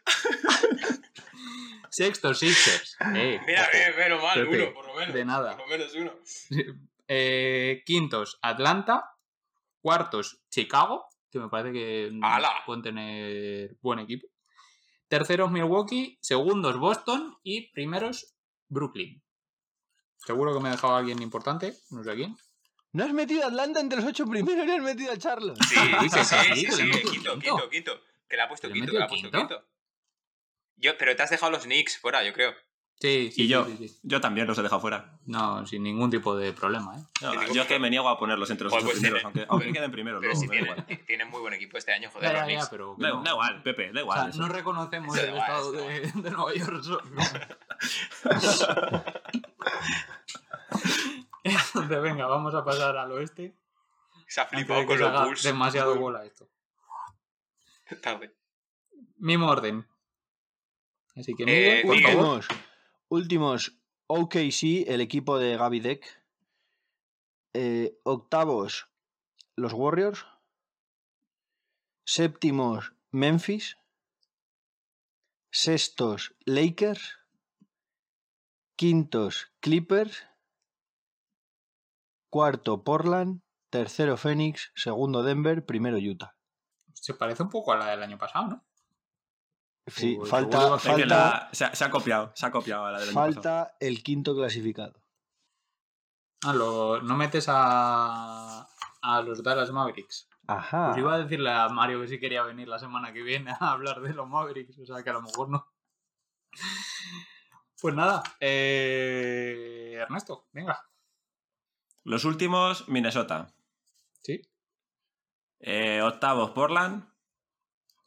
[1.91, 2.97] Sexto, Sixers.
[3.15, 3.71] Eh, Mira, ojo.
[3.73, 5.15] eh, menos mal, Pepe, uno, por lo menos.
[5.15, 5.57] de nada.
[5.57, 6.13] Por lo menos uno.
[7.07, 9.11] Eh, quintos, Atlanta.
[9.81, 12.23] Cuartos, Chicago, que me parece que mm,
[12.65, 14.27] pueden tener buen equipo.
[15.09, 16.17] Terceros, Milwaukee.
[16.21, 17.37] Segundos, Boston.
[17.43, 18.35] Y primeros,
[18.69, 19.23] Brooklyn.
[20.17, 22.37] Seguro que me he dejado a alguien importante, no sé quién.
[22.93, 25.59] ¿No has metido a Atlanta entre los ocho primeros y has metido a Charlotte?
[25.69, 25.75] Sí,
[26.11, 27.69] sí, sí, sí, sí, quinto, quinto.
[27.69, 28.01] quinto.
[28.29, 29.39] Que le ha puesto ¿Le quinto, que le ha puesto quinto?
[29.49, 29.69] quinto.
[30.77, 32.55] Yo, pero te has dejado los Knicks fuera, yo creo.
[33.05, 33.99] Sí, sí, Y yo, sí, sí.
[34.03, 35.19] yo también los he dejado fuera.
[35.27, 37.03] No, sin ningún tipo de problema, ¿eh?
[37.21, 39.47] No, yo es que me niego a ponerlos entre los ocho pues primeros, tiene- aunque,
[39.67, 41.05] aunque queden primeros Pero luego, si tienen, igual.
[41.07, 43.23] tienen muy buen equipo este año, joder, Ya, los ya, pero Da, no.
[43.23, 44.33] da igual, Pepe, da O igual.
[44.33, 46.83] sea, no reconocemos el igual, estado de, de Nueva York.
[51.45, 53.55] Entonces, venga, vamos a pasar al oeste.
[54.27, 55.43] Se ha flipado con los Bulls.
[55.43, 56.49] demasiado bola esto.
[57.87, 58.33] Está bien.
[59.19, 59.87] Mismo orden.
[61.17, 62.17] Así que, Eh, Miguel, por Miguel.
[62.17, 62.45] favor.
[63.15, 66.05] Últimos, OKC, el equipo de Gaby Deck.
[67.55, 68.89] Eh, octavos,
[69.55, 70.27] los Warriors.
[72.05, 73.79] Séptimos, Memphis.
[75.53, 77.21] Sextos, Lakers.
[78.77, 80.27] Quintos, Clippers.
[82.29, 83.43] Cuarto, Portland.
[83.71, 84.73] Tercero, Phoenix.
[84.75, 85.65] Segundo, Denver.
[85.65, 86.37] Primero, Utah.
[86.93, 88.67] Se parece un poco a la del año pasado, ¿no?
[89.87, 92.93] Sí, Uy, falta, que falta, la- se, ha, se ha copiado, se ha copiado a
[92.93, 95.03] la del falta el quinto clasificado.
[96.43, 98.67] Ah, lo- no metes a,
[99.03, 100.29] a los Dallas Mavericks.
[100.47, 100.89] Ajá.
[100.89, 103.73] Pues iba a decirle a Mario que sí quería venir la semana que viene a
[103.73, 105.67] hablar de los Mavericks, o sea que a lo mejor no.
[107.81, 110.89] Pues nada, eh, Ernesto, venga.
[112.05, 113.55] Los últimos, Minnesota.
[114.23, 114.41] Sí,
[115.61, 117.07] Eh, octavos, Portland.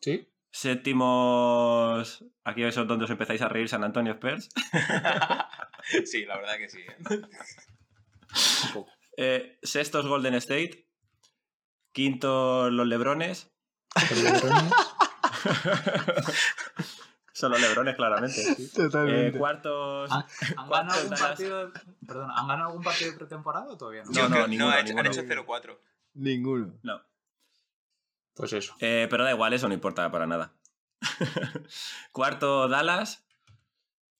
[0.02, 0.28] sí.
[0.58, 4.50] Séptimos, aquí es donde os empezáis a reír, San Antonio Spurs.
[6.06, 6.80] sí, la verdad que sí.
[6.82, 7.22] ¿eh?
[9.18, 10.88] Eh, sextos, Golden State.
[11.92, 13.52] Quintos, los Lebrones.
[17.34, 18.42] Son los Lebrones, claramente.
[18.50, 20.12] Eh, cuartos.
[20.12, 20.26] ¿Han,
[20.58, 21.72] han ¿Cuántos ganado algún partido?
[22.08, 24.10] Perdón, ¿han ganado algún partido de pretemporada o todavía no?
[24.12, 25.10] No, no, creo- ninguno, ha hecho- ninguno.
[25.12, 25.78] han hecho 0-4.
[26.16, 26.74] Ninguno.
[26.82, 27.00] No.
[28.38, 28.76] Pues eso.
[28.80, 30.54] Eh, pero da igual, eso no importa para nada.
[32.12, 33.26] Cuarto, Dallas.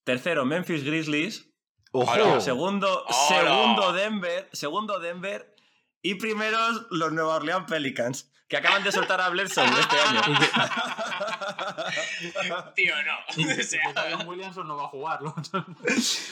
[0.04, 1.50] Tercero, Memphis Grizzlies.
[1.92, 2.42] ¡Ojo!
[2.42, 4.50] Segundo, segundo Denver.
[4.52, 5.56] Segundo Denver.
[6.02, 8.32] Y primeros, los Nueva Orleans Pelicans.
[8.48, 10.22] Que acaban de soltar a Bledsoe este año.
[12.76, 13.12] Tío, no.
[13.28, 15.36] O sea, Zion Williamson no va a jugarlo.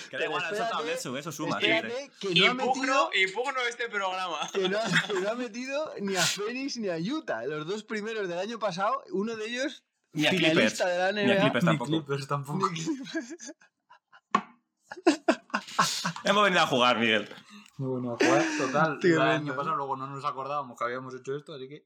[0.09, 1.59] Que da igual, han espérate, soltado a Bledsoe, eso suma.
[1.59, 4.49] Espérate, que no ha metido, impugno este programa.
[4.53, 7.43] que no, ha- que no ha metido ni a Phoenix ni a Utah.
[7.45, 10.51] Los dos primeros del año pasado, uno de ellos Ni a Clippers.
[10.53, 11.49] finalista de la Ni a NBA.
[11.53, 11.91] Ni tampoco.
[11.91, 12.69] Clippers tampoco.
[16.23, 17.29] Hemos venido a jugar, Miguel.
[17.77, 18.99] Muy bueno, jugar total.
[19.01, 21.85] Tío, el año pasado luego no nos acordábamos que habíamos hecho esto, así que.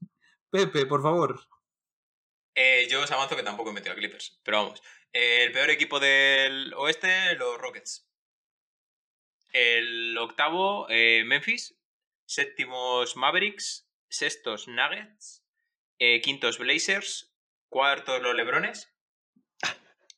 [0.50, 1.40] Pepe, por favor.
[2.54, 4.40] Eh, yo os avanzo que tampoco he metido a Clippers.
[4.42, 4.82] Pero vamos.
[5.12, 8.08] Eh, el peor equipo del oeste, los Rockets.
[9.52, 11.78] El octavo, eh, Memphis.
[12.24, 13.88] Séptimos, Mavericks.
[14.08, 15.44] Sextos, Nuggets.
[15.98, 17.34] Eh, quintos, Blazers.
[17.68, 18.92] Cuartos, los Lebrones.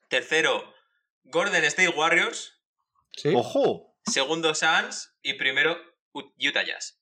[0.08, 0.74] Tercero,
[1.24, 2.62] Golden State Warriors.
[3.12, 3.32] ¿Sí?
[3.34, 3.97] ¡Ojo!
[4.10, 5.14] Segundo, Suns.
[5.22, 5.76] Y primero,
[6.12, 7.00] Utah Jazz.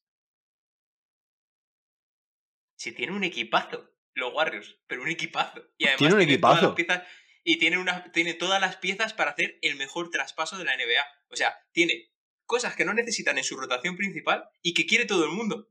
[2.77, 5.63] Si tiene un equipazo, los Warriors, pero un equipazo.
[5.79, 6.67] Y además Tiene un todas equipazo.
[6.67, 7.03] las piezas,
[7.45, 11.05] y tiene, una, tiene todas las piezas para hacer el mejor traspaso de la NBA.
[11.31, 12.11] O sea, tiene
[12.45, 15.69] cosas que no necesitan en su rotación principal y que quiere todo el mundo.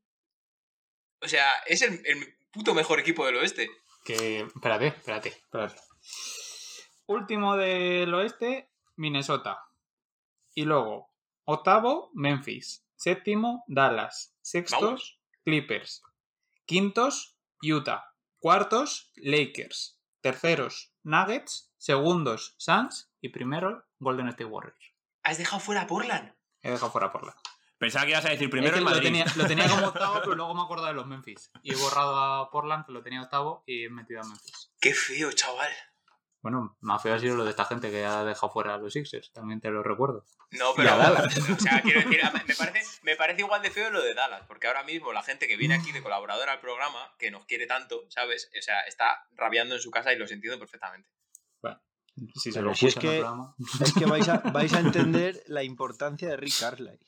[1.22, 3.70] O sea, es el, el puto mejor equipo del oeste.
[4.04, 4.40] Que.
[4.42, 5.76] Espérate, espérate, espérate.
[7.08, 9.60] Último del oeste, Minnesota.
[10.54, 11.14] Y luego,
[11.46, 12.86] octavo, Memphis.
[12.96, 14.36] Séptimo, Dallas.
[14.42, 15.20] Sextos, Vamos.
[15.44, 16.02] Clippers.
[16.66, 18.04] Quintos, Utah.
[18.40, 20.00] Cuartos, Lakers.
[20.22, 21.72] Terceros, Nuggets.
[21.78, 23.12] Segundos, Suns.
[23.22, 24.94] Y primero, Golden State Warriors.
[25.24, 26.34] Has dejado fuera a Portland.
[26.62, 27.36] He dejado fuera por la.
[27.78, 29.04] Pensaba que ibas a decir primero Es que el lo Madrid.
[29.08, 31.52] tenía, lo tenía como octavo, pero luego me he acordado de los Memphis.
[31.62, 34.72] Y he borrado a Portland, que lo tenía octavo, y he metido a Memphis.
[34.80, 35.72] Qué feo, chaval.
[36.46, 38.94] Bueno, más feo ha sido lo de esta gente que ha dejado fuera a los
[38.94, 40.24] Sixers, también te lo recuerdo.
[40.52, 40.98] No, Y a pero.
[40.98, 41.38] Dallas.
[41.50, 44.68] O sea, quiero decir, me parece, me parece igual de feo lo de Dallas, porque
[44.68, 48.04] ahora mismo la gente que viene aquí de colaboradora al programa, que nos quiere tanto,
[48.10, 48.52] ¿sabes?
[48.56, 51.10] O sea, está rabiando en su casa y los entiendo perfectamente.
[52.36, 53.56] Si se Pero lo si es escuchan en el que- programa.
[53.82, 57.00] Es que vais a, vais a entender la importancia de Rick Carlisle.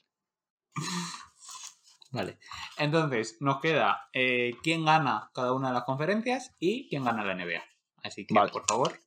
[2.11, 2.39] Vale.
[2.77, 7.35] Entonces, nos queda eh, quién gana cada una de las conferencias y quién gana la
[7.35, 7.63] NBA.
[8.03, 8.51] Así que, Vale.
[8.51, 8.99] por favor.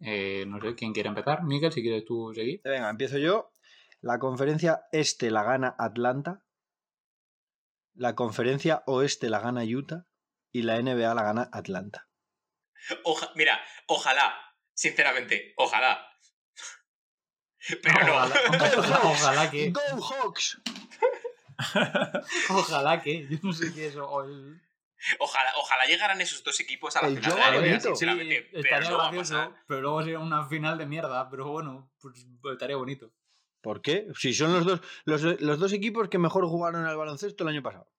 [0.00, 1.42] Eh, no sé, ¿quién quiere empezar?
[1.44, 2.60] Miguel, si quieres tú seguir.
[2.64, 3.50] Venga, empiezo yo.
[4.00, 6.42] La conferencia este la gana Atlanta.
[7.94, 10.06] La conferencia oeste la gana Utah.
[10.52, 12.08] Y la NBA la gana Atlanta.
[13.04, 14.34] Oja- mira, ojalá,
[14.74, 16.06] sinceramente, ojalá.
[17.82, 18.14] Pero no.
[18.16, 19.70] Ojalá, ojalá que.
[19.70, 20.60] ¡Go Hawks!
[22.50, 23.26] Ojalá que.
[23.28, 23.96] Yo no sé qué es.
[23.96, 24.60] o el-
[25.18, 27.80] Ojalá, ojalá llegaran esos dos equipos a la El final juego de la.
[27.80, 29.64] Sí, pero estaría gracioso, pasar.
[29.66, 31.28] pero luego sería una final de mierda.
[31.30, 33.12] Pero bueno, pues estaría bonito.
[33.60, 34.06] ¿Por qué?
[34.18, 37.62] Si son los dos, los, los dos equipos que mejor jugaron al baloncesto el año
[37.62, 37.90] pasado.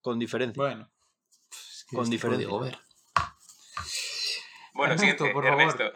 [0.00, 0.62] Con diferencia.
[0.62, 0.90] Bueno.
[1.50, 2.48] Es que Con esto diferencia.
[2.48, 2.78] lo digo, ver.
[4.74, 5.60] Bueno, Ernesto, siguiente, por favor.
[5.60, 5.92] Ernesto.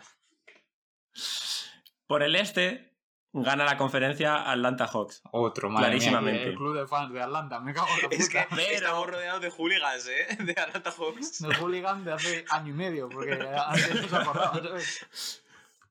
[2.07, 2.94] Por el este,
[3.35, 5.23] gana la conferencia Atlanta Hawks.
[5.33, 6.49] Otro, madre mía, Clarísimamente.
[6.51, 8.17] El club de fans de Atlanta, me cago en la puta.
[8.23, 10.37] Es que Pero- estamos rodeados de hooligans, ¿eh?
[10.45, 11.41] De Atlanta Hawks.
[11.43, 15.43] Del hooligan de hace año y medio, porque antes no se acordaba, ¿sabes?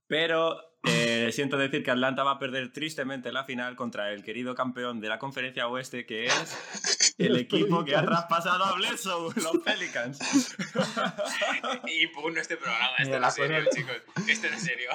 [0.08, 4.54] Pero eh, siento decir que Atlanta va a perder tristemente la final contra el querido
[4.54, 9.58] campeón de la conferencia oeste, que es el equipo que ha traspasado a Bledsoe, los
[9.64, 10.20] Pelicans.
[11.88, 12.90] Y pugno este programa.
[13.00, 13.96] Mira, no es serio, chicos.
[14.28, 14.90] Esto no es serio.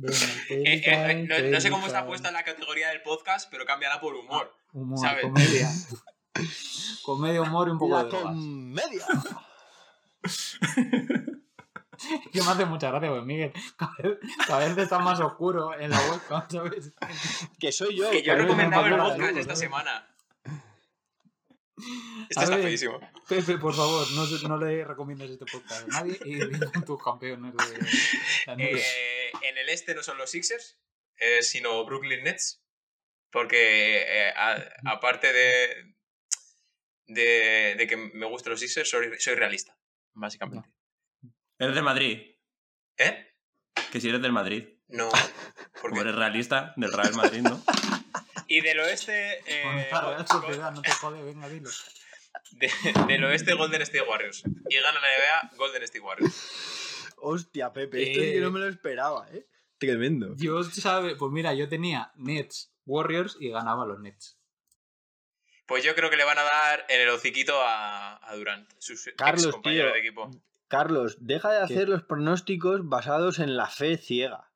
[0.00, 0.16] Venga,
[0.48, 4.00] Eh, eh, no, no sé cómo está puesta en la categoría del podcast, pero cámbiala
[4.00, 4.54] por humor.
[4.72, 5.22] Humor, ¿sabes?
[5.22, 5.68] comedia.
[7.02, 8.32] comedia, humor y un poco La de drogas.
[8.34, 9.06] comedia.
[12.32, 13.52] Que me hace mucha gracia, pues Miguel.
[13.76, 16.92] Cada vez, cada vez está más oscuro en la webcam, ¿sabes?
[17.58, 18.10] Que soy yo.
[18.10, 20.08] Que yo he recomendado el podcast de esta semana.
[22.28, 22.64] Esto está ver.
[22.64, 22.98] feísimo.
[23.28, 26.38] Pepe, por favor, no, le recomiendes este podcast a nadie y
[26.72, 27.78] con tus campeones de
[28.46, 29.19] la NBA.
[29.32, 30.78] Eh, en el este no son los Sixers,
[31.16, 32.62] eh, sino Brooklyn Nets.
[33.30, 34.32] Porque eh,
[34.86, 35.94] aparte de,
[37.06, 39.76] de, de que me gustan los Sixers, soy, soy realista,
[40.14, 40.68] básicamente.
[41.58, 42.36] Eres de Madrid.
[42.96, 43.32] ¿Eh?
[43.92, 44.68] Que si eres del Madrid.
[44.88, 45.08] No.
[45.10, 46.00] Como Porque...
[46.00, 47.62] eres realista, del Real Madrid, ¿no?
[48.48, 49.40] Y del oeste...
[49.46, 49.88] Eh,
[50.26, 51.70] Sociedad, no te jode, venga, dilo.
[52.50, 52.72] de-
[53.06, 54.42] del oeste Golden State Warriors.
[54.68, 55.06] Y gana la
[55.50, 56.34] NBA Golden State Warriors.
[57.22, 58.40] Hostia, Pepe, esto es que Eh.
[58.40, 59.46] no me lo esperaba, ¿eh?
[59.78, 60.34] Tremendo.
[60.36, 64.38] Yo, sabe, pues mira, yo tenía Nets, Warriors y ganaba los Nets.
[65.66, 69.08] Pues yo creo que le van a dar en el hociquito a, a Durant, sus
[69.16, 69.86] Carlos, tío.
[69.86, 70.30] de equipo.
[70.68, 71.74] Carlos, deja de ¿Qué?
[71.74, 74.50] hacer los pronósticos basados en la fe ciega.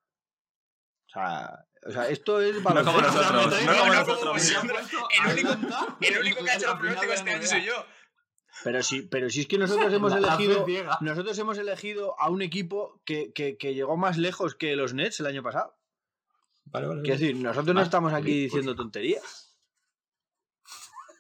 [1.07, 3.32] O sea, o sea esto es como baloncesto.
[3.32, 4.19] nosotros, me no como no, nosotros.
[4.19, 4.91] como vosotros.
[5.24, 7.86] El único- El único que ha hecho los pronósticos este año soy yo.
[8.65, 10.66] Pero sí, pero sí es que nosotros hemos elegido.
[11.01, 15.20] Nosotros hemos elegido a un equipo que, que- que llegó más lejos que los Nets
[15.20, 15.77] el año pasado.
[16.65, 19.57] Vale, vale, Quiero decir, nosotros no estamos aquí pues- diciendo tonterías.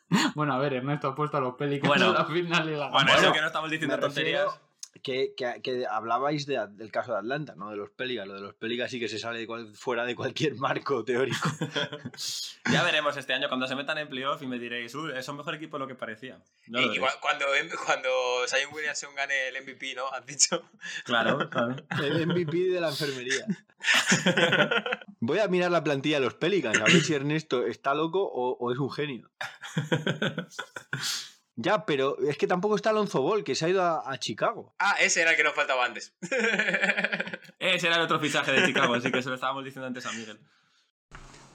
[0.34, 2.08] Bueno, a ver, Ernesto ha puesto a los Pelicans Bueno.
[2.08, 4.60] en la final y la Bueno, eso que no estamos diciendo tonterías.
[5.02, 8.28] Que, que- que hablabais de- del caso de Atlanta, no de los Pelicans.
[8.28, 11.48] Lo de los Pelicans sí que se sale de cual- fuera de cualquier marco teórico.
[12.72, 15.36] Ya veremos este año cuando se metan en playoff y me diréis, uy, es un
[15.36, 16.38] mejor equipo de lo que parecía.
[16.68, 17.44] No lo y, cua- cuando,
[17.84, 18.08] cuando
[18.48, 20.08] Zion Williamson gane el MVP, ¿no?
[20.08, 20.62] Has dicho.
[21.04, 21.76] Claro, claro.
[22.02, 23.44] El MVP de la enfermería.
[25.20, 28.56] Voy a mirar la plantilla de los Pelicans, a ver si Ernesto está loco o,
[28.58, 29.30] o es un genio.
[31.56, 34.74] Ya, pero es que tampoco está Alonso Ball, que se ha ido a, a Chicago.
[34.78, 36.12] Ah, ese era el que nos faltaba antes.
[37.58, 40.12] Ese era el otro fichaje de Chicago, así que se lo estábamos diciendo antes a
[40.12, 40.38] Miguel.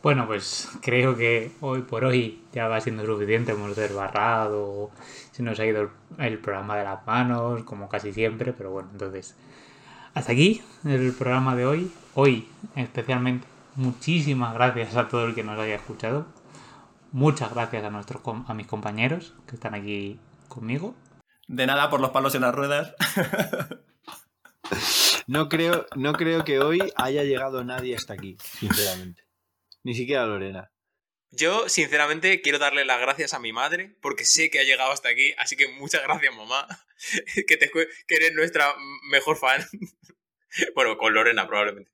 [0.02, 3.52] Bueno, pues creo que hoy por hoy ya va siendo suficiente.
[3.52, 4.90] Hemos desbarrado,
[5.32, 5.90] se nos ha ido el,
[6.26, 9.36] el programa de las manos, como casi siempre, pero bueno, entonces.
[10.14, 11.92] Hasta aquí el programa de hoy.
[12.16, 13.46] Hoy, especialmente,
[13.76, 16.26] muchísimas gracias a todo el que nos haya escuchado.
[17.12, 20.96] Muchas gracias a, nuestros, a mis compañeros que están aquí conmigo.
[21.48, 22.94] De nada por los palos en las ruedas.
[25.28, 29.24] No creo, no creo que hoy haya llegado nadie hasta aquí, sinceramente.
[29.84, 30.72] Ni siquiera Lorena.
[31.32, 35.10] Yo, sinceramente, quiero darle las gracias a mi madre porque sé que ha llegado hasta
[35.10, 35.34] aquí.
[35.38, 36.68] Así que muchas gracias, mamá.
[37.48, 38.74] Que, te, que eres nuestra
[39.12, 39.64] mejor fan.
[40.74, 41.92] Bueno, con Lorena, probablemente.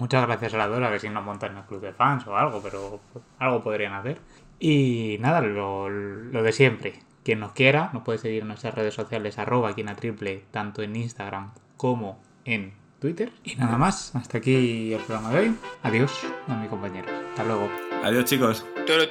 [0.00, 2.26] Muchas gracias a la Dora, a ver si nos montan en el club de fans
[2.26, 3.00] o algo, pero
[3.38, 4.18] algo podrían hacer.
[4.58, 6.94] Y nada, lo, lo de siempre.
[7.22, 10.82] Quien nos quiera, nos puede seguir en nuestras redes sociales, arroba quien a triple, tanto
[10.82, 13.30] en Instagram como en Twitter.
[13.44, 15.54] Y nada más, hasta aquí el programa de hoy.
[15.82, 17.06] Adiós a mi compañero.
[17.30, 17.68] Hasta luego.
[18.02, 18.64] Adiós, chicos.
[18.86, 19.04] Toro,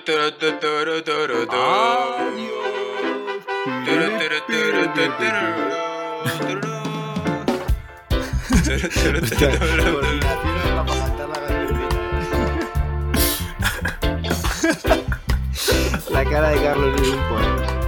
[16.11, 17.78] La cara de Carlos es un poema.